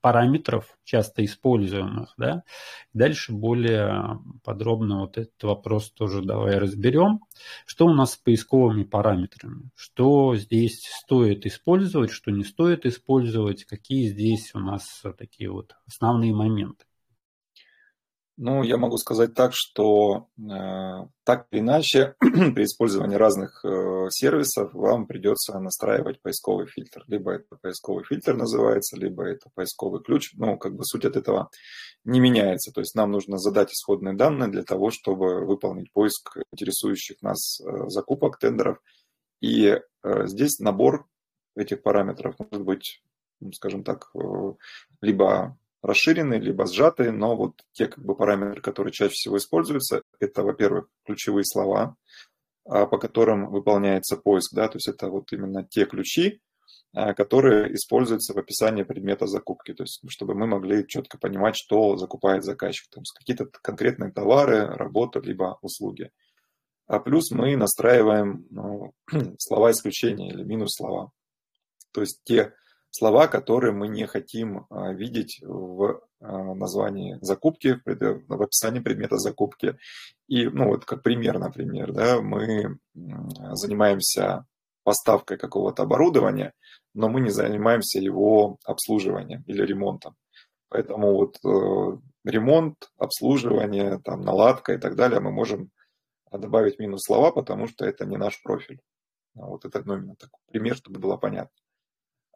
параметров, 0.00 0.78
часто 0.84 1.24
используемых, 1.24 2.14
да. 2.16 2.44
Дальше 2.92 3.32
более 3.32 4.20
подробно 4.44 5.00
вот 5.00 5.18
этот 5.18 5.42
вопрос 5.42 5.90
тоже 5.90 6.22
давай 6.22 6.58
разберем. 6.58 7.20
Что 7.66 7.86
у 7.86 7.94
нас 7.94 8.12
с 8.12 8.16
поисковыми 8.16 8.84
параметрами? 8.84 9.70
Что 9.74 10.36
здесь 10.36 10.86
стоит 10.86 11.46
использовать, 11.46 12.10
что 12.10 12.30
не 12.30 12.44
стоит 12.44 12.86
использовать, 12.86 13.64
какие 13.64 14.08
здесь 14.08 14.54
у 14.54 14.60
нас 14.60 15.02
такие 15.18 15.50
вот 15.50 15.74
основные 15.86 16.32
моменты? 16.32 16.84
Ну, 18.38 18.62
я 18.62 18.78
могу 18.78 18.96
сказать 18.96 19.34
так, 19.34 19.52
что 19.54 20.28
э, 20.38 21.06
так 21.24 21.46
или 21.50 21.60
иначе 21.60 22.14
при 22.20 22.64
использовании 22.64 23.16
разных 23.16 23.62
э, 23.62 24.08
сервисов 24.10 24.72
вам 24.72 25.06
придется 25.06 25.58
настраивать 25.58 26.22
поисковый 26.22 26.66
фильтр. 26.66 27.04
Либо 27.08 27.32
это 27.32 27.56
поисковый 27.60 28.04
фильтр 28.04 28.34
называется, 28.34 28.96
либо 28.96 29.24
это 29.24 29.50
поисковый 29.54 30.02
ключ. 30.02 30.32
Ну, 30.34 30.56
как 30.56 30.74
бы 30.74 30.84
суть 30.84 31.04
от 31.04 31.16
этого 31.16 31.50
не 32.04 32.20
меняется. 32.20 32.72
То 32.72 32.80
есть 32.80 32.94
нам 32.94 33.10
нужно 33.10 33.36
задать 33.36 33.70
исходные 33.70 34.14
данные 34.14 34.48
для 34.48 34.62
того, 34.62 34.90
чтобы 34.90 35.44
выполнить 35.44 35.92
поиск 35.92 36.38
интересующих 36.52 37.20
нас 37.20 37.60
э, 37.60 37.88
закупок, 37.88 38.38
тендеров. 38.38 38.78
И 39.40 39.78
э, 40.02 40.26
здесь 40.26 40.58
набор 40.58 41.06
этих 41.54 41.82
параметров 41.82 42.36
может 42.38 42.64
быть, 42.64 43.02
скажем 43.52 43.84
так, 43.84 44.10
э, 44.14 44.52
либо 45.02 45.58
расширенные, 45.82 46.40
либо 46.40 46.66
сжатые, 46.66 47.10
но 47.10 47.36
вот 47.36 47.60
те 47.72 47.88
как 47.88 48.04
бы, 48.04 48.14
параметры, 48.14 48.62
которые 48.62 48.92
чаще 48.92 49.12
всего 49.12 49.36
используются, 49.36 50.02
это, 50.20 50.42
во-первых, 50.44 50.88
ключевые 51.04 51.44
слова, 51.44 51.96
а, 52.64 52.86
по 52.86 52.98
которым 52.98 53.50
выполняется 53.50 54.16
поиск, 54.16 54.54
да, 54.54 54.68
то 54.68 54.76
есть 54.76 54.88
это 54.88 55.08
вот 55.08 55.32
именно 55.32 55.64
те 55.64 55.84
ключи, 55.84 56.40
а, 56.94 57.14
которые 57.14 57.74
используются 57.74 58.32
в 58.32 58.38
описании 58.38 58.84
предмета 58.84 59.26
закупки, 59.26 59.74
то 59.74 59.82
есть 59.82 60.00
чтобы 60.08 60.34
мы 60.34 60.46
могли 60.46 60.86
четко 60.86 61.18
понимать, 61.18 61.56
что 61.56 61.96
закупает 61.96 62.44
заказчик, 62.44 62.88
то 62.88 63.00
есть 63.00 63.12
какие-то 63.18 63.46
конкретные 63.46 64.12
товары, 64.12 64.66
работы, 64.66 65.18
либо 65.20 65.58
услуги. 65.62 66.10
А 66.86 67.00
плюс 67.00 67.30
мы 67.30 67.56
настраиваем 67.56 68.46
ну, 68.50 68.92
слова 69.38 69.72
исключения 69.72 70.30
или 70.30 70.44
минус 70.44 70.76
слова. 70.76 71.10
То 71.92 72.02
есть 72.02 72.20
те 72.24 72.54
слова, 72.92 73.26
которые 73.26 73.72
мы 73.72 73.88
не 73.88 74.06
хотим 74.06 74.66
а, 74.70 74.92
видеть 74.92 75.40
в 75.42 76.02
а, 76.20 76.54
названии 76.54 77.18
закупки, 77.20 77.80
в 77.84 78.42
описании 78.42 78.80
предмета 78.80 79.16
закупки. 79.16 79.76
И, 80.28 80.46
ну, 80.46 80.68
вот 80.68 80.84
как 80.84 81.02
пример, 81.02 81.38
например, 81.38 81.92
да, 81.92 82.20
мы 82.20 82.78
занимаемся 82.94 84.44
поставкой 84.84 85.38
какого-то 85.38 85.82
оборудования, 85.82 86.52
но 86.94 87.08
мы 87.08 87.20
не 87.20 87.30
занимаемся 87.30 87.98
его 87.98 88.58
обслуживанием 88.64 89.42
или 89.46 89.64
ремонтом. 89.64 90.14
Поэтому 90.68 91.14
вот 91.14 91.36
э, 91.44 91.98
ремонт, 92.24 92.90
обслуживание, 92.96 94.00
там, 94.00 94.22
наладка 94.22 94.72
и 94.72 94.78
так 94.78 94.96
далее 94.96 95.20
мы 95.20 95.30
можем 95.30 95.70
добавить 96.30 96.78
минус 96.78 97.02
слова, 97.04 97.30
потому 97.30 97.68
что 97.68 97.84
это 97.84 98.06
не 98.06 98.16
наш 98.16 98.42
профиль. 98.42 98.80
Вот 99.34 99.64
это 99.64 99.82
ну, 99.84 99.96
именно 99.96 100.16
такой 100.16 100.40
пример, 100.50 100.76
чтобы 100.76 100.98
было 100.98 101.16
понятно. 101.16 101.61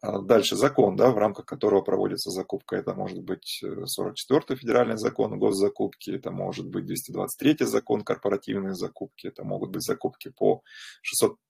А 0.03 0.19
дальше 0.19 0.57
закон, 0.57 0.95
да, 0.95 1.11
в 1.11 1.17
рамках 1.17 1.47
которого 1.47 1.81
проводится 1.81 2.31
закупка. 2.31 2.77
Это 2.77 2.95
может 2.95 3.23
быть 3.23 3.63
44-й 3.65 4.55
э, 4.55 4.57
федеральный 4.57 4.99
закон 4.99 5.39
госзакупки, 5.39 6.11
это 6.11 6.31
может 6.31 6.69
быть 6.69 6.85
223-й 6.85 7.65
закон 7.65 8.03
корпоративные 8.03 8.75
закупки, 8.75 9.29
это 9.29 9.43
могут 9.43 9.71
быть 9.71 9.83
закупки 9.83 10.29
по 10.29 10.63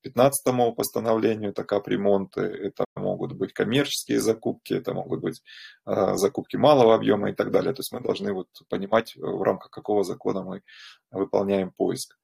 615-му 0.07 0.75
постановлению, 0.75 1.51
это 1.51 1.65
капремонты, 1.65 2.43
это 2.43 2.85
могут 2.95 3.33
быть 3.33 3.53
коммерческие 3.53 4.21
закупки, 4.21 4.75
это 4.75 4.95
могут 4.95 5.21
быть 5.21 5.43
э, 5.85 6.15
закупки 6.15 6.57
малого 6.57 6.95
объема 6.95 7.31
и 7.31 7.35
так 7.35 7.51
далее. 7.51 7.75
То 7.75 7.81
есть 7.81 7.93
мы 7.93 8.01
должны 8.01 8.33
вот 8.33 8.49
понимать, 8.69 9.17
в 9.17 9.43
рамках 9.43 9.71
какого 9.71 10.05
закона 10.05 10.45
мы 10.45 10.63
выполняем 11.11 11.73
поиск. 11.73 12.17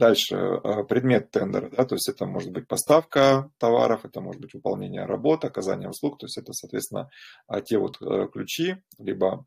Дальше 0.00 0.34
э, 0.34 0.84
предмет 0.84 1.30
тендера, 1.30 1.68
да, 1.68 1.84
то 1.84 1.94
есть 1.94 2.08
это 2.08 2.24
может 2.24 2.52
быть 2.52 2.66
поставка 2.66 3.50
товаров, 3.58 4.06
это 4.06 4.22
может 4.22 4.40
быть 4.40 4.54
выполнение 4.54 5.04
работ, 5.04 5.44
оказание 5.44 5.90
услуг, 5.90 6.16
то 6.16 6.24
есть 6.24 6.38
это, 6.38 6.54
соответственно, 6.54 7.10
а, 7.46 7.60
те 7.60 7.76
вот 7.76 8.00
э, 8.00 8.28
ключи, 8.32 8.76
либо 8.98 9.44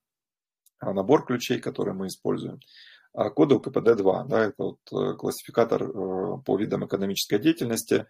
а, 0.77 0.93
набор 0.93 1.25
ключей, 1.25 1.59
которые 1.59 1.95
мы 1.95 2.05
используем. 2.05 2.59
А 3.13 3.31
коды 3.31 3.55
УКПД-2, 3.55 4.27
да, 4.27 4.43
это 4.45 4.55
вот 4.57 4.79
э, 4.91 5.15
классификатор 5.15 5.87
по 6.43 6.55
видам 6.55 6.85
экономической 6.85 7.39
деятельности, 7.39 7.95
а, 7.95 8.05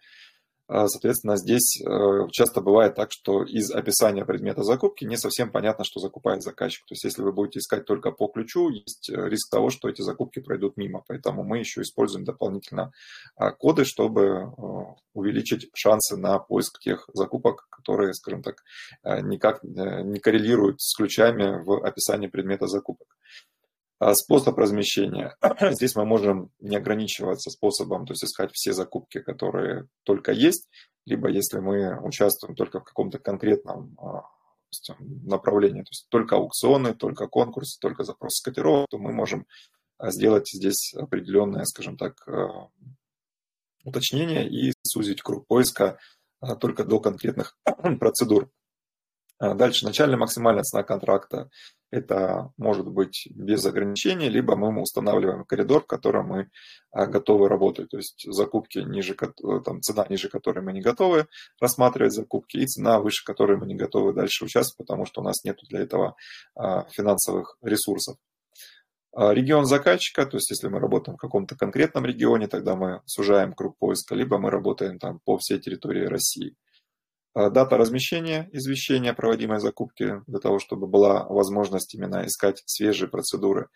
соответственно, 0.68 1.36
здесь 1.36 1.80
э, 1.82 2.28
часто 2.32 2.62
бывает 2.62 2.94
так, 2.94 3.10
что 3.12 3.42
из 3.42 3.70
описания 3.70 4.24
предмета 4.24 4.62
закупки 4.62 5.04
не 5.04 5.16
совсем 5.16 5.50
понятно, 5.50 5.84
что 5.84 6.00
закупает 6.00 6.42
заказчик. 6.42 6.86
То 6.86 6.92
есть, 6.92 7.04
если 7.04 7.22
вы 7.22 7.32
будете 7.32 7.58
искать 7.58 7.84
только 7.84 8.12
по 8.12 8.28
ключу, 8.28 8.70
есть 8.70 9.10
э, 9.10 9.28
риск 9.28 9.50
того, 9.50 9.68
что 9.68 9.88
эти 9.88 10.00
закупки 10.00 10.40
пройдут 10.40 10.76
мимо. 10.78 11.04
Поэтому 11.06 11.44
мы 11.44 11.58
еще 11.58 11.82
используем 11.82 12.24
дополнительно 12.24 12.92
а, 13.36 13.50
коды, 13.50 13.84
чтобы 13.84 14.22
э, 14.22 14.50
увеличить 15.12 15.68
шансы 15.74 16.16
на 16.16 16.38
поиск 16.38 16.80
тех 16.80 17.08
закупок, 17.12 17.66
которые, 17.70 18.14
скажем 18.14 18.42
так, 18.42 18.62
никак 19.04 19.62
не 19.62 20.18
коррелируют 20.18 20.80
с 20.80 20.96
ключами 20.96 21.62
в 21.62 21.84
описании 21.84 22.26
предмета 22.26 22.66
закупок. 22.66 23.08
А 24.04 24.14
способ 24.14 24.58
размещения. 24.58 25.34
Здесь 25.70 25.96
мы 25.96 26.04
можем 26.04 26.50
не 26.60 26.76
ограничиваться 26.76 27.48
способом, 27.48 28.04
то 28.04 28.12
есть 28.12 28.22
искать 28.22 28.50
все 28.52 28.74
закупки, 28.74 29.18
которые 29.18 29.88
только 30.02 30.32
есть, 30.32 30.68
либо 31.06 31.30
если 31.30 31.58
мы 31.58 31.98
участвуем 32.02 32.54
только 32.54 32.80
в 32.80 32.84
каком-то 32.84 33.18
конкретном 33.18 33.96
а, 33.98 34.24
направлении, 34.98 35.80
то 35.80 35.88
есть 35.88 36.06
только 36.10 36.36
аукционы, 36.36 36.92
только 36.92 37.28
конкурсы, 37.28 37.80
только 37.80 38.04
запросы 38.04 38.44
котировок, 38.44 38.88
то 38.90 38.98
мы 38.98 39.10
можем 39.10 39.46
а, 39.96 40.10
сделать 40.10 40.50
здесь 40.52 40.92
определенное, 40.92 41.64
скажем 41.64 41.96
так, 41.96 42.28
уточнение 43.84 44.46
и 44.46 44.74
сузить 44.82 45.22
круг 45.22 45.46
поиска 45.46 45.98
только 46.60 46.84
до 46.84 47.00
конкретных 47.00 47.56
процедур. 47.98 48.50
Дальше 49.40 49.84
начальная 49.84 50.16
максимальная 50.16 50.62
цена 50.62 50.82
контракта. 50.82 51.50
Это 51.94 52.50
может 52.56 52.88
быть 52.88 53.28
без 53.30 53.64
ограничений, 53.64 54.28
либо 54.28 54.56
мы 54.56 54.82
устанавливаем 54.82 55.44
коридор, 55.44 55.84
в 55.84 55.86
котором 55.86 56.26
мы 56.26 56.50
а, 56.90 57.06
готовы 57.06 57.48
работать. 57.48 57.90
То 57.90 57.98
есть 57.98 58.24
закупки 58.26 58.78
ниже, 58.78 59.14
э, 59.14 59.60
там, 59.64 59.80
цена 59.80 60.04
ниже 60.08 60.28
которой 60.28 60.60
мы 60.64 60.72
не 60.72 60.80
готовы 60.80 61.28
рассматривать 61.60 62.12
закупки, 62.12 62.56
и 62.56 62.66
цена 62.66 62.98
выше 62.98 63.24
которой 63.24 63.58
мы 63.58 63.66
не 63.66 63.76
готовы 63.76 64.12
дальше 64.12 64.44
участвовать, 64.44 64.88
потому 64.88 65.06
что 65.06 65.20
у 65.20 65.24
нас 65.24 65.44
нет 65.44 65.58
для 65.68 65.82
этого 65.82 66.16
а, 66.56 66.84
финансовых 66.90 67.56
ресурсов. 67.62 68.16
А, 69.12 69.32
регион 69.32 69.64
заказчика, 69.64 70.26
то 70.26 70.36
есть 70.36 70.50
если 70.50 70.66
мы 70.66 70.80
работаем 70.80 71.16
в 71.16 71.20
каком-то 71.20 71.56
конкретном 71.56 72.04
регионе, 72.04 72.48
тогда 72.48 72.74
мы 72.74 73.02
сужаем 73.06 73.52
круг 73.52 73.78
поиска, 73.78 74.16
либо 74.16 74.38
мы 74.38 74.50
работаем 74.50 74.98
там 74.98 75.20
по 75.24 75.38
всей 75.38 75.60
территории 75.60 76.06
России. 76.06 76.56
Э, 77.34 77.50
дата 77.50 77.76
размещения 77.76 78.48
извещения 78.52 79.12
проводимой 79.12 79.58
закупке, 79.58 80.22
для 80.26 80.38
того, 80.38 80.58
чтобы 80.58 80.86
была 80.86 81.24
возможность 81.24 81.94
именно 81.94 82.26
искать 82.26 82.62
свежие 82.66 83.08
процедуры. 83.08 83.68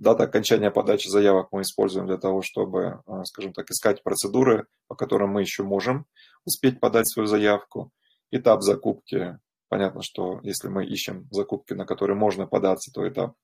Дата 0.00 0.24
окончания 0.24 0.72
подачи 0.72 1.08
заявок 1.08 1.48
мы 1.52 1.62
используем 1.62 2.06
для 2.06 2.18
того, 2.18 2.42
чтобы, 2.42 3.02
э, 3.06 3.24
скажем 3.24 3.52
так, 3.52 3.70
искать 3.70 4.02
процедуры, 4.02 4.66
по 4.88 4.96
которым 4.96 5.30
мы 5.30 5.42
еще 5.42 5.62
можем 5.62 6.06
успеть 6.44 6.80
подать 6.80 7.08
свою 7.08 7.26
заявку. 7.26 7.92
Этап 8.32 8.62
закупки. 8.62 9.38
Понятно, 9.68 10.02
что 10.02 10.40
если 10.42 10.68
мы 10.68 10.84
ищем 10.84 11.28
закупки, 11.30 11.72
на 11.72 11.86
которые 11.86 12.16
можно 12.16 12.46
податься, 12.46 12.90
то 12.92 13.04
это 13.04 13.34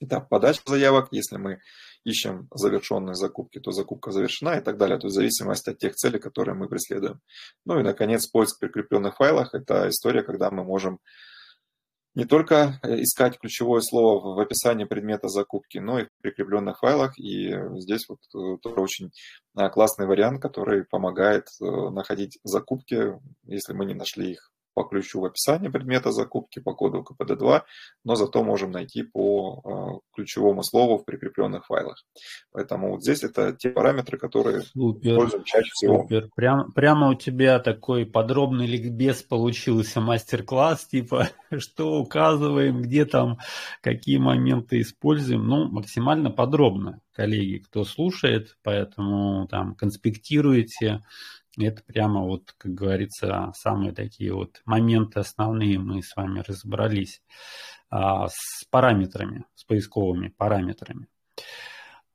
этап 0.00 0.30
подачи 0.30 0.60
заявок. 0.64 1.08
Если 1.10 1.36
мы 1.36 1.60
ищем 2.04 2.48
завершенные 2.52 3.14
закупки, 3.14 3.58
то 3.58 3.72
закупка 3.72 4.12
завершена 4.12 4.58
и 4.58 4.60
так 4.60 4.76
далее. 4.76 4.98
То 4.98 5.06
есть 5.06 5.16
в 5.16 5.18
зависимости 5.18 5.70
от 5.70 5.78
тех 5.78 5.94
целей, 5.94 6.18
которые 6.18 6.54
мы 6.54 6.68
преследуем. 6.68 7.20
Ну 7.64 7.80
и, 7.80 7.82
наконец, 7.82 8.26
поиск 8.26 8.56
в 8.56 8.60
прикрепленных 8.60 9.16
файлах. 9.16 9.54
Это 9.54 9.88
история, 9.88 10.22
когда 10.22 10.50
мы 10.50 10.64
можем 10.64 11.00
не 12.14 12.26
только 12.26 12.78
искать 12.84 13.38
ключевое 13.38 13.80
слово 13.80 14.34
в 14.34 14.38
описании 14.38 14.84
предмета 14.84 15.28
закупки, 15.28 15.78
но 15.78 15.98
и 15.98 16.04
в 16.04 16.08
прикрепленных 16.22 16.78
файлах. 16.78 17.18
И 17.18 17.54
здесь 17.80 18.08
вот 18.08 18.20
э, 18.34 18.58
тоже 18.62 18.80
очень 18.80 19.10
э, 19.58 19.68
классный 19.68 20.06
вариант, 20.06 20.40
который 20.40 20.84
помогает 20.84 21.48
э, 21.60 21.64
находить 21.64 22.38
закупки, 22.44 23.18
если 23.44 23.72
мы 23.72 23.84
не 23.84 23.94
нашли 23.94 24.32
их 24.32 24.53
по 24.74 24.84
ключу 24.84 25.20
в 25.20 25.24
описании 25.24 25.68
предмета 25.68 26.10
закупки, 26.10 26.58
по 26.58 26.74
коду 26.74 27.02
КПД2, 27.02 27.62
но 28.04 28.14
зато 28.16 28.42
можем 28.42 28.72
найти 28.72 29.02
по 29.02 29.62
э, 29.64 30.14
ключевому 30.14 30.62
слову 30.62 30.98
в 30.98 31.04
прикрепленных 31.04 31.66
файлах. 31.66 32.04
Поэтому 32.52 32.90
вот 32.90 33.02
здесь 33.02 33.22
это 33.22 33.52
те 33.52 33.70
параметры, 33.70 34.18
которые 34.18 34.62
супер, 34.62 35.12
используем 35.12 35.44
чаще 35.44 35.70
всего. 35.72 36.02
Супер. 36.02 36.28
Прям, 36.34 36.72
прямо 36.72 37.08
у 37.10 37.14
тебя 37.14 37.58
такой 37.60 38.04
подробный 38.04 38.66
ликбез 38.66 39.22
получился, 39.22 40.00
мастер-класс, 40.00 40.86
типа, 40.86 41.28
что 41.58 42.00
указываем, 42.00 42.82
где 42.82 43.04
там, 43.04 43.38
какие 43.80 44.18
моменты 44.18 44.80
используем. 44.80 45.46
Ну, 45.46 45.70
максимально 45.70 46.30
подробно, 46.30 47.00
коллеги, 47.12 47.58
кто 47.58 47.84
слушает, 47.84 48.56
поэтому 48.62 49.46
там 49.48 49.74
конспектируйте, 49.74 51.02
это 51.58 51.82
прямо 51.82 52.22
вот, 52.22 52.54
как 52.58 52.74
говорится, 52.74 53.52
самые 53.54 53.92
такие 53.92 54.32
вот 54.32 54.62
моменты 54.64 55.20
основные 55.20 55.78
мы 55.78 56.02
с 56.02 56.16
вами 56.16 56.40
разобрались 56.46 57.22
а, 57.90 58.28
с 58.28 58.64
параметрами, 58.70 59.44
с 59.54 59.64
поисковыми 59.64 60.28
параметрами. 60.28 61.08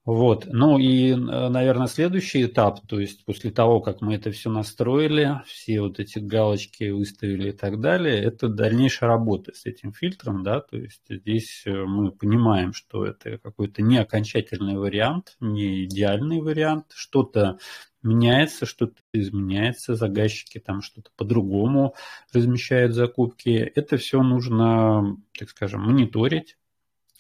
Вот. 0.09 0.47
Ну 0.47 0.79
и, 0.79 1.13
наверное, 1.13 1.85
следующий 1.85 2.45
этап, 2.45 2.79
то 2.87 2.99
есть 2.99 3.23
после 3.25 3.51
того, 3.51 3.79
как 3.79 4.01
мы 4.01 4.15
это 4.15 4.31
все 4.31 4.49
настроили, 4.49 5.41
все 5.45 5.81
вот 5.81 5.99
эти 5.99 6.17
галочки 6.17 6.89
выставили 6.89 7.49
и 7.49 7.51
так 7.51 7.79
далее, 7.79 8.17
это 8.23 8.47
дальнейшая 8.47 9.07
работа 9.07 9.53
с 9.53 9.67
этим 9.67 9.93
фильтром, 9.93 10.41
да, 10.41 10.61
то 10.61 10.77
есть 10.77 11.03
здесь 11.07 11.61
э, 11.67 11.83
мы 11.85 12.11
понимаем, 12.11 12.73
что 12.73 13.05
это 13.05 13.37
какой-то 13.37 13.83
не 13.83 13.97
окончательный 13.97 14.79
вариант, 14.79 15.35
не 15.39 15.83
идеальный 15.85 16.41
вариант, 16.41 16.85
что-то 16.95 17.59
меняется, 18.01 18.65
что-то 18.65 19.01
изменяется, 19.13 19.95
заказчики 19.95 20.59
там 20.59 20.81
что-то 20.81 21.11
по-другому 21.15 21.95
размещают 22.33 22.93
закупки. 22.93 23.49
Это 23.49 23.97
все 23.97 24.21
нужно, 24.21 25.17
так 25.37 25.49
скажем, 25.49 25.81
мониторить, 25.81 26.57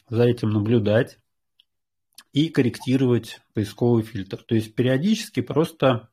за 0.09 0.23
этим 0.23 0.49
наблюдать 0.49 1.19
и 2.33 2.49
корректировать 2.49 3.41
поисковый 3.53 4.03
фильтр. 4.03 4.37
То 4.37 4.55
есть 4.55 4.73
периодически 4.75 5.41
просто 5.41 6.09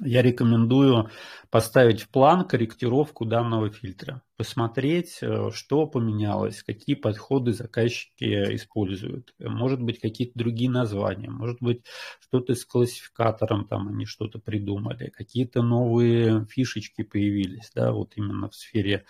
я 0.00 0.22
рекомендую 0.22 1.10
поставить 1.56 2.02
в 2.02 2.10
план 2.10 2.46
корректировку 2.46 3.24
данного 3.24 3.70
фильтра, 3.70 4.20
посмотреть, 4.36 5.20
э, 5.22 5.50
что 5.54 5.86
поменялось, 5.86 6.62
какие 6.62 6.94
подходы 6.94 7.54
заказчики 7.54 8.24
используют. 8.54 9.32
Может 9.38 9.80
быть, 9.80 9.98
какие-то 9.98 10.38
другие 10.38 10.70
названия, 10.70 11.30
может 11.30 11.56
быть, 11.62 11.80
что-то 12.20 12.54
с 12.54 12.62
классификатором 12.66 13.66
там 13.66 13.88
они 13.88 14.04
что-то 14.04 14.38
придумали, 14.38 15.08
какие-то 15.08 15.62
новые 15.62 16.44
фишечки 16.44 17.04
появились, 17.04 17.70
да, 17.74 17.90
вот 17.90 18.12
именно 18.16 18.50
в 18.50 18.54
сфере 18.54 19.06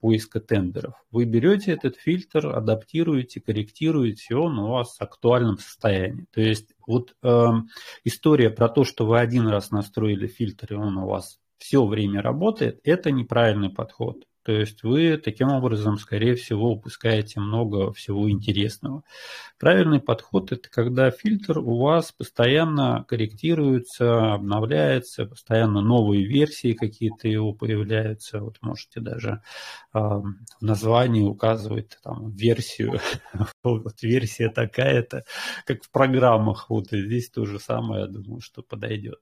поиска 0.00 0.40
тендеров. 0.40 0.94
Вы 1.10 1.26
берете 1.26 1.72
этот 1.72 1.96
фильтр, 1.96 2.46
адаптируете, 2.46 3.42
корректируете, 3.42 4.36
он 4.36 4.58
у 4.58 4.68
вас 4.68 4.96
в 4.96 5.02
актуальном 5.02 5.58
состоянии. 5.58 6.24
То 6.32 6.40
есть 6.40 6.72
вот 6.86 7.14
э, 7.22 7.46
история 8.04 8.48
про 8.48 8.70
то, 8.70 8.84
что 8.84 9.04
вы 9.04 9.20
один 9.20 9.48
раз 9.48 9.70
настроили 9.70 10.28
фильтр, 10.28 10.72
и 10.72 10.76
он 10.76 10.96
у 10.96 11.06
вас 11.06 11.38
все 11.60 11.86
время 11.86 12.22
работает, 12.22 12.80
это 12.84 13.12
неправильный 13.12 13.70
подход. 13.70 14.24
То 14.42 14.52
есть 14.52 14.82
вы 14.82 15.18
таким 15.18 15.48
образом, 15.48 15.98
скорее 15.98 16.34
всего, 16.34 16.72
упускаете 16.72 17.40
много 17.40 17.92
всего 17.92 18.30
интересного. 18.30 19.02
Правильный 19.58 20.00
подход– 20.00 20.50
это 20.52 20.70
когда 20.70 21.10
фильтр 21.10 21.58
у 21.58 21.78
вас 21.78 22.10
постоянно 22.10 23.04
корректируется, 23.06 24.32
обновляется, 24.32 25.26
постоянно 25.26 25.82
новые 25.82 26.24
версии 26.24 26.72
какие-то 26.72 27.28
его 27.28 27.52
появляются. 27.52 28.40
Вот 28.40 28.56
можете 28.62 29.00
даже 29.00 29.42
э, 29.92 29.98
в 29.98 30.34
названии 30.62 31.22
указывать 31.22 31.98
там 32.02 32.30
версию, 32.30 32.98
вот 33.62 34.02
версия 34.02 34.48
такая-то, 34.48 35.24
как 35.66 35.84
в 35.84 35.90
программах. 35.90 36.70
Вот 36.70 36.94
и 36.94 37.04
здесь 37.04 37.28
то 37.28 37.44
же 37.44 37.60
самое, 37.60 38.02
я 38.02 38.06
думаю, 38.08 38.40
что 38.40 38.62
подойдет. 38.62 39.20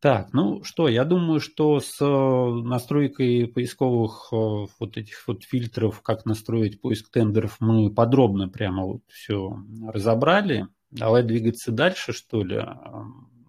Так, 0.00 0.32
ну 0.32 0.64
что, 0.64 0.88
я 0.88 1.04
думаю, 1.04 1.40
что 1.40 1.78
с 1.78 2.00
э, 2.00 2.04
настройкой 2.06 3.46
поисковых 3.46 4.28
э, 4.32 4.36
вот 4.78 4.96
этих 4.96 5.28
вот 5.28 5.44
фильтров, 5.44 6.00
как 6.00 6.24
настроить 6.24 6.80
поиск 6.80 7.10
тендеров, 7.10 7.58
мы 7.60 7.92
подробно 7.92 8.48
прямо 8.48 8.84
вот 8.84 9.02
все 9.08 9.58
разобрали. 9.86 10.68
Давай 10.90 11.22
двигаться 11.22 11.70
дальше, 11.70 12.14
что 12.14 12.42
ли. 12.42 12.64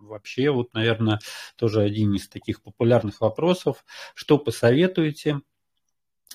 Вообще, 0.01 0.51
вот, 0.51 0.73
наверное, 0.73 1.19
тоже 1.55 1.83
один 1.83 2.15
из 2.15 2.27
таких 2.27 2.61
популярных 2.61 3.21
вопросов. 3.21 3.85
Что 4.13 4.37
посоветуете? 4.37 5.39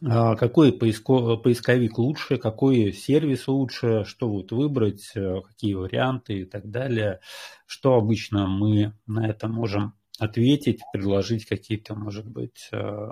А, 0.03 0.35
какой 0.37 0.73
поиско, 0.73 1.37
поисковик 1.37 1.99
лучше, 1.99 2.39
какой 2.39 2.93
сервис 2.93 3.49
лучше, 3.49 4.05
что 4.07 4.31
вот 4.31 4.51
выбрать, 4.51 5.13
э, 5.15 5.43
какие 5.47 5.75
варианты 5.75 6.41
и 6.41 6.45
так 6.47 6.71
далее. 6.71 7.21
Что 7.67 7.95
обычно 7.97 8.47
мы 8.47 8.95
на 9.07 9.29
это 9.29 9.49
можем 9.49 9.93
ответить, 10.19 10.83
предложить 10.93 11.47
какие-то, 11.47 11.95
может 11.95 12.27
быть, 12.27 12.69
э, 12.73 13.09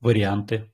варианты. 0.00 0.72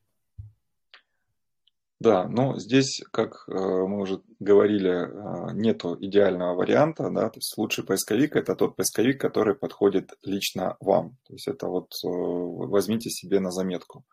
Да, 2.00 2.26
ну 2.26 2.58
здесь, 2.58 3.00
как 3.12 3.44
э, 3.46 3.52
мы 3.52 4.00
уже 4.00 4.22
говорили, 4.40 4.90
э, 4.90 5.52
нету 5.54 5.96
идеального 6.00 6.56
варианта, 6.56 7.10
да, 7.10 7.30
то 7.30 7.38
есть 7.38 7.56
лучший 7.56 7.84
поисковик 7.84 8.34
это 8.34 8.56
тот 8.56 8.74
поисковик, 8.74 9.20
который 9.20 9.54
подходит 9.54 10.14
лично 10.22 10.76
вам. 10.80 11.16
То 11.28 11.34
есть 11.34 11.46
это 11.46 11.68
вот 11.68 11.92
возьмите 12.02 13.08
себе 13.08 13.38
на 13.38 13.52
заметку. 13.52 14.04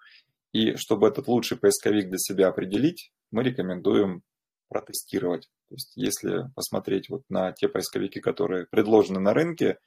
И 0.52 0.76
чтобы 0.76 1.08
этот 1.08 1.28
лучший 1.28 1.58
поисковик 1.58 2.10
для 2.10 2.20
себя 2.20 2.50
определить, 2.50 3.12
мы 3.32 3.44
рекомендуем 3.44 4.22
протестировать. 4.68 5.50
То 5.70 5.76
есть 5.76 5.94
если 5.96 6.52
посмотреть 6.56 7.10
вот 7.10 7.24
на 7.30 7.52
те 7.54 7.68
поисковики, 7.68 8.20
которые 8.20 8.68
предложены 8.68 9.20
на 9.20 9.34
рынке, 9.34 9.80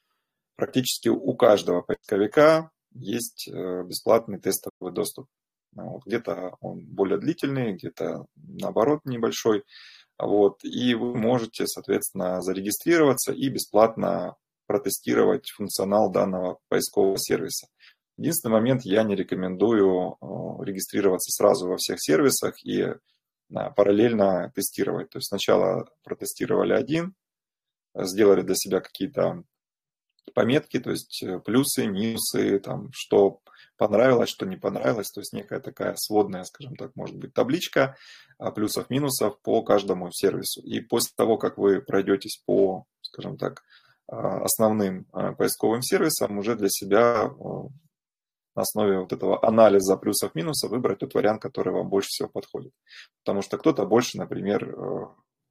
практически 0.55 1.09
у 1.09 1.35
каждого 1.35 1.81
поисковика 1.81 2.71
есть 2.93 3.47
э, 3.47 3.83
бесплатный 3.83 4.39
тестовый 4.39 4.93
доступ. 4.93 5.27
Ну, 5.73 5.89
вот, 5.89 6.05
где-то 6.05 6.55
он 6.61 6.85
более 6.85 7.17
длительный, 7.17 7.73
где-то 7.73 8.25
наоборот 8.35 9.01
небольшой. 9.05 9.63
Вот, 10.19 10.63
и 10.63 10.93
вы 10.93 11.15
можете, 11.15 11.65
соответственно, 11.65 12.41
зарегистрироваться 12.41 13.33
и 13.33 13.49
бесплатно 13.49 14.35
протестировать 14.67 15.49
функционал 15.49 16.11
данного 16.11 16.59
поискового 16.69 17.17
сервиса. 17.17 17.67
Единственный 18.17 18.51
момент, 18.51 18.83
я 18.83 19.03
не 19.03 19.15
рекомендую 19.15 20.17
э, 20.21 20.65
регистрироваться 20.65 21.31
сразу 21.31 21.67
во 21.67 21.77
всех 21.77 21.97
сервисах 21.99 22.63
и 22.63 22.81
э, 22.81 22.95
параллельно 23.75 24.51
тестировать. 24.53 25.09
То 25.09 25.17
есть 25.17 25.29
сначала 25.29 25.89
протестировали 26.03 26.73
один, 26.73 27.15
сделали 27.95 28.41
для 28.41 28.55
себя 28.55 28.81
какие-то 28.81 29.43
пометки, 30.33 30.79
то 30.79 30.91
есть 30.91 31.21
э, 31.23 31.39
плюсы, 31.39 31.87
минусы, 31.87 32.59
там, 32.59 32.89
что 32.93 33.39
понравилось, 33.77 34.29
что 34.29 34.45
не 34.45 34.57
понравилось, 34.57 35.11
то 35.11 35.21
есть 35.21 35.33
некая 35.33 35.59
такая 35.59 35.95
сводная, 35.97 36.43
скажем 36.43 36.75
так, 36.75 36.95
может 36.95 37.17
быть, 37.17 37.33
табличка 37.33 37.97
а, 38.37 38.51
плюсов, 38.51 38.89
минусов 38.89 39.39
по 39.41 39.61
каждому 39.63 40.11
сервису. 40.11 40.61
И 40.61 40.79
после 40.79 41.11
того, 41.15 41.37
как 41.37 41.57
вы 41.57 41.81
пройдетесь 41.81 42.41
по, 42.45 42.85
скажем 43.01 43.37
так, 43.37 43.63
а, 44.07 44.43
основным 44.43 45.07
а, 45.11 45.33
поисковым 45.33 45.81
сервисам, 45.81 46.37
уже 46.37 46.55
для 46.55 46.69
себя 46.69 47.31
на 48.55 48.61
основе 48.61 48.99
вот 48.99 49.11
этого 49.11 49.43
анализа 49.45 49.97
плюсов-минусов 49.97 50.69
выбрать 50.69 50.99
тот 50.99 51.13
вариант, 51.13 51.41
который 51.41 51.73
вам 51.73 51.89
больше 51.89 52.09
всего 52.09 52.29
подходит. 52.29 52.71
Потому 53.23 53.41
что 53.41 53.57
кто-то 53.57 53.85
больше, 53.85 54.17
например, 54.17 54.69
э, 54.69 55.05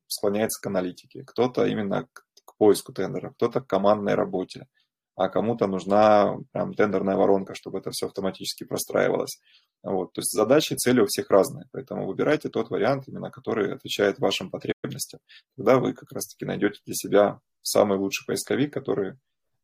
склоняется 0.06 0.62
к 0.62 0.66
аналитике, 0.66 1.24
кто-то 1.24 1.66
именно 1.66 2.06
к 2.12 2.24
поиску 2.58 2.92
тендера, 2.92 3.30
кто-то 3.30 3.60
к 3.60 3.66
командной 3.66 4.14
работе, 4.14 4.66
а 5.14 5.28
кому-то 5.28 5.66
нужна 5.66 6.38
прям 6.52 6.74
тендерная 6.74 7.16
воронка, 7.16 7.54
чтобы 7.54 7.78
это 7.78 7.90
все 7.90 8.06
автоматически 8.06 8.64
простраивалось. 8.64 9.40
Вот. 9.82 10.12
То 10.12 10.20
есть 10.20 10.32
задачи 10.32 10.74
цели 10.74 11.00
у 11.00 11.06
всех 11.06 11.30
разные, 11.30 11.66
поэтому 11.72 12.06
выбирайте 12.06 12.48
тот 12.48 12.70
вариант, 12.70 13.08
именно 13.08 13.30
который 13.30 13.74
отвечает 13.74 14.18
вашим 14.18 14.50
потребностям. 14.50 15.20
Тогда 15.56 15.78
вы 15.78 15.92
как 15.92 16.12
раз-таки 16.12 16.44
найдете 16.44 16.80
для 16.86 16.94
себя 16.94 17.40
самый 17.62 17.98
лучший 17.98 18.24
поисковик, 18.26 18.72
который 18.72 19.14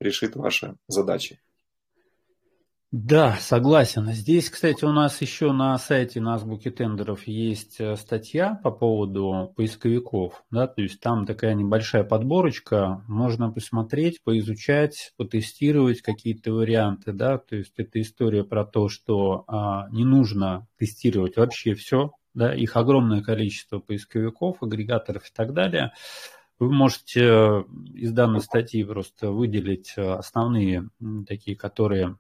решит 0.00 0.36
ваши 0.36 0.76
задачи. 0.88 1.40
Да, 2.90 3.36
согласен. 3.38 4.10
Здесь, 4.12 4.48
кстати, 4.48 4.82
у 4.86 4.92
нас 4.92 5.20
еще 5.20 5.52
на 5.52 5.76
сайте 5.76 6.22
на 6.22 6.36
азбуке 6.36 6.70
тендеров 6.70 7.26
есть 7.26 7.78
э, 7.80 7.96
статья 7.96 8.58
по 8.64 8.70
поводу 8.70 9.52
поисковиков. 9.56 10.42
Да, 10.50 10.66
то 10.66 10.80
есть 10.80 10.98
там 10.98 11.26
такая 11.26 11.52
небольшая 11.52 12.02
подборочка, 12.02 13.04
можно 13.06 13.52
посмотреть, 13.52 14.22
поизучать, 14.24 15.12
потестировать 15.18 16.00
какие-то 16.00 16.52
варианты. 16.52 17.12
Да, 17.12 17.36
то 17.36 17.56
есть 17.56 17.74
это 17.76 18.00
история 18.00 18.42
про 18.42 18.64
то, 18.64 18.88
что 18.88 19.44
а, 19.48 19.90
не 19.90 20.06
нужно 20.06 20.66
тестировать 20.78 21.36
вообще 21.36 21.74
все. 21.74 22.12
Да, 22.32 22.54
их 22.54 22.74
огромное 22.74 23.20
количество 23.20 23.80
поисковиков, 23.80 24.62
агрегаторов 24.62 25.28
и 25.28 25.32
так 25.34 25.52
далее. 25.52 25.92
Вы 26.58 26.72
можете 26.72 27.20
э, 27.20 27.64
из 27.94 28.12
данной 28.12 28.40
статьи 28.40 28.82
просто 28.82 29.30
выделить 29.30 29.92
э, 29.98 30.10
основные 30.10 30.88
такие, 31.26 31.54
которые 31.54 32.16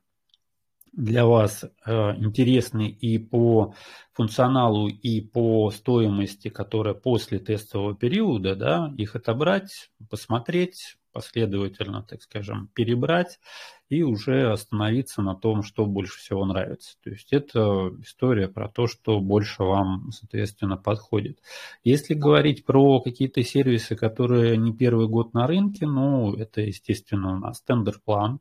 для 0.92 1.26
вас 1.26 1.64
э, 1.64 2.16
интересны 2.16 2.88
и 2.88 3.18
по 3.18 3.74
функционалу, 4.12 4.88
и 4.88 5.20
по 5.20 5.70
стоимости, 5.70 6.48
которая 6.48 6.94
после 6.94 7.38
тестового 7.38 7.94
периода, 7.94 8.56
да, 8.56 8.92
их 8.96 9.16
отобрать, 9.16 9.90
посмотреть, 10.10 10.98
последовательно, 11.12 12.02
так 12.02 12.22
скажем, 12.22 12.68
перебрать 12.74 13.40
и 13.88 14.02
уже 14.02 14.52
остановиться 14.52 15.22
на 15.22 15.34
том, 15.34 15.62
что 15.62 15.86
больше 15.86 16.18
всего 16.18 16.44
нравится. 16.44 16.96
То 17.02 17.10
есть 17.10 17.32
это 17.32 17.90
история 18.02 18.48
про 18.48 18.68
то, 18.68 18.86
что 18.86 19.18
больше 19.18 19.62
вам, 19.62 20.12
соответственно, 20.12 20.76
подходит. 20.76 21.40
Если 21.84 22.14
говорить 22.14 22.64
про 22.64 23.00
какие-то 23.00 23.42
сервисы, 23.42 23.96
которые 23.96 24.56
не 24.56 24.72
первый 24.72 25.08
год 25.08 25.32
на 25.32 25.46
рынке, 25.46 25.86
ну, 25.86 26.34
это, 26.34 26.60
естественно, 26.60 27.32
у 27.32 27.38
нас 27.38 27.62
тендер-план, 27.62 28.40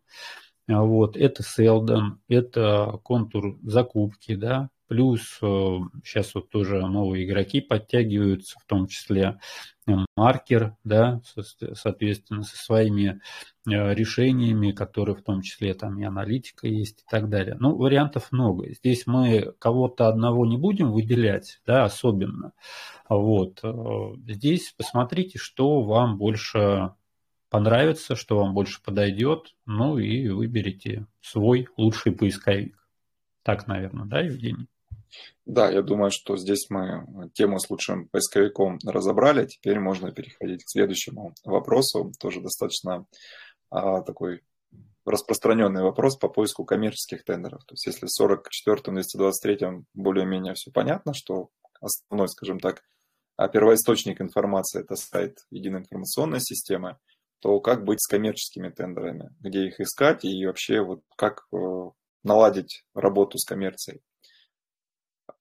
вот, 0.67 1.15
это 1.15 1.43
Селдон, 1.43 2.19
это 2.27 2.99
контур 3.03 3.57
закупки, 3.63 4.35
да, 4.35 4.69
плюс 4.87 5.37
сейчас 6.03 6.33
вот 6.35 6.49
тоже 6.49 6.85
новые 6.87 7.25
игроки 7.25 7.61
подтягиваются, 7.61 8.57
в 8.59 8.65
том 8.65 8.87
числе 8.87 9.39
маркер, 10.15 10.75
да, 10.83 11.21
соответственно, 11.73 12.43
со 12.43 12.57
своими 12.57 13.21
э, 13.65 13.93
решениями, 13.93 14.71
которые 14.71 15.15
в 15.15 15.23
том 15.23 15.41
числе 15.41 15.73
там 15.73 15.97
и 15.99 16.03
аналитика 16.03 16.67
есть 16.67 17.01
и 17.01 17.05
так 17.09 17.29
далее. 17.29 17.55
Ну, 17.59 17.75
вариантов 17.75 18.31
много. 18.31 18.73
Здесь 18.73 19.07
мы 19.07 19.53
кого-то 19.59 20.07
одного 20.07 20.45
не 20.45 20.57
будем 20.57 20.91
выделять, 20.91 21.61
да, 21.65 21.85
особенно. 21.85 22.51
Вот. 23.07 23.59
Э, 23.63 24.13
здесь 24.27 24.73
посмотрите, 24.75 25.37
что 25.37 25.81
вам 25.81 26.17
больше 26.17 26.91
понравится, 27.49 28.15
что 28.15 28.37
вам 28.37 28.53
больше 28.53 28.81
подойдет, 28.81 29.55
ну 29.65 29.97
и 29.97 30.29
выберите 30.29 31.05
свой 31.21 31.67
лучший 31.77 32.11
поисковик. 32.11 32.77
Так, 33.43 33.67
наверное, 33.67 34.05
да, 34.05 34.21
Евгений? 34.21 34.67
Да, 35.45 35.69
я 35.71 35.81
думаю, 35.81 36.11
что 36.11 36.35
здесь 36.35 36.67
мы 36.69 37.29
тему 37.33 37.59
с 37.59 37.69
лучшим 37.69 38.09
поисковиком 38.09 38.79
разобрали. 38.85 39.45
Теперь 39.45 39.79
можно 39.79 40.11
переходить 40.11 40.63
к 40.63 40.69
следующему 40.69 41.33
вопросу. 41.45 42.11
Тоже 42.19 42.41
достаточно 42.41 43.05
а, 43.69 44.01
такой 44.01 44.41
распространенный 45.05 45.83
вопрос 45.83 46.17
по 46.17 46.27
поиску 46.27 46.65
коммерческих 46.65 47.23
тендеров. 47.23 47.63
То 47.63 47.73
есть 47.73 47.85
если 47.85 48.07
в 48.07 48.21
44-223 48.21 49.83
более-менее 49.93 50.53
все 50.55 50.71
понятно, 50.71 51.13
что 51.13 51.49
основной, 51.79 52.27
скажем 52.27 52.59
так, 52.59 52.83
а 53.37 53.47
первоисточник 53.47 54.19
информации– 54.19 54.81
это 54.81 54.95
сайт 54.95 55.37
единой 55.51 55.81
информационной 55.81 56.41
системы, 56.41 56.97
то 57.39 57.59
как 57.59 57.83
быть 57.83 58.01
с 58.01 58.07
коммерческими 58.07 58.69
тендерами, 58.69 59.29
где 59.39 59.67
их 59.67 59.79
искать 59.79 60.25
и 60.25 60.45
вообще 60.45 60.81
вот 60.81 61.03
как 61.15 61.47
э, 61.53 61.57
наладить 62.23 62.83
работу 62.93 63.37
с 63.37 63.45
коммерцией. 63.45 64.01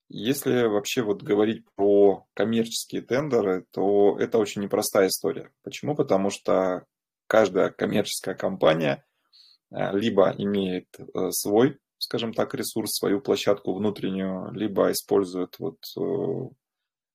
Если 0.09 0.66
вообще 0.66 1.03
вот 1.03 1.22
говорить 1.22 1.64
про 1.74 2.26
коммерческие 2.34 3.03
тендеры, 3.03 3.66
то 3.72 4.16
это 4.18 4.38
очень 4.38 4.62
непростая 4.62 5.09
история. 5.09 5.51
Почему? 5.62 5.97
Потому 5.97 6.30
что 6.30 6.84
каждая 7.26 7.70
коммерческая 7.70 8.34
компания 8.34 9.05
э, 9.70 9.97
либо 9.97 10.34
имеет 10.36 10.88
э, 10.99 11.30
свой, 11.30 11.78
скажем 11.99 12.32
так, 12.34 12.55
ресурс, 12.55 12.92
свою 12.92 13.20
площадку 13.20 13.74
внутреннюю, 13.74 14.53
либо 14.53 14.92
использует 14.92 15.59
вот 15.59 15.78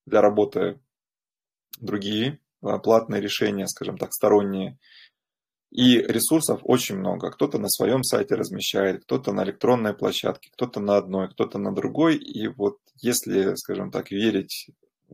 для 0.07 0.21
работы 0.21 0.82
другие 1.79 2.41
платные 2.62 3.22
решения, 3.22 3.68
скажем 3.68 3.97
так, 3.97 4.14
сторонние. 4.14 4.78
И 5.72 5.99
ресурсов 5.99 6.59
очень 6.64 6.97
много. 6.97 7.32
Кто-то 7.32 7.57
на 7.57 7.70
своем 7.70 8.03
сайте 8.03 8.36
размещает, 8.36 9.03
кто-то 9.03 9.32
на 9.32 9.43
электронной 9.43 9.93
площадке, 9.93 10.49
кто-то 10.51 10.82
на 10.82 10.97
одной, 10.97 11.30
кто-то 11.30 11.59
на 11.59 11.74
другой. 11.74 12.18
И 12.18 12.47
вот 12.47 12.78
если, 12.97 13.55
скажем 13.55 13.89
так, 13.89 14.12
верить 14.12 14.70
э, 15.09 15.14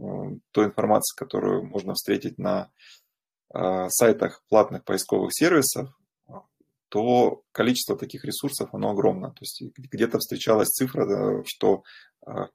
той 0.52 0.66
информации, 0.66 1.16
которую 1.16 1.64
можно 1.64 1.94
встретить 1.94 2.40
на 2.40 2.72
э, 3.54 3.88
сайтах 3.90 4.44
платных 4.50 4.84
поисковых 4.84 5.30
сервисов, 5.32 5.90
то 6.90 7.44
количество 7.52 7.98
таких 7.98 8.24
ресурсов, 8.24 8.74
оно 8.74 8.92
огромно. 8.92 9.30
То 9.32 9.42
есть 9.42 9.62
где-то 9.78 10.20
встречалась 10.20 10.70
цифра, 10.70 11.44
что 11.46 11.84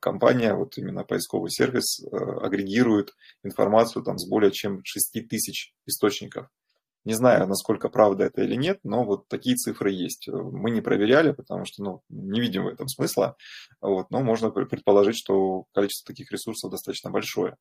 компания, 0.00 0.54
вот 0.54 0.76
именно 0.78 1.04
поисковый 1.04 1.50
сервис, 1.50 2.04
агрегирует 2.12 3.14
информацию 3.42 4.02
там 4.02 4.18
с 4.18 4.28
более 4.28 4.50
чем 4.50 4.82
6 4.84 5.28
тысяч 5.28 5.72
источников. 5.86 6.48
Не 7.04 7.14
знаю, 7.14 7.48
насколько 7.48 7.88
правда 7.88 8.24
это 8.24 8.42
или 8.42 8.54
нет, 8.54 8.78
но 8.84 9.04
вот 9.04 9.26
такие 9.26 9.56
цифры 9.56 9.90
есть. 9.90 10.28
Мы 10.28 10.70
не 10.70 10.80
проверяли, 10.80 11.32
потому 11.32 11.64
что 11.64 11.82
ну, 11.82 12.02
не 12.08 12.40
видим 12.40 12.64
в 12.64 12.68
этом 12.68 12.86
смысла, 12.86 13.36
вот, 13.80 14.10
но 14.10 14.20
можно 14.20 14.50
предположить, 14.50 15.16
что 15.16 15.64
количество 15.74 16.12
таких 16.12 16.30
ресурсов 16.30 16.70
достаточно 16.70 17.10
большое. 17.10 17.56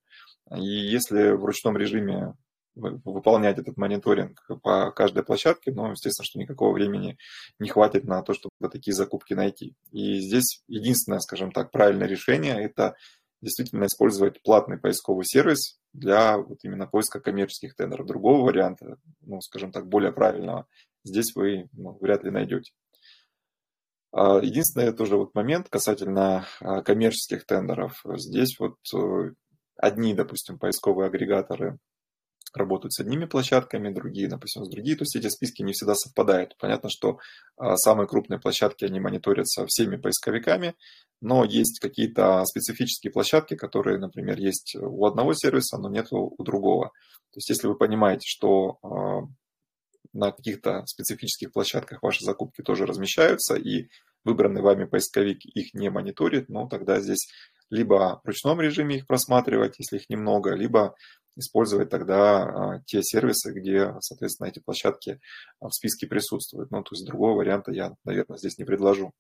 И 0.56 0.64
если 0.64 1.32
в 1.32 1.44
ручном 1.44 1.76
режиме 1.76 2.34
выполнять 2.76 3.60
этот 3.60 3.78
мониторинг 3.78 4.42
по 4.64 4.92
каждой 4.92 5.24
площадке, 5.24 5.72
но, 5.72 5.92
естественно, 5.92 6.26
что 6.26 6.40
никакого 6.40 6.74
времени 6.74 7.18
не 7.60 7.70
хватит 7.70 8.06
на 8.06 8.22
то, 8.22 8.34
чтобы 8.34 8.52
такие 8.72 8.94
закупки 8.94 9.34
найти. 9.34 9.76
И 9.92 10.20
здесь 10.20 10.64
единственное, 10.68 11.20
скажем 11.20 11.52
так, 11.52 11.72
правильное 11.72 12.08
решение– 12.08 12.62
это 12.64 12.96
действительно 13.42 13.86
использовать 13.86 14.42
платный 14.44 14.78
поисковый 14.78 15.26
сервис 15.26 15.80
для 15.94 16.38
вот 16.38 16.60
именно 16.64 16.88
поиска 16.88 17.20
коммерческих 17.20 17.76
тендеров. 17.76 18.08
Другого 18.08 18.46
варианта, 18.46 18.98
ну, 19.22 19.42
скажем 19.42 19.72
так, 19.72 19.88
более 19.88 20.12
правильного, 20.12 20.68
здесь 21.04 21.36
вы 21.36 21.68
ну, 21.74 21.98
вряд 22.00 22.24
ли 22.24 22.32
найдете. 22.32 22.72
А, 24.12 24.40
единственный 24.40 24.94
тоже 24.94 25.18
вот 25.18 25.34
момент 25.36 25.70
касательно 25.70 26.46
а, 26.60 26.82
коммерческих 26.82 27.46
тендеров. 27.46 28.04
Здесь 28.16 28.60
вот 28.60 28.78
э, 28.94 29.34
одни, 29.78 30.14
допустим, 30.14 30.60
поисковые 30.60 31.08
агрегаторы 31.08 31.78
работают 32.54 32.94
с 32.94 33.00
одними 33.00 33.26
площадками, 33.26 33.94
другие, 33.94 34.28
допустим, 34.28 34.66
с 34.66 34.70
другими. 34.70 34.96
То 34.96 35.04
есть 35.04 35.16
эти 35.16 35.28
списки 35.28 35.62
не 35.62 35.74
всегда 35.74 35.96
совпадают. 35.96 36.56
Понятно, 36.58 36.90
что 36.90 37.20
а, 37.58 37.76
самые 37.78 38.08
крупные 38.08 38.40
площадки, 38.40 38.86
они 38.86 39.00
мониторятся 39.00 39.66
всеми 39.68 39.98
поисковиками, 39.98 40.76
но 41.22 41.46
есть 41.46 41.80
какие-то 41.80 42.44
специфические 42.46 43.12
площадки, 43.12 43.56
которые, 43.56 44.00
например, 44.00 44.40
есть 44.40 44.76
у 44.80 45.06
одного 45.06 45.34
сервиса, 45.34 45.78
но 45.78 45.90
нет 45.90 46.08
у 46.12 46.36
другого. 46.44 46.92
То 47.32 47.38
есть 47.38 47.50
если 47.50 47.68
вы 47.68 47.76
понимаете, 47.78 48.26
что 48.28 48.78
а, 48.84 49.22
на 50.14 50.32
каких-то 50.32 50.86
специфических 50.86 51.52
площадках 51.52 52.02
ваши 52.02 52.24
закупки 52.24 52.62
тоже 52.62 52.86
размещаются, 52.86 53.56
и 53.56 53.88
выбранный 54.24 54.62
вами 54.62 54.86
поисковик 54.86 55.46
их 55.46 55.74
не 55.74 55.90
мониторит, 55.90 56.50
ну 56.50 56.68
тогда 56.68 57.00
здесь 57.00 57.28
либо 57.70 58.20
в 58.24 58.28
ручном 58.28 58.60
режиме 58.60 58.98
их 58.98 59.08
просматривать, 59.08 59.80
если 59.80 59.98
их 59.98 60.10
немного, 60.10 60.54
либо 60.54 60.96
использовать 61.36 61.90
тогда 61.90 62.44
а, 62.44 62.82
те 62.86 63.02
сервисы, 63.04 63.54
где, 63.54 63.94
соответственно, 64.00 64.48
эти 64.48 64.60
площадки 64.60 65.20
в 65.60 65.72
списке 65.72 66.08
присутствуют. 66.08 66.72
Ну, 66.72 66.84
то 66.84 66.94
есть 66.94 67.06
другого 67.06 67.38
варианта 67.38 67.72
я, 67.72 67.96
наверное, 68.04 68.38
здесь 68.38 68.58
не 68.58 68.66
предложу. 68.66 69.12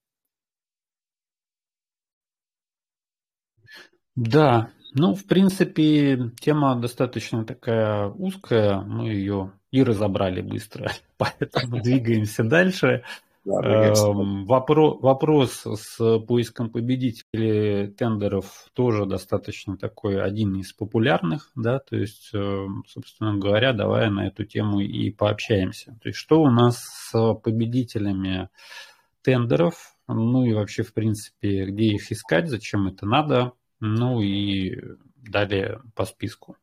Да, 4.15 4.71
ну, 4.93 5.15
в 5.15 5.25
принципе, 5.25 6.31
тема 6.39 6.75
достаточно 6.75 7.45
такая 7.45 8.07
узкая, 8.07 8.81
мы 8.81 9.09
ее 9.09 9.53
и 9.71 9.83
разобрали 9.83 10.41
быстро, 10.41 10.91
поэтому 11.17 11.81
двигаемся 11.81 12.43
дальше. 12.43 13.03
Эм, 13.43 14.45
вопрос, 14.45 15.01
вопрос 15.01 15.63
с 15.65 16.19
поиском 16.19 16.69
победителей 16.69 17.87
тендеров 17.87 18.67
тоже 18.73 19.07
достаточно 19.07 19.77
такой 19.77 20.21
один 20.21 20.55
из 20.57 20.73
популярных, 20.73 21.51
да, 21.55 21.79
то 21.79 21.95
есть, 21.95 22.29
эм, 22.33 22.83
собственно 22.87 23.37
говоря, 23.37 23.73
давай 23.73 24.11
на 24.11 24.27
эту 24.27 24.45
тему 24.45 24.79
и 24.79 25.09
пообщаемся. 25.09 25.97
То 26.03 26.09
есть, 26.09 26.19
что 26.19 26.41
у 26.41 26.51
нас 26.51 26.83
с 26.83 27.33
победителями 27.35 28.49
тендеров, 29.23 29.95
ну 30.07 30.45
и 30.45 30.53
вообще, 30.53 30.83
в 30.83 30.93
принципе, 30.93 31.65
где 31.65 31.85
их 31.85 32.11
искать, 32.11 32.47
зачем 32.47 32.87
это 32.87 33.07
надо, 33.07 33.53
ну 33.79 34.21
и 34.21 34.77
далее 35.15 35.81
по 35.95 36.05
списку. 36.05 36.57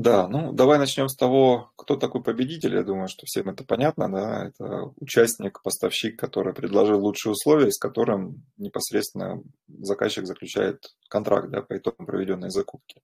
Да, 0.00 0.28
ну 0.28 0.52
давай 0.54 0.78
начнем 0.78 1.10
с 1.10 1.14
того, 1.14 1.72
кто 1.76 1.94
такой 1.94 2.22
победитель. 2.22 2.74
Я 2.74 2.84
думаю, 2.84 3.08
что 3.08 3.26
всем 3.26 3.50
это 3.50 3.64
понятно, 3.64 4.10
да. 4.10 4.46
Это 4.46 4.94
участник, 4.96 5.60
поставщик, 5.62 6.18
который 6.18 6.54
предложил 6.54 7.04
лучшие 7.04 7.32
условия, 7.32 7.70
с 7.70 7.78
которым 7.78 8.42
непосредственно 8.56 9.42
заказчик 9.68 10.24
заключает 10.24 10.96
контракт 11.10 11.50
да, 11.50 11.60
по 11.60 11.76
итогам 11.76 12.06
проведенной 12.06 12.48
закупки. 12.48 13.02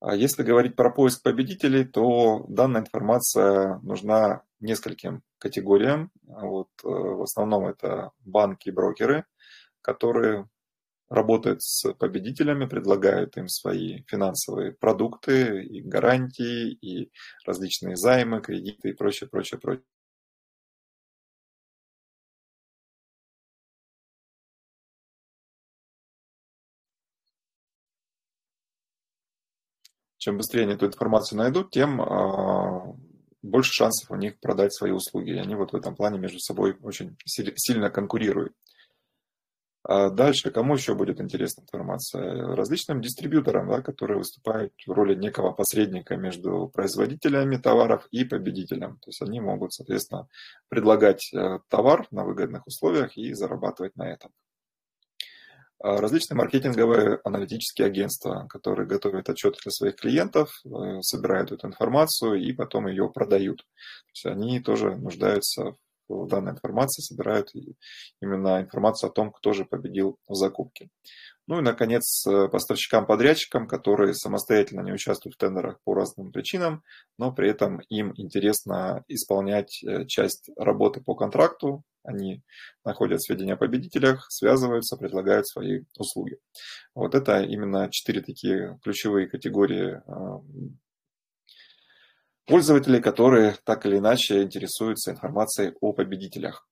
А 0.00 0.14
если 0.14 0.42
говорить 0.42 0.76
про 0.76 0.90
поиск 0.90 1.22
победителей, 1.22 1.86
то 1.86 2.44
данная 2.46 2.82
информация 2.82 3.78
нужна 3.82 4.42
нескольким 4.60 5.22
категориям. 5.38 6.10
Вот, 6.24 6.68
э, 6.84 6.88
в 6.88 7.22
основном 7.22 7.66
это 7.66 8.10
банки 8.18 8.68
и 8.68 8.72
брокеры, 8.72 9.24
которые 9.80 10.46
работают 11.10 11.62
с 11.62 11.92
победителями, 11.94 12.66
предлагают 12.66 13.36
им 13.36 13.48
свои 13.48 14.04
финансовые 14.06 14.72
продукты, 14.72 15.62
и 15.64 15.82
гарантии, 15.82 16.70
и 16.70 17.10
различные 17.44 17.96
займы, 17.96 18.40
кредиты 18.40 18.90
и 18.90 18.92
прочее, 18.94 19.28
прочее, 19.28 19.60
прочее. 19.60 19.84
Чем 30.18 30.36
быстрее 30.36 30.64
они 30.64 30.74
эту 30.74 30.86
информацию 30.86 31.38
найдут, 31.38 31.70
тем 31.70 32.00
а, 32.02 32.94
больше 33.42 33.72
шансов 33.72 34.10
у 34.10 34.16
них 34.16 34.38
продать 34.38 34.72
свои 34.72 34.90
услуги. 34.90 35.30
И 35.30 35.38
они 35.38 35.54
вот 35.54 35.72
в 35.72 35.76
этом 35.76 35.96
плане 35.96 36.18
между 36.18 36.38
собой 36.38 36.76
очень 36.82 37.16
сильно 37.24 37.90
конкурируют. 37.90 38.52
А 39.82 40.10
дальше, 40.10 40.50
кому 40.50 40.74
еще 40.74 40.94
будет 40.94 41.20
интересна 41.20 41.62
информация? 41.62 42.54
Различным 42.54 43.00
дистрибьюторам, 43.00 43.68
да, 43.68 43.80
которые 43.80 44.18
выступают 44.18 44.72
в 44.86 44.90
роли 44.90 45.14
некого 45.14 45.52
посредника 45.52 46.16
между 46.16 46.68
производителями 46.68 47.56
товаров 47.56 48.06
и 48.10 48.24
победителем. 48.24 48.98
То 48.98 49.08
есть 49.08 49.22
они 49.22 49.40
могут, 49.40 49.72
соответственно, 49.72 50.28
предлагать 50.68 51.32
э, 51.32 51.60
товар 51.68 52.06
на 52.10 52.24
выгодных 52.24 52.66
условиях 52.66 53.16
и 53.16 53.32
зарабатывать 53.32 53.96
на 53.96 54.10
этом. 54.10 54.32
А 55.82 55.98
различные 55.98 56.36
маркетинговые 56.36 57.20
аналитические 57.24 57.86
агентства, 57.86 58.46
которые 58.50 58.86
готовят 58.86 59.30
отчеты 59.30 59.60
для 59.62 59.72
своих 59.72 59.96
клиентов, 59.96 60.60
э, 60.66 61.00
собирают 61.00 61.52
эту 61.52 61.66
информацию 61.68 62.34
и 62.34 62.52
потом 62.52 62.86
ее 62.86 63.08
продают. 63.08 63.60
То 63.60 64.10
есть 64.12 64.26
они 64.26 64.60
тоже 64.60 64.94
нуждаются 64.94 65.76
в 66.10 66.28
данной 66.28 66.52
информации, 66.52 67.02
собирают 67.02 67.50
именно 68.20 68.60
информацию 68.60 69.08
о 69.08 69.12
том, 69.12 69.32
кто 69.32 69.52
же 69.52 69.64
победил 69.64 70.18
в 70.26 70.34
закупке. 70.34 70.88
Ну 71.46 71.58
и, 71.58 71.62
наконец, 71.62 72.24
э, 72.26 72.48
поставщикам-подрядчикам, 72.48 73.66
которые 73.66 74.14
самостоятельно 74.14 74.82
не 74.82 74.92
участвуют 74.92 75.34
в 75.34 75.38
тендерах 75.38 75.80
по 75.84 75.94
разным 75.94 76.30
причинам, 76.30 76.84
но 77.18 77.32
при 77.32 77.50
этом 77.50 77.80
им 77.88 78.12
интересно 78.16 79.02
исполнять 79.08 79.82
э, 79.82 80.06
часть 80.06 80.50
работы 80.56 81.00
по 81.00 81.14
контракту, 81.14 81.82
они 82.02 82.42
находят 82.84 83.22
сведения 83.22 83.54
о 83.54 83.56
победителях, 83.56 84.26
связываются, 84.30 84.96
предлагают 84.96 85.46
свои 85.46 85.82
услуги. 85.98 86.38
Вот 86.94 87.14
это 87.14 87.42
именно 87.42 87.90
четыре 87.90 88.22
такие 88.22 88.78
ключевые 88.82 89.28
категории 89.28 90.00
а, 90.06 90.40
пользователей, 92.50 93.00
которые 93.00 93.56
так 93.64 93.86
или 93.86 93.98
иначе 93.98 94.42
интересуются 94.42 95.12
информацией 95.12 95.74
о 95.80 95.92
победителях. 95.92 96.66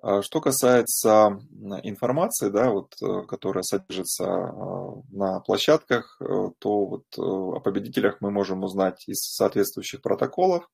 А 0.00 0.22
что 0.22 0.40
касается 0.40 1.40
информации, 1.82 2.50
да, 2.50 2.70
вот, 2.70 2.94
э, 3.02 3.22
которая 3.26 3.64
содержится 3.64 4.26
а, 4.26 5.02
на 5.10 5.40
площадках, 5.40 6.16
э, 6.20 6.24
то 6.58 6.86
вот 6.86 7.04
э, 7.16 7.20
о 7.20 7.58
победителях 7.58 8.18
мы 8.20 8.30
можем 8.30 8.62
узнать 8.62 9.08
из 9.08 9.18
соответствующих 9.18 10.00
протоколов, 10.00 10.70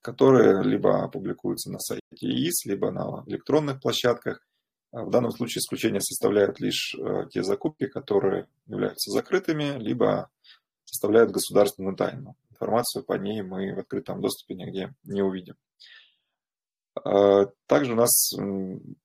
которые 0.00 0.62
либо 0.62 1.08
публикуются 1.08 1.72
на 1.72 1.80
сайте 1.80 2.02
ИИС, 2.20 2.66
либо 2.66 2.92
на 2.92 3.24
электронных 3.26 3.80
площадках. 3.80 4.46
А 4.92 5.02
в 5.02 5.10
данном 5.10 5.32
случае 5.32 5.60
исключение 5.60 6.00
составляют 6.00 6.60
лишь 6.60 6.96
те 7.30 7.42
закупки, 7.42 7.88
которые 7.88 8.46
являются 8.66 9.10
закрытыми, 9.10 9.76
либо 9.78 10.30
составляют 10.84 11.30
государственную 11.30 11.94
тайну. 11.94 12.36
Информацию 12.60 13.04
по 13.04 13.14
ней 13.14 13.42
мы 13.42 13.74
в 13.74 13.78
открытом 13.78 14.20
доступе 14.20 14.54
нигде 14.54 14.94
не 15.04 15.22
увидим. 15.22 15.54
А, 17.04 17.46
также 17.66 17.92
у 17.92 17.96
нас 17.96 18.32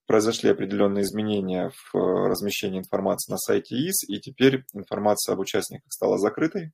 произошли 0.08 0.50
определенные 0.50 1.04
изменения 1.04 1.70
в 1.70 1.96
э, 1.96 2.30
размещении 2.30 2.80
информации 2.80 3.32
на 3.32 3.38
сайте 3.38 3.76
ИС, 3.76 4.08
и 4.08 4.20
теперь 4.20 4.64
информация 4.74 5.34
об 5.34 5.40
участниках 5.40 5.92
стала 5.92 6.18
закрытой. 6.18 6.72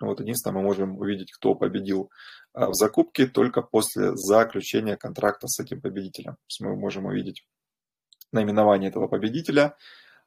Вот 0.00 0.20
единственное, 0.20 0.54
мы 0.56 0.62
можем 0.62 0.98
увидеть, 0.98 1.32
кто 1.32 1.54
победил 1.54 2.10
а, 2.52 2.68
в 2.68 2.74
закупке 2.74 3.26
только 3.26 3.62
после 3.62 4.16
заключения 4.16 4.96
контракта 4.96 5.46
с 5.48 5.60
этим 5.60 5.80
победителем. 5.80 6.34
То 6.34 6.46
есть 6.48 6.60
мы 6.60 6.76
можем 6.76 7.06
увидеть 7.06 7.46
наименование 8.32 8.90
этого 8.90 9.06
победителя, 9.06 9.76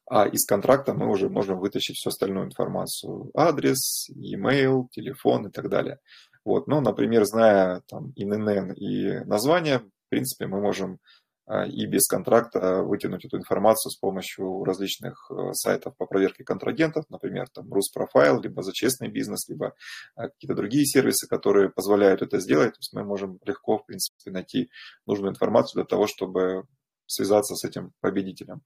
а 0.09 0.25
из 0.25 0.45
контракта 0.45 0.93
мы 0.93 1.09
уже 1.09 1.29
можем 1.29 1.59
вытащить 1.59 1.97
всю 1.97 2.09
остальную 2.09 2.45
информацию. 2.45 3.29
Адрес, 3.35 4.09
e-mail, 4.09 4.87
телефон 4.91 5.47
и 5.47 5.51
так 5.51 5.69
далее. 5.69 5.99
Вот, 6.45 6.67
ну, 6.67 6.79
например, 6.79 7.25
зная 7.25 7.81
там 7.89 8.13
ИНН 8.15 8.71
и 8.71 9.25
название, 9.25 9.79
в 9.79 10.09
принципе, 10.09 10.47
мы 10.47 10.61
можем 10.61 10.99
а, 11.45 11.65
и 11.65 11.85
без 11.85 12.07
контракта 12.07 12.83
вытянуть 12.83 13.25
эту 13.25 13.37
информацию 13.37 13.91
с 13.91 13.97
помощью 13.97 14.63
различных 14.63 15.29
э, 15.29 15.53
сайтов 15.53 15.95
по 15.97 16.05
проверке 16.05 16.43
контрагентов, 16.43 17.05
например, 17.09 17.47
там 17.49 17.71
Руспрофайл, 17.71 18.41
либо 18.41 18.63
за 18.63 18.73
честный 18.73 19.09
бизнес, 19.09 19.47
либо 19.47 19.73
а, 20.15 20.29
какие-то 20.29 20.55
другие 20.55 20.85
сервисы, 20.85 21.25
которые 21.27 21.69
позволяют 21.69 22.21
это 22.21 22.39
сделать. 22.39 22.73
То 22.73 22.79
есть 22.79 22.93
мы 22.93 23.03
можем 23.03 23.39
легко, 23.45 23.77
в 23.77 23.85
принципе, 23.85 24.31
найти 24.31 24.69
нужную 25.05 25.31
информацию 25.31 25.81
для 25.81 25.85
того, 25.85 26.07
чтобы 26.07 26.63
связаться 27.07 27.55
с 27.55 27.63
этим 27.63 27.93
победителем. 28.01 28.61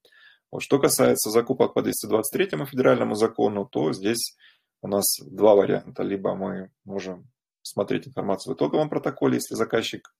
Вот. 0.52 0.62
Что 0.62 0.80
касается 0.80 1.30
закупок 1.30 1.74
по 1.74 1.82
223 1.82 2.66
федеральному 2.66 3.16
закону, 3.16 3.66
то 3.66 3.94
здесь 3.94 4.36
у 4.82 4.88
нас 4.88 5.06
два 5.22 5.56
варианта. 5.56 6.04
Либо 6.04 6.36
мы 6.36 6.72
можем 6.84 7.30
смотреть 7.62 8.08
информацию 8.08 8.54
в 8.54 8.58
итоговом 8.58 8.90
протоколе, 8.90 9.36
если 9.36 9.56
заказчик 9.56 10.14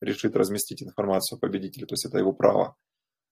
решит 0.00 0.36
разместить 0.36 0.82
информацию 0.82 1.36
о 1.36 1.40
победителе, 1.40 1.86
то 1.86 1.94
есть 1.94 2.06
это 2.06 2.18
его 2.18 2.32
право. 2.32 2.76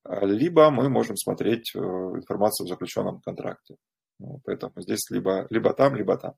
А, 0.05 0.25
либо 0.25 0.71
мы 0.71 0.89
можем 0.89 1.17
смотреть 1.17 1.73
э, 1.75 1.79
информацию 1.79 2.67
в 2.67 2.69
заключенном 2.69 3.21
контракте. 3.21 3.77
Ну, 4.19 4.41
поэтому 4.45 4.73
здесь 4.77 5.11
либо, 5.11 5.47
либо 5.51 5.75
там, 5.75 5.95
либо 5.97 6.17
там. 6.17 6.35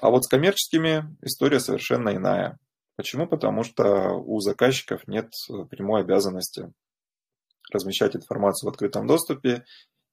А 0.00 0.10
вот 0.10 0.24
с 0.24 0.28
коммерческими 0.28 1.16
история 1.22 1.58
совершенно 1.58 2.14
иная. 2.14 2.58
Почему? 2.96 3.26
Потому 3.26 3.62
что 3.62 4.12
у 4.12 4.40
заказчиков 4.40 5.06
нет 5.08 5.30
прямой 5.70 6.02
обязанности 6.02 6.72
размещать 7.72 8.16
информацию 8.16 8.68
в 8.68 8.72
открытом 8.72 9.06
доступе 9.06 9.64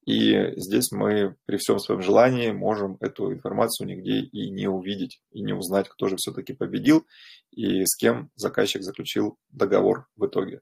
и 0.06 0.54
здесь 0.58 0.92
мы 0.92 1.36
при 1.46 1.58
всем 1.58 1.80
своем 1.80 2.02
желании 2.02 2.52
можем 2.52 2.98
эту 3.00 3.32
информацию 3.32 3.88
нигде 3.88 4.20
и 4.20 4.50
не 4.50 4.68
увидеть, 4.68 5.22
и 5.32 5.42
не 5.42 5.54
узнать, 5.54 5.88
кто 5.88 6.08
же 6.08 6.18
все-таки 6.18 6.54
победил 6.54 7.06
и 7.52 7.86
с 7.86 7.96
кем 7.96 8.30
заказчик 8.36 8.84
заключил 8.84 9.38
договор 9.50 10.08
в 10.18 10.26
итоге. 10.26 10.62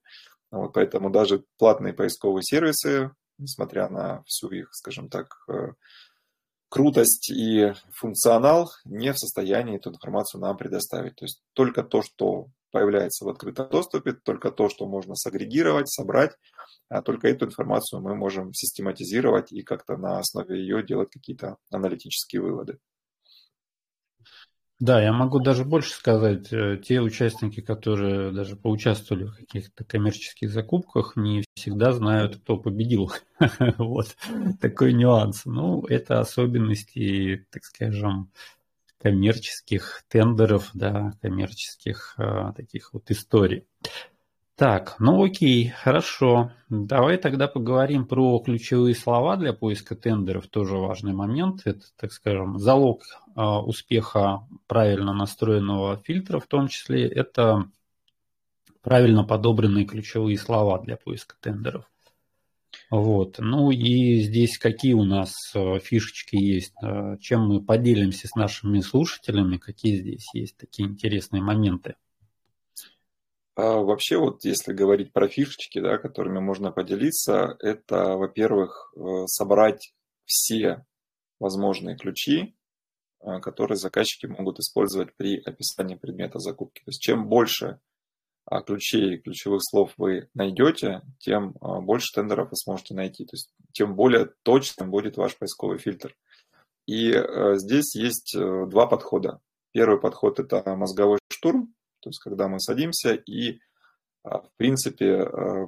Вот 0.52 0.74
поэтому 0.74 1.10
даже 1.10 1.44
платные 1.58 1.94
поисковые 1.94 2.44
сервисы, 2.44 3.12
несмотря 3.40 3.90
на 3.90 4.22
всю 4.28 4.50
их, 4.50 4.70
скажем 4.74 5.10
так, 5.10 5.34
э, 5.48 5.70
крутость 6.70 7.32
и 7.32 7.74
функционал, 7.94 8.72
не 8.86 9.12
в 9.12 9.18
состоянии 9.18 9.78
эту 9.78 9.90
информацию 9.90 10.40
нам 10.40 10.56
предоставить. 10.56 11.16
То 11.16 11.26
есть 11.26 11.42
только 11.54 11.84
то, 11.84 12.04
что 12.04 12.48
появляется 12.72 13.26
в 13.26 13.30
открытом 13.30 13.70
доступе, 13.70 14.14
только 14.14 14.52
то, 14.52 14.70
что 14.70 14.86
можно 14.86 15.16
сагрегировать, 15.16 15.90
собрать, 15.90 16.34
а 16.92 17.02
только 17.02 17.30
эту 17.30 17.46
информацию 17.46 18.02
мы 18.02 18.16
можем 18.16 18.54
систематизировать 18.54 19.54
и 19.54 19.64
как-то 19.64 19.96
на 19.96 20.20
основе 20.20 20.60
ее 20.60 20.84
делать 20.84 21.10
какие-то 21.10 21.56
аналитические 21.72 22.42
выводы. 22.42 22.80
Да, 24.82 25.02
я 25.02 25.14
могу 25.14 25.40
даже 25.40 25.64
больше 25.64 25.92
сказать. 25.94 26.52
Э, 26.52 26.78
те 26.84 27.00
участники, 27.00 27.62
которые 27.62 28.32
даже 28.32 28.58
поучаствовали 28.58 29.26
в 29.26 29.36
каких-то 29.36 29.86
коммерческих 29.86 30.52
закупках, 30.52 31.16
не 31.16 31.46
всегда 31.54 31.94
знают, 31.94 32.38
кто 32.38 32.58
победил. 32.58 33.12
Вот 33.78 34.18
такой 34.60 34.94
нюанс. 34.94 35.46
Ну, 35.46 35.86
это 35.86 36.20
особенности, 36.20 37.46
так 37.52 37.64
скажем, 37.64 38.32
коммерческих 38.98 40.04
тендеров, 40.10 40.72
да, 40.74 41.14
коммерческих 41.22 42.16
а, 42.18 42.52
таких 42.54 42.94
вот 42.94 43.10
историй. 43.12 43.66
Так, 44.62 44.98
ну 45.00 45.24
окей, 45.24 45.70
хорошо. 45.70 46.52
Давай 46.70 47.18
тогда 47.18 47.48
поговорим 47.48 48.06
про 48.06 48.38
ключевые 48.38 48.94
слова 48.94 49.36
для 49.36 49.54
поиска 49.54 49.96
тендеров. 49.96 50.46
Тоже 50.50 50.76
важный 50.76 51.14
момент. 51.14 51.62
Это, 51.66 51.82
так 51.98 52.12
скажем, 52.12 52.60
залог 52.60 53.02
а, 53.34 53.60
успеха 53.60 54.48
правильно 54.68 55.14
настроенного 55.14 55.98
фильтра, 55.98 56.40
в 56.40 56.46
том 56.46 56.68
числе 56.68 57.08
это 57.08 57.72
правильно 58.84 59.24
подобранные 59.24 59.86
ключевые 59.86 60.38
слова 60.38 60.80
для 60.80 60.96
поиска 60.96 61.36
тендеров. 61.42 61.90
Вот. 62.92 63.38
Ну 63.40 63.72
и 63.72 64.20
здесь 64.20 64.60
какие 64.60 64.94
у 64.94 65.06
нас 65.06 65.34
э, 65.56 65.80
фишечки 65.80 66.36
есть, 66.36 66.76
э, 66.84 67.18
чем 67.20 67.48
мы 67.48 67.66
поделимся 67.66 68.28
с 68.28 68.36
нашими 68.36 68.82
слушателями, 68.82 69.58
какие 69.58 69.96
здесь 69.96 70.30
есть 70.36 70.58
такие 70.58 70.88
интересные 70.88 71.42
моменты. 71.42 71.96
А 73.56 73.78
вообще, 73.82 74.18
вот 74.18 74.44
если 74.46 74.74
говорить 74.74 75.12
про 75.14 75.28
фишечки, 75.28 75.80
да, 75.80 75.98
которыми 75.98 76.40
можно 76.40 76.72
поделиться, 76.72 77.58
это, 77.60 78.16
во-первых, 78.16 78.94
э, 78.96 79.26
собрать 79.28 79.94
все 80.26 80.86
возможные 81.40 81.98
ключи, 81.98 82.56
которые 83.42 83.78
заказчики 83.78 84.26
могут 84.26 84.60
использовать 84.60 85.16
при 85.16 85.40
описании 85.40 85.96
предмета 85.96 86.40
закупки. 86.40 86.80
То 86.80 86.90
есть 86.90 87.02
чем 87.02 87.28
больше 87.28 87.80
а, 88.46 88.62
ключей, 88.62 89.18
ключевых 89.18 89.62
слов 89.64 89.94
вы 89.98 90.30
найдете, 90.34 91.02
тем 91.20 91.56
а, 91.62 91.80
больше 91.80 92.12
тендеров 92.14 92.50
вы 92.52 92.58
сможете 92.58 92.94
найти. 92.94 93.26
То 93.26 93.36
есть 93.36 93.54
тем 93.72 93.96
более 93.96 94.32
точным 94.44 94.92
будет 94.92 95.18
ваш 95.18 95.38
поисковый 95.38 95.78
фильтр. 95.78 96.16
И 96.88 97.12
э, 97.12 97.58
здесь 97.58 97.96
есть 97.96 98.36
э, 98.36 98.66
два 98.68 98.88
подхода. 98.88 99.40
Первый 99.72 100.02
подход– 100.02 100.40
это 100.40 100.76
мозговой 100.76 101.20
штурм, 101.32 101.74
то 102.02 102.10
есть 102.10 102.20
когда 102.20 102.48
мы 102.48 102.60
садимся 102.60 103.14
и, 103.14 103.60
а, 104.24 104.40
в 104.40 104.50
принципе, 104.58 105.24
э, 105.24 105.68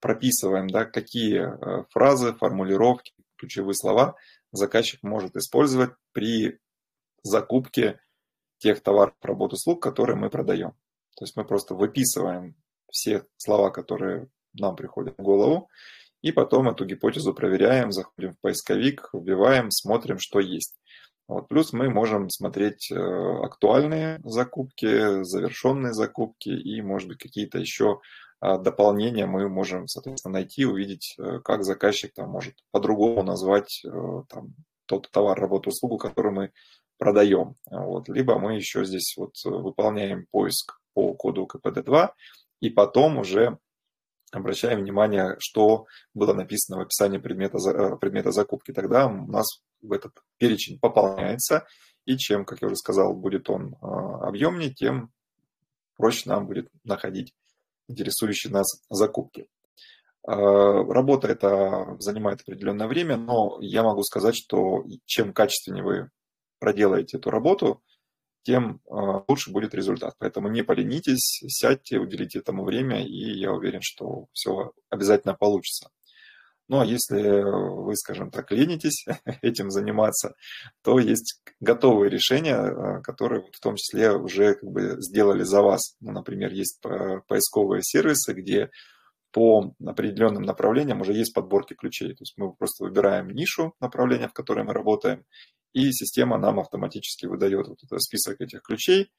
прописываем, 0.00 0.68
да, 0.68 0.84
какие 0.84 1.86
фразы, 1.90 2.34
формулировки, 2.34 3.12
ключевые 3.36 3.74
слова 3.74 4.16
заказчик 4.52 5.02
может 5.02 5.36
использовать 5.36 5.92
при 6.12 6.58
закупке 7.22 8.00
тех 8.58 8.80
товаров, 8.82 9.14
работ, 9.22 9.52
услуг, 9.52 9.82
которые 9.82 10.16
мы 10.16 10.30
продаем. 10.30 10.72
То 11.16 11.24
есть 11.24 11.36
мы 11.36 11.44
просто 11.44 11.74
выписываем 11.74 12.54
все 12.90 13.24
слова, 13.36 13.70
которые 13.70 14.28
нам 14.52 14.76
приходят 14.76 15.16
в 15.16 15.22
голову, 15.22 15.68
и 16.22 16.32
потом 16.32 16.68
эту 16.68 16.84
гипотезу 16.84 17.32
проверяем, 17.34 17.92
заходим 17.92 18.32
в 18.32 18.40
поисковик, 18.40 19.08
вбиваем, 19.12 19.70
смотрим, 19.70 20.18
что 20.18 20.40
есть. 20.40 20.79
Вот. 21.30 21.46
Плюс 21.46 21.72
мы 21.72 21.88
можем 21.90 22.28
смотреть 22.28 22.90
э, 22.90 22.96
актуальные 22.96 24.18
закупки, 24.24 25.22
завершенные 25.22 25.92
закупки 25.92 26.48
и, 26.48 26.82
может 26.82 27.06
быть, 27.06 27.18
какие-то 27.18 27.58
еще 27.58 28.00
дополнения 28.42 29.26
мы 29.26 29.50
можем, 29.50 29.86
соответственно, 29.86 30.32
найти, 30.38 30.64
увидеть, 30.64 31.14
как 31.44 31.62
заказчик 31.62 32.14
там 32.14 32.30
может 32.30 32.54
по-другому 32.70 33.22
назвать 33.22 33.82
там, 34.30 34.54
тот 34.86 35.10
товар, 35.10 35.38
работу, 35.38 35.68
услугу, 35.68 35.98
который 35.98 36.32
мы 36.32 36.50
продаем. 36.96 37.56
Вот. 37.70 38.08
Либо 38.08 38.38
мы 38.38 38.56
еще 38.56 38.86
здесь 38.86 39.14
вот 39.18 39.34
выполняем 39.44 40.26
поиск 40.30 40.80
по 40.94 41.12
коду 41.12 41.46
КПД-2 41.46 42.12
и 42.60 42.70
потом 42.70 43.18
уже 43.18 43.58
обращаем 44.30 44.80
внимание, 44.80 45.36
что 45.38 45.86
было 46.14 46.32
написано 46.32 46.78
в 46.78 46.82
описании 46.82 47.18
предмета, 47.18 47.58
э, 47.58 47.96
предмета 47.96 48.30
закупки. 48.30 48.72
Тогда 48.72 49.06
у 49.06 49.26
нас 49.26 49.62
этот 49.82 50.12
перечень 50.38 50.78
пополняется, 50.78 51.66
и 52.04 52.16
чем, 52.16 52.44
как 52.44 52.62
я 52.62 52.66
уже 52.66 52.76
сказал, 52.76 53.14
будет 53.14 53.50
он 53.50 53.74
э, 53.74 53.76
объемнее, 53.80 54.72
тем 54.72 55.10
проще 55.96 56.28
нам 56.28 56.46
будет 56.46 56.68
находить 56.84 57.34
интересующие 57.88 58.52
нас 58.52 58.82
закупки. 58.88 59.48
Э, 60.26 60.32
работа 60.32 61.28
это 61.28 61.96
занимает 61.98 62.42
определенное 62.42 62.86
время, 62.86 63.16
но 63.16 63.58
я 63.60 63.82
могу 63.82 64.02
сказать, 64.02 64.36
что 64.36 64.84
чем 65.06 65.32
качественнее 65.32 65.84
вы 65.84 66.10
проделаете 66.58 67.16
эту 67.16 67.30
работу, 67.30 67.82
тем 68.42 68.80
а, 68.88 69.24
лучше 69.28 69.50
будет 69.50 69.74
результат. 69.74 70.14
Поэтому 70.18 70.48
не 70.48 70.62
поленитесь, 70.62 71.42
сядьте, 71.48 71.98
уделите 71.98 72.38
этому 72.38 72.64
время, 72.64 73.04
и 73.04 73.38
я 73.38 73.52
уверен, 73.52 73.80
что 73.82 74.26
все 74.32 74.72
обязательно 74.88 75.34
получится. 75.34 75.90
Ну 76.68 76.80
а 76.80 76.84
если 76.84 77.42
вы, 77.42 77.96
скажем 77.96 78.30
так, 78.30 78.52
ленитесь 78.52 79.04
этим 79.42 79.70
заниматься, 79.70 80.34
то 80.82 80.98
есть 80.98 81.42
готовые 81.60 82.10
решения, 82.10 82.56
а, 82.56 83.00
которые 83.02 83.42
в 83.52 83.60
том 83.60 83.76
числе 83.76 84.12
уже 84.12 84.54
как 84.54 84.70
бы 84.70 84.96
сделали 85.00 85.42
за 85.42 85.62
вас. 85.62 85.96
Ну, 86.00 86.12
например, 86.12 86.52
есть 86.52 86.80
поисковые 87.26 87.82
сервисы, 87.82 88.32
где 88.32 88.70
по 89.32 89.74
определенным 89.84 90.42
направлениям 90.42 91.00
уже 91.00 91.12
есть 91.12 91.34
подборки 91.34 91.74
ключей. 91.74 92.14
То 92.14 92.22
есть 92.22 92.34
мы 92.36 92.52
просто 92.52 92.84
выбираем 92.84 93.30
нишу 93.30 93.74
направления, 93.80 94.28
в 94.28 94.32
которой 94.32 94.64
мы 94.64 94.72
работаем, 94.72 95.24
и 95.72 95.92
система 95.92 96.38
нам 96.38 96.58
автоматически 96.58 97.26
выдает 97.26 97.68
вот 97.68 97.82
этот 97.82 98.02
список 98.02 98.40
этих 98.40 98.62
ключей. 98.62 99.10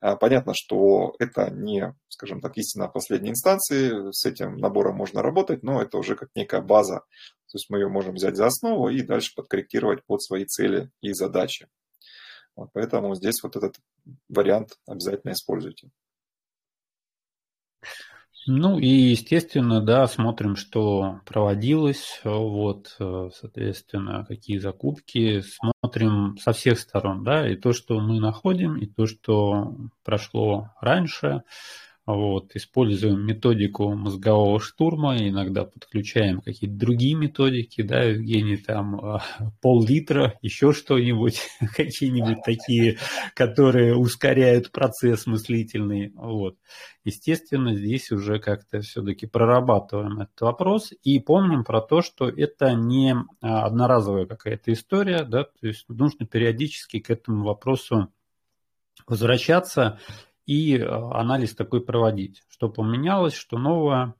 А, 0.00 0.16
понятно, 0.16 0.52
что 0.54 1.14
это 1.18 1.50
не, 1.50 1.94
скажем 2.08 2.40
так, 2.40 2.56
истина 2.58 2.88
последней 2.88 3.30
инстанции, 3.30 4.12
с 4.12 4.24
этим 4.24 4.58
набором 4.58 4.96
можно 4.96 5.22
работать, 5.22 5.62
но 5.62 5.82
это 5.82 5.98
уже 5.98 6.16
как 6.16 6.28
некая 6.34 6.60
база. 6.60 7.00
То 7.50 7.56
есть 7.56 7.70
мы 7.70 7.78
ее 7.78 7.88
можем 7.88 8.14
взять 8.14 8.36
за 8.36 8.46
основу 8.46 8.88
и 8.88 9.02
дальше 9.02 9.32
подкорректировать 9.34 10.04
под 10.04 10.22
свои 10.22 10.44
цели 10.44 10.90
и 11.00 11.12
задачи. 11.12 11.68
Вот 12.54 12.70
поэтому 12.72 13.14
здесь 13.14 13.42
вот 13.42 13.56
этот 13.56 13.76
вариант 14.28 14.78
обязательно 14.86 15.32
используйте. 15.32 15.90
Ну 18.48 18.78
и, 18.78 18.86
естественно, 18.86 19.80
да, 19.80 20.06
смотрим, 20.06 20.54
что 20.54 21.20
проводилось, 21.26 22.20
вот, 22.22 22.94
э, 23.00 23.30
соответственно, 23.34 24.24
какие 24.28 24.58
закупки, 24.58 25.42
смотрим 25.42 26.36
со 26.38 26.52
всех 26.52 26.78
сторон, 26.78 27.24
да, 27.24 27.48
и 27.48 27.56
то, 27.56 27.72
что 27.72 27.98
мы 27.98 28.20
находим, 28.20 28.76
и 28.76 28.86
то, 28.86 29.06
что 29.06 29.74
прошло 30.04 30.70
раньше, 30.80 31.42
вот, 32.06 32.54
используем 32.54 33.26
методику 33.26 33.92
мозгового 33.94 34.60
штурма, 34.60 35.16
иногда 35.18 35.64
подключаем 35.64 36.40
какие-то 36.40 36.76
другие 36.76 37.16
методики, 37.16 37.82
да, 37.82 38.04
Евгений, 38.04 38.56
там 38.56 39.00
а, 39.00 39.22
пол-литра, 39.60 40.38
еще 40.40 40.72
что-нибудь, 40.72 41.40
какие-нибудь 41.76 42.42
такие, 42.44 42.98
которые 43.34 43.96
ускоряют 43.96 44.70
процесс 44.70 45.26
мыслительный. 45.26 46.12
Вот. 46.14 46.56
Естественно, 47.02 47.74
здесь 47.74 48.12
уже 48.12 48.38
как-то 48.38 48.80
все-таки 48.82 49.26
прорабатываем 49.26 50.20
этот 50.20 50.40
вопрос 50.40 50.92
и 51.02 51.18
помним 51.18 51.64
про 51.64 51.80
то, 51.80 52.02
что 52.02 52.28
это 52.28 52.72
не 52.74 53.16
а, 53.40 53.66
одноразовая 53.66 54.26
какая-то 54.26 54.72
история, 54.72 55.24
да, 55.24 55.42
то 55.42 55.66
есть 55.66 55.88
нужно 55.88 56.24
периодически 56.24 57.00
к 57.00 57.10
этому 57.10 57.44
вопросу 57.44 58.12
возвращаться 59.08 59.98
и 60.46 60.78
э, 60.78 60.84
анализ 60.84 61.54
такой 61.54 61.84
проводить. 61.84 62.42
Что 62.48 62.68
поменялось, 62.68 63.34
что 63.34 63.58
новое, 63.58 64.14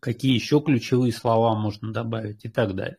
какие 0.00 0.34
еще 0.34 0.60
ключевые 0.60 1.12
слова 1.12 1.54
можно 1.54 1.92
добавить 1.92 2.44
и 2.44 2.48
так 2.48 2.74
далее. 2.74 2.98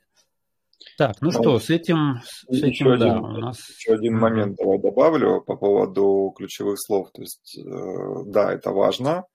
Так, 0.97 1.21
ну, 1.21 1.31
ну 1.31 1.31
что, 1.31 1.59
с 1.59 1.69
этим, 1.69 2.21
с 2.23 2.43
еще 2.49 2.67
этим 2.67 2.87
один, 2.89 2.99
да, 2.99 3.19
у 3.19 3.37
нас... 3.37 3.69
Еще 3.69 3.93
один 3.93 4.17
момент 4.17 4.57
давай 4.57 4.79
добавлю 4.79 5.41
по 5.41 5.55
поводу 5.55 6.33
ключевых 6.35 6.79
слов. 6.79 7.11
То 7.11 7.21
есть, 7.21 7.57
э, 7.57 8.23
да, 8.25 8.53
это 8.53 8.71
важно, 8.71 9.25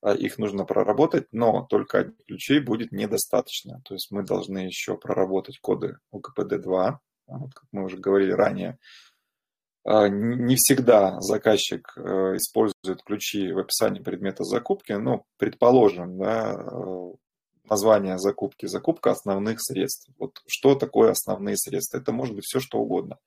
а 0.00 0.14
их 0.14 0.38
нужно 0.38 0.64
проработать, 0.64 1.26
но 1.32 1.66
только 1.68 2.12
ключей 2.26 2.60
будет 2.60 2.92
недостаточно. 2.92 3.80
То 3.84 3.94
есть 3.94 4.10
мы 4.10 4.22
должны 4.22 4.58
еще 4.58 4.96
проработать 4.96 5.58
коды 5.60 5.98
УКПД-2, 6.12 6.96
вот, 7.28 7.54
как 7.54 7.64
мы 7.72 7.84
уже 7.84 7.98
говорили 7.98 8.32
ранее, 8.32 8.78
не 9.84 10.54
всегда 10.56 11.20
заказчик 11.20 11.92
э, 11.96 12.36
использует 12.36 13.02
ключи 13.04 13.52
в 13.52 13.58
описании 13.58 14.00
предмета 14.00 14.44
закупки, 14.44 14.92
но 14.92 15.24
предположим, 15.38 16.18
да, 16.18 16.54
э, 16.54 17.12
название 17.68 18.18
закупки, 18.18 18.66
закупка 18.66 19.10
основных 19.10 19.60
средств. 19.60 20.08
Вот 20.18 20.40
что 20.46 20.74
такое 20.74 21.10
основные 21.10 21.56
средства? 21.56 21.98
Это 21.98 22.12
может 22.12 22.34
быть 22.34 22.44
все 22.44 22.60
что 22.60 22.78
угодно. 22.78 23.18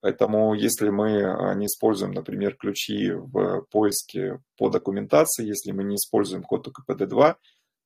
Поэтому 0.00 0.52
если 0.52 0.90
мы 0.90 1.24
а, 1.24 1.54
не 1.54 1.64
используем, 1.64 2.12
например, 2.12 2.56
ключи 2.56 3.10
в 3.10 3.62
поиске 3.70 4.38
по 4.58 4.68
документации, 4.68 5.46
если 5.46 5.72
мы 5.72 5.82
не 5.82 5.94
используем 5.94 6.42
код 6.42 6.68
УКПД-2, 6.68 7.36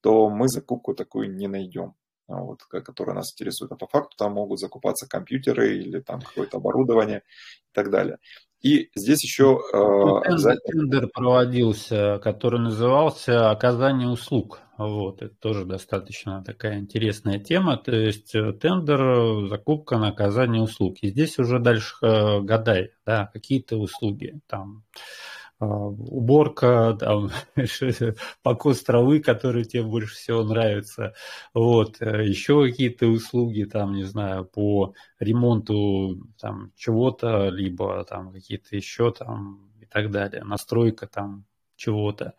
то 0.01 0.29
мы 0.29 0.49
закупку 0.49 0.95
такую 0.95 1.33
не 1.33 1.47
найдем. 1.47 1.95
А, 2.29 2.43
вот, 2.43 2.63
которая 2.65 3.17
нас 3.17 3.33
интересует. 3.33 3.73
А 3.73 3.77
по 3.77 3.87
факту 3.87 4.17
там 4.19 4.35
могут 4.35 4.61
закупаться 4.61 5.09
компьютеры 5.09 5.79
или 5.79 6.01
там 6.01 6.21
какое-то 6.21 6.59
оборудование 6.59 7.19
и 7.19 7.73
так 7.75 7.91
далее. 7.91 8.19
И 8.61 8.91
здесь 8.95 9.23
еще 9.23 9.61
э, 9.73 10.29
обязательно... 10.29 10.83
тендер 10.83 11.09
проводился, 11.09 12.21
который 12.23 12.61
назывался 12.61 13.51
«Оказание 13.51 14.09
услуг». 14.09 14.61
Вот, 14.77 15.23
это 15.23 15.35
тоже 15.37 15.65
достаточно 15.65 16.45
такая 16.45 16.79
интересная 16.79 17.39
тема. 17.39 17.79
То 17.79 17.95
есть 17.95 18.35
э, 18.35 18.53
тендер, 18.53 19.49
закупка 19.49 19.97
на 19.97 20.09
оказание 20.09 20.61
услуг. 20.61 20.97
И 21.01 21.09
здесь 21.09 21.39
уже 21.39 21.61
дальше 21.61 21.95
э, 22.03 22.41
гадай, 22.41 22.91
да, 23.07 23.31
какие-то 23.33 23.77
услуги 23.77 24.41
там 24.49 24.85
а, 24.95 25.38
уборка, 25.61 26.97
там, 26.99 27.31
покос 28.43 28.83
травы, 28.83 29.21
которые 29.21 29.65
тебе 29.65 29.83
больше 29.83 30.15
всего 30.15 30.45
нравятся, 30.45 31.15
вот, 31.53 32.01
э, 32.01 32.27
еще 32.27 32.65
какие-то 32.65 33.07
услуги, 33.07 33.65
там, 33.65 33.95
не 33.95 34.05
знаю, 34.05 34.45
по 34.45 34.95
ремонту 35.19 36.29
там 36.41 36.73
чего-то, 36.77 37.49
либо 37.49 38.05
там 38.05 38.33
какие-то 38.33 38.77
еще 38.77 39.13
там 39.13 39.71
и 39.81 39.87
так 39.87 40.11
далее, 40.11 40.45
настройка 40.45 41.07
там 41.09 41.45
чего-то, 41.77 42.35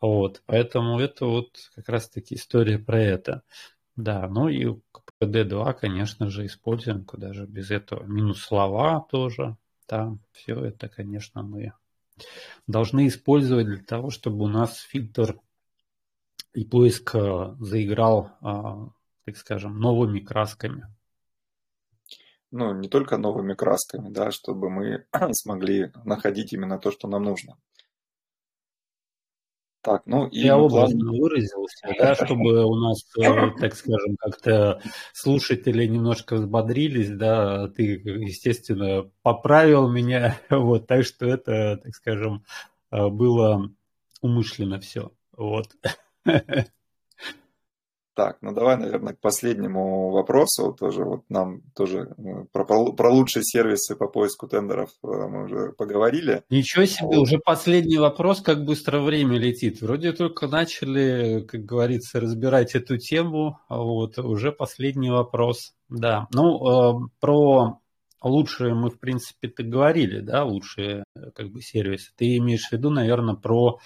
вот, 0.00 0.42
поэтому 0.46 1.00
это 1.00 1.26
вот 1.26 1.56
как 1.74 1.88
раз-таки 1.88 2.36
история 2.36 2.78
про 2.78 3.00
это, 3.00 3.42
да, 3.96 4.28
ну 4.28 4.48
и 4.48 4.66
КПД-2, 5.20 5.74
конечно 5.74 6.28
же, 6.30 6.46
используем, 6.46 7.04
куда 7.04 7.32
же 7.32 7.46
без 7.46 7.70
этого, 7.70 8.04
минус 8.04 8.40
слова 8.42 9.06
тоже, 9.10 9.56
там, 9.86 10.20
все 10.32 10.54
это, 10.64 10.88
конечно, 10.88 11.42
мы 11.42 11.72
должны 12.66 13.08
использовать 13.08 13.66
для 13.66 13.82
того, 13.82 14.10
чтобы 14.10 14.44
у 14.44 14.48
нас 14.48 14.78
фильтр 14.78 15.38
и 16.52 16.64
поиск 16.64 17.14
э, 17.14 17.54
заиграл, 17.60 18.30
э, 18.42 18.88
так 19.24 19.36
скажем, 19.36 19.78
новыми 19.78 20.20
красками. 20.20 20.86
Ну, 22.50 22.74
не 22.74 22.88
только 22.88 23.16
новыми 23.16 23.54
красками, 23.54 24.08
да, 24.08 24.32
чтобы 24.32 24.70
мы 24.70 25.06
смогли 25.32 25.92
находить 26.04 26.52
именно 26.52 26.78
то, 26.78 26.90
что 26.90 27.06
нам 27.08 27.22
нужно. 27.22 27.56
Так, 29.82 30.02
ну 30.04 30.26
и 30.26 30.40
Я 30.40 30.58
образно 30.58 31.10
выразился, 31.10 31.88
да, 31.98 32.14
чтобы 32.14 32.64
у 32.66 32.74
нас, 32.74 33.02
э, 33.18 33.50
так 33.58 33.74
скажем, 33.74 34.16
как-то 34.18 34.82
слушатели 35.14 35.86
немножко 35.86 36.36
взбодрились, 36.36 37.10
да, 37.10 37.68
ты, 37.68 37.94
естественно, 38.04 39.10
поправил 39.22 39.88
меня, 39.88 40.38
вот, 40.50 40.86
так 40.86 41.04
что 41.04 41.26
это, 41.26 41.80
так 41.82 41.94
скажем, 41.94 42.44
э, 42.90 43.08
было 43.08 43.70
умышленно 44.20 44.80
все, 44.80 45.12
вот. 45.34 45.70
Так, 48.20 48.36
ну 48.42 48.52
давай, 48.52 48.76
наверное, 48.76 49.14
к 49.14 49.20
последнему 49.20 50.10
вопросу. 50.10 50.76
Тоже 50.78 51.04
вот 51.04 51.22
нам 51.30 51.62
тоже 51.74 52.14
э, 52.18 52.44
про, 52.52 52.92
про 52.92 53.10
лучшие 53.10 53.42
сервисы 53.42 53.96
по 53.96 54.08
поиску 54.08 54.46
тендеров 54.46 54.90
э, 55.02 55.06
мы 55.06 55.44
уже 55.44 55.72
поговорили. 55.72 56.42
Ничего 56.50 56.84
себе, 56.84 57.06
вот. 57.06 57.16
уже 57.16 57.38
последний 57.38 57.96
вопрос, 57.96 58.42
как 58.42 58.66
быстро 58.66 59.00
время 59.00 59.38
летит. 59.38 59.80
Вроде 59.80 60.12
только 60.12 60.48
начали, 60.48 61.46
как 61.48 61.64
говорится, 61.64 62.20
разбирать 62.20 62.74
эту 62.74 62.98
тему, 62.98 63.58
а 63.68 63.78
вот 63.78 64.18
уже 64.18 64.52
последний 64.52 65.10
вопрос. 65.10 65.72
Да, 65.88 66.28
ну, 66.30 67.06
э, 67.06 67.08
про 67.20 67.78
лучшие 68.22 68.74
мы, 68.74 68.90
в 68.90 69.00
принципе-то 69.00 69.62
говорили, 69.62 70.20
да, 70.20 70.44
лучшие 70.44 71.04
как 71.34 71.48
бы 71.48 71.62
сервисы. 71.62 72.12
Ты 72.16 72.36
имеешь 72.36 72.68
в 72.68 72.72
виду, 72.72 72.90
наверное, 72.90 73.36
про 73.36 73.78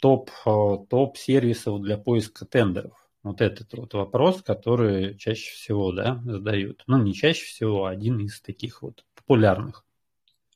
топ, 0.00 0.30
топ 0.44 1.16
сервисов 1.16 1.80
для 1.82 1.98
поиска 1.98 2.44
тендеров. 2.44 2.92
Вот 3.22 3.40
этот 3.40 3.72
вот 3.74 3.92
вопрос, 3.94 4.42
который 4.42 5.16
чаще 5.18 5.52
всего 5.52 5.92
да, 5.92 6.22
задают. 6.24 6.82
Ну, 6.86 7.02
не 7.02 7.12
чаще 7.12 7.44
всего, 7.44 7.84
а 7.84 7.90
один 7.90 8.18
из 8.20 8.40
таких 8.40 8.82
вот 8.82 9.04
популярных 9.14 9.84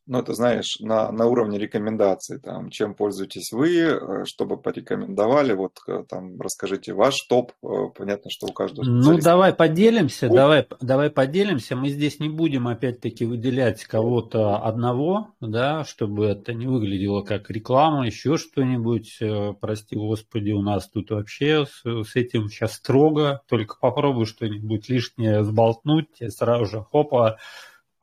ну, 0.07 0.19
это, 0.19 0.35
знаешь, 0.35 0.77
на, 0.81 1.11
на 1.13 1.27
уровне 1.27 1.59
рекомендаций, 1.59 2.39
там, 2.39 2.69
чем 2.71 2.95
пользуетесь 2.95 3.53
вы, 3.53 3.79
э, 3.79 4.25
чтобы 4.27 4.59
порекомендовали, 4.59 5.55
вот 5.55 5.79
э, 5.89 6.05
там 6.09 6.39
расскажите 6.39 6.93
ваш 6.93 7.23
топ, 7.23 7.53
э, 7.63 7.67
понятно, 7.97 8.31
что 8.31 8.47
у 8.47 8.53
каждого 8.53 8.85
Ну, 8.85 9.19
давай 9.19 9.55
поделимся, 9.55 10.27
Ой. 10.27 10.37
давай, 10.37 10.69
давай 10.81 11.11
поделимся, 11.11 11.75
мы 11.75 11.89
здесь 11.89 12.21
не 12.21 12.29
будем 12.29 12.69
опять-таки 12.69 13.25
выделять 13.25 13.85
кого-то 13.85 14.59
одного, 14.59 15.29
да, 15.41 15.85
чтобы 15.85 16.27
это 16.27 16.53
не 16.53 16.67
выглядело 16.67 17.23
как 17.23 17.51
реклама, 17.51 18.07
еще 18.07 18.37
что-нибудь, 18.37 19.21
прости 19.61 19.97
господи, 19.97 20.51
у 20.51 20.61
нас 20.61 20.89
тут 20.89 21.11
вообще 21.13 21.65
с, 21.65 21.83
с 21.83 22.17
этим 22.17 22.49
сейчас 22.49 22.75
строго, 22.75 23.41
только 23.49 23.77
попробуй 23.81 24.27
что-нибудь 24.27 24.89
лишнее 24.91 25.45
сболтнуть, 25.45 26.09
сразу 26.29 26.67
же 26.67 26.81
хопа, 26.83 27.39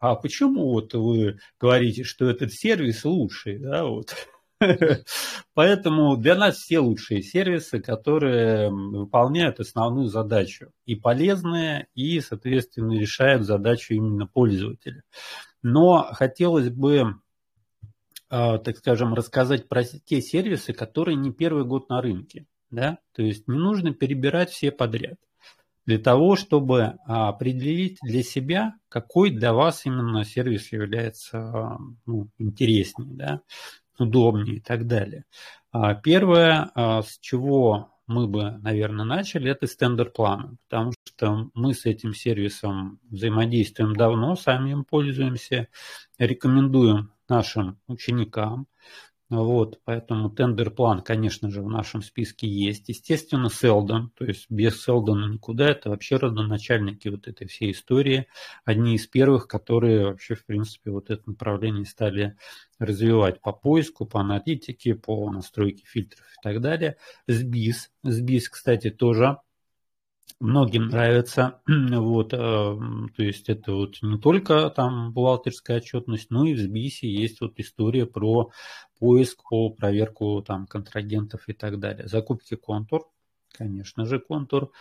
а 0.02 0.16
почему 0.16 0.72
вот 0.72 0.96
вы 0.96 1.38
говорите, 1.60 2.04
что 2.04 2.28
этот 2.28 2.52
сервис 2.52 3.06
лучший, 3.06 3.60
да, 3.60 3.86
вот. 3.86 4.16
Поэтому 5.54 6.18
для 6.18 6.34
нас 6.36 6.58
все 6.58 6.80
лучшие 6.80 7.22
сервисы, 7.22 7.80
которые 7.80 8.72
выполняют 8.72 9.60
основную 9.60 10.08
задачу. 10.08 10.72
И 10.86 10.96
полезные, 10.96 11.88
и, 11.94 12.20
соответственно, 12.20 12.94
решают 13.00 13.44
задачу 13.44 13.94
именно 13.94 14.26
пользователя. 14.26 15.04
Но 15.62 16.10
хотелось 16.14 16.70
бы, 16.70 17.18
а, 18.30 18.58
так 18.58 18.78
скажем, 18.78 19.14
рассказать 19.14 19.70
про 19.70 19.84
те 19.84 20.20
сервисы, 20.20 20.74
которые 20.74 21.16
не 21.16 21.32
первый 21.32 21.64
год 21.64 21.90
на 21.90 22.02
рынке. 22.02 22.48
Да? 22.72 22.98
То 23.14 23.22
есть 23.22 23.48
не 23.48 23.58
нужно 23.58 23.94
перебирать 23.94 24.50
все 24.50 24.72
подряд 24.72 25.18
для 25.86 25.98
того, 25.98 26.36
чтобы 26.36 26.98
а, 27.06 27.30
определить 27.30 27.98
для 28.02 28.24
себя, 28.24 28.76
какой 28.90 29.32
для 29.32 29.54
вас 29.54 29.86
именно 29.86 30.24
сервис 30.24 30.72
является 30.72 31.38
а, 31.40 31.78
ну, 32.06 32.30
интереснее, 32.38 33.14
да, 33.14 33.42
удобнее 33.98 34.58
и 34.58 34.60
так 34.60 34.88
далее. 34.88 35.26
А, 35.72 35.96
первое, 35.96 36.72
с 36.76 37.18
чего 37.20 37.94
мы 38.08 38.28
бы, 38.28 38.58
наверное, 38.60 39.06
начали, 39.06 39.50
это 39.50 39.68
стендер 39.68 40.10
планы, 40.12 40.58
потому 40.68 40.92
что 41.06 41.50
мы 41.54 41.74
с 41.74 41.86
этим 41.86 42.14
сервисом 42.14 43.00
взаимодействуем 43.10 43.96
давно, 43.96 44.36
сами 44.36 44.72
им 44.72 44.84
пользуемся, 44.84 45.70
рекомендуем 46.18 47.14
нашим 47.30 47.80
ученикам. 47.88 48.68
Вот, 49.32 49.80
поэтому 49.86 50.30
тендер-план, 50.30 51.04
конечно 51.04 51.50
же, 51.50 51.62
в 51.62 51.70
нашем 51.70 52.02
списке 52.02 52.50
есть. 52.50 52.90
Естественно, 52.90 53.50
Селдон, 53.50 54.12
то 54.18 54.26
есть 54.26 54.48
без 54.50 54.84
Селдона 54.84 55.32
никуда, 55.32 55.70
это 55.70 55.90
вообще 55.90 56.18
родоначальники 56.18 57.08
вот 57.08 57.30
этой 57.30 57.48
всей 57.48 57.72
истории. 57.72 58.28
Одни 58.66 58.96
из 58.96 59.08
первых, 59.08 59.48
которые 59.48 60.08
вообще, 60.08 60.36
в 60.36 60.46
принципе, 60.46 60.92
вот 60.92 61.10
это 61.10 61.22
направление 61.26 61.86
стали 61.86 62.36
развивать 62.78 63.40
по 63.40 63.54
поиску, 63.54 64.06
по 64.06 64.20
аналитике, 64.20 64.96
по 64.96 65.32
настройке 65.32 65.86
фильтров 65.86 66.26
и 66.26 66.44
так 66.44 66.60
далее. 66.60 66.98
Сбис, 67.26 67.90
Сбис, 68.04 68.50
кстати, 68.50 68.90
тоже 68.90 69.38
многим 70.42 70.88
нравится. 70.88 71.62
Вот, 72.02 72.34
э, 72.34 72.38
то 72.38 73.24
есть 73.24 73.48
это 73.50 73.74
вот 73.74 73.98
не 74.02 74.18
только 74.18 74.70
там 74.70 75.14
бухгалтерская 75.14 75.78
отчетность, 75.78 76.32
но 76.32 76.46
и 76.46 76.54
в 76.54 76.60
СБИСе 76.60 77.08
есть 77.08 77.42
вот 77.42 77.54
история 77.58 78.06
про 78.06 78.52
поиск, 79.02 79.42
по 79.50 79.72
проверку 79.72 80.44
там 80.44 80.68
контрагентов 80.68 81.50
и 81.50 81.54
так 81.54 81.80
далее. 81.80 82.08
Закупки 82.08 82.56
контур, 82.56 83.10
конечно 83.58 84.06
же, 84.06 84.20
контур 84.20 84.72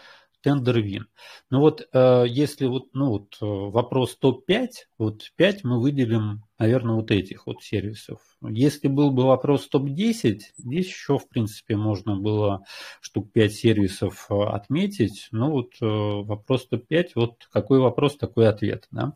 тендер-вин. 0.43 1.07
Ну 1.51 1.61
вот, 1.61 1.89
э, 1.93 2.25
если 2.29 2.67
вот, 2.67 2.89
ну 2.93 3.09
вот 3.09 3.37
э, 3.41 3.47
вопрос 3.47 4.17
топ-5, 4.17 4.69
вот 4.99 5.33
5 5.37 5.65
мы 5.65 5.81
выделим, 5.81 6.43
наверное, 6.59 6.97
вот 6.97 7.11
этих 7.11 7.47
вот 7.47 7.63
сервисов. 7.63 8.21
Если 8.43 8.89
был 8.89 9.11
бы 9.11 9.25
вопрос 9.25 9.69
топ-10, 9.69 10.41
здесь 10.59 10.87
еще, 10.87 11.19
в 11.19 11.29
принципе, 11.29 11.77
можно 11.77 12.17
было 12.17 12.65
штук 13.01 13.33
5 13.33 13.53
сервисов 13.53 14.27
э, 14.31 14.35
отметить. 14.35 15.29
Ну 15.33 15.51
вот 15.51 15.73
вопрос 15.81 16.67
топ-5, 16.69 17.13
вот 17.15 17.49
какой 17.51 17.79
вопрос, 17.81 18.17
такой 18.17 18.49
ответ, 18.49 18.87
да? 18.91 19.15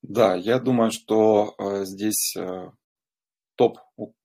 Да, 0.00 0.36
я 0.36 0.60
думаю, 0.60 0.92
что 0.92 1.56
здесь 1.84 2.36
топ 3.58 3.78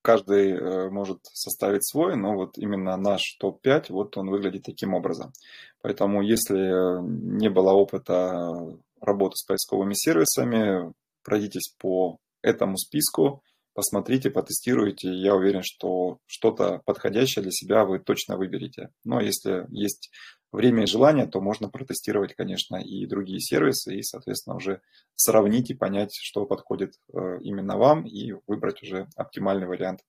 каждый 0.04 0.52
э, 0.52 0.90
может 0.90 1.20
составить 1.24 1.86
свой, 1.86 2.16
но 2.16 2.36
вот 2.36 2.58
именно 2.60 2.96
наш 2.98 3.36
топ-5, 3.40 3.88
вот 3.90 4.16
он 4.16 4.30
выглядит 4.30 4.64
таким 4.64 4.94
образом. 4.94 5.34
Поэтому 5.82 6.22
если 6.22 7.02
не 7.02 7.50
было 7.50 7.72
опыта 7.72 8.78
работы 9.02 9.36
с 9.36 9.44
поисковыми 9.44 9.94
сервисами, 9.96 10.94
пройдитесь 11.24 11.74
по 11.80 12.20
этому 12.44 12.78
списку, 12.78 13.42
посмотрите, 13.74 14.30
потестируйте. 14.30 15.10
Я 15.12 15.36
уверен, 15.36 15.62
что 15.64 16.20
что-то 16.28 16.82
подходящее 16.86 17.42
для 17.42 17.52
себя 17.52 17.86
вы 17.86 18.00
точно 18.00 18.38
выберете. 18.38 18.90
Но 19.04 19.20
если 19.20 19.66
есть 19.70 20.12
время 20.54 20.84
и 20.84 20.88
желание, 20.88 21.26
то 21.26 21.42
можно 21.42 21.68
протестировать, 21.68 22.36
конечно, 22.36 22.78
и 22.78 23.06
другие 23.06 23.40
сервисы, 23.40 23.96
и, 23.96 24.04
соответственно, 24.04 24.56
уже 24.56 24.82
сравнить 25.16 25.72
и 25.72 25.74
понять, 25.74 26.16
что 26.16 26.46
подходит 26.46 26.94
э, 27.12 27.40
именно 27.42 27.78
вам, 27.78 28.06
и 28.06 28.34
выбрать 28.48 28.82
уже 28.84 29.08
оптимальный 29.16 29.68
вариант 29.68 30.02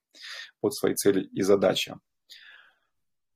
под 0.60 0.74
свои 0.74 0.94
цели 0.94 1.24
и 1.24 1.42
задачи. 1.42 1.94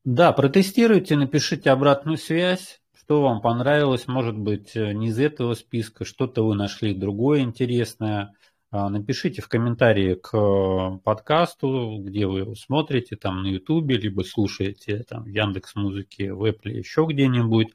Да, 0.05 0.33
протестируйте, 0.33 1.17
напишите 1.17 1.71
обратную 1.71 2.19
связь, 2.19 2.81
что 2.95 3.23
вам 3.23 3.41
понравилось, 3.41 4.07
может 4.07 4.37
быть, 4.37 4.77
э, 4.77 4.93
не 4.93 5.09
из 5.09 5.19
этого 5.19 5.55
списка, 5.55 6.05
что-то 6.05 6.47
вы 6.47 6.55
нашли 6.55 6.95
другое 6.95 7.41
интересное– 7.41 8.35
напишите 8.71 9.41
в 9.41 9.49
комментарии 9.49 10.15
к 10.15 10.37
э, 10.37 10.99
подкасту, 11.03 11.99
где 12.01 12.27
вы 12.27 12.41
его 12.41 12.55
смотрите, 12.55 13.17
там 13.17 13.43
на 13.43 13.47
Ютубе, 13.47 13.97
либо 13.97 14.23
слушаете 14.23 15.05
там, 15.09 15.27
Яндекс 15.27 15.75
Музыке, 15.75 16.35
в 16.35 16.45
Apple, 16.45 16.71
еще 16.71 17.07
где-нибудь. 17.09 17.69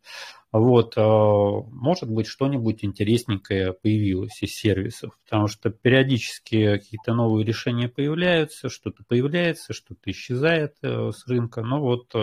Вот, 0.52 0.96
э, 0.96 1.02
может 1.02 2.12
быть, 2.12 2.28
что-нибудь 2.28 2.86
интересненькое 2.86 3.74
появилось 3.74 4.44
из 4.44 4.54
сервисов, 4.54 5.18
потому 5.26 5.48
что 5.48 5.72
периодически 5.72 6.78
какие-то 6.78 7.16
новые 7.16 7.44
решения 7.44 7.90
появляются, 7.90 8.70
что-то 8.70 9.04
появляется, 9.08 9.74
что-то 9.74 10.12
исчезает 10.12 10.76
э, 10.84 11.10
с 11.12 11.26
рынка. 11.26 11.64
Но 11.64 11.82
вот 11.82 12.14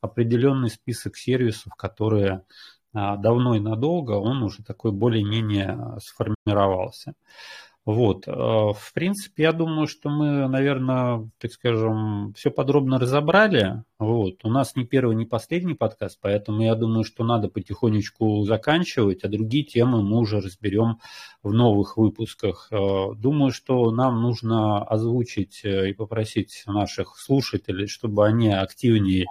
определенный 0.00 0.70
список 0.70 1.16
сервисов, 1.16 1.74
которые 1.76 2.42
а, 2.92 3.16
давно 3.16 3.56
и 3.56 3.60
надолго, 3.60 4.12
он 4.12 4.44
уже 4.44 4.62
такой 4.62 4.92
более-менее 4.92 5.98
сформировался. 6.00 7.14
Вот. 7.84 8.26
Э, 8.26 8.32
в 8.32 8.92
принципе, 8.94 9.42
я 9.42 9.52
думаю, 9.52 9.86
что 9.86 10.08
мы, 10.08 10.48
наверное, 10.48 11.28
так 11.38 11.52
скажем, 11.52 12.32
все 12.34 12.50
подробно 12.50 12.98
разобрали. 12.98 13.84
Вот. 13.98 14.42
У 14.42 14.48
нас 14.48 14.74
не 14.74 14.84
первый, 14.84 15.14
не 15.16 15.26
последний 15.26 15.74
подкаст, 15.74 16.18
поэтому 16.22 16.62
я 16.62 16.74
думаю, 16.76 17.04
что 17.04 17.24
надо 17.24 17.48
потихонечку 17.48 18.42
заканчивать, 18.44 19.22
а 19.24 19.28
другие 19.28 19.64
темы 19.64 20.02
мы 20.02 20.18
уже 20.18 20.40
разберем 20.40 20.98
в 21.42 21.52
новых 21.52 21.98
выпусках. 21.98 22.68
Э, 22.70 23.12
думаю, 23.16 23.52
что 23.52 23.90
нам 23.90 24.22
нужно 24.22 24.82
озвучить 24.82 25.60
э, 25.64 25.90
и 25.90 25.92
попросить 25.92 26.64
наших 26.66 27.18
слушателей, 27.18 27.86
чтобы 27.86 28.26
они 28.26 28.50
активнее 28.50 29.26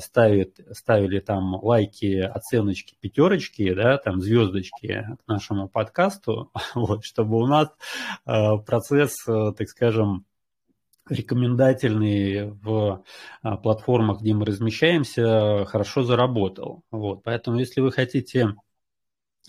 ставит, 0.00 0.58
ставили 0.72 1.20
там 1.20 1.54
лайки, 1.54 2.18
оценочки, 2.18 2.96
пятерочки, 3.00 3.72
да, 3.72 3.98
там 3.98 4.20
звездочки 4.20 5.06
к 5.24 5.28
нашему 5.28 5.68
подкасту, 5.68 6.50
вот, 6.74 7.04
чтобы 7.04 7.36
у 7.36 7.46
нас 7.46 7.68
э, 8.26 8.56
процесс, 8.66 9.26
э, 9.28 9.52
так 9.56 9.68
скажем, 9.68 10.26
рекомендательный 11.08 12.50
в 12.50 13.04
платформах, 13.62 14.22
где 14.22 14.32
мы 14.32 14.46
размещаемся, 14.46 15.66
хорошо 15.66 16.02
заработал. 16.02 16.82
Вот, 16.90 17.22
поэтому, 17.22 17.58
если 17.58 17.82
вы 17.82 17.92
хотите 17.92 18.54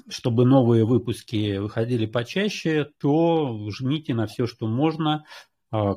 чтобы 0.10 0.46
новые 0.46 0.86
выпуски 0.86 1.58
выходили 1.58 2.06
почаще, 2.06 2.92
то 3.00 3.70
жмите 3.70 4.14
на 4.14 4.28
все, 4.28 4.46
что 4.46 4.68
можно, 4.68 5.26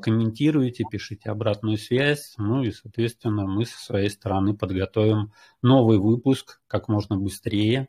комментируйте, 0.01 0.85
пишите 0.91 1.31
обратную 1.31 1.79
связь, 1.79 2.35
ну 2.39 2.63
и, 2.63 2.71
соответственно, 2.71 3.47
мы 3.47 3.65
со 3.65 3.79
своей 3.79 4.11
стороны 4.11 4.57
подготовим 4.57 5.33
новый 5.63 5.99
выпуск 5.99 6.61
как 6.67 6.89
можно 6.89 7.17
быстрее. 7.17 7.89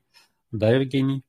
Да, 0.52 0.72
Евгений? 0.72 1.24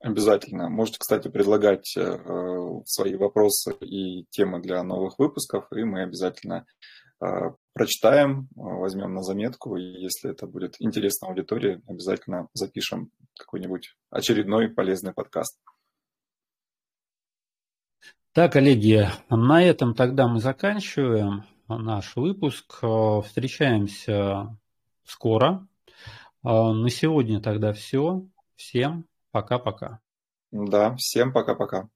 Обязательно. 0.00 0.68
Можете, 0.68 0.98
кстати, 1.00 1.28
предлагать 1.28 1.96
э, 1.96 2.80
свои 2.86 3.16
вопросы 3.16 3.74
и 3.80 4.26
темы 4.30 4.60
для 4.60 4.82
новых 4.82 5.18
выпусков, 5.18 5.66
и 5.72 5.82
мы 5.82 6.02
обязательно 6.02 6.66
э, 7.20 7.26
прочитаем, 7.72 8.48
возьмем 8.54 9.14
на 9.14 9.22
заметку, 9.22 9.76
и 9.76 9.82
если 9.82 10.30
это 10.30 10.46
будет 10.46 10.76
интересно 10.78 11.28
аудитории, 11.28 11.82
обязательно 11.86 12.48
запишем 12.54 13.10
какой-нибудь 13.36 13.96
очередной 14.10 14.68
полезный 14.68 15.12
подкаст. 15.12 15.58
Так, 18.38 18.52
коллеги, 18.52 19.08
на 19.30 19.64
этом 19.64 19.96
тогда 19.96 20.28
мы 20.28 20.38
заканчиваем 20.38 21.42
наш 21.66 22.14
выпуск. 22.14 22.84
Встречаемся 23.26 24.56
скоро. 25.02 25.66
На 26.44 26.88
сегодня 26.88 27.40
тогда 27.40 27.72
все. 27.72 28.22
Всем 28.54 29.06
пока-пока. 29.32 29.98
Да, 30.52 30.94
всем 30.94 31.32
пока-пока. 31.32 31.88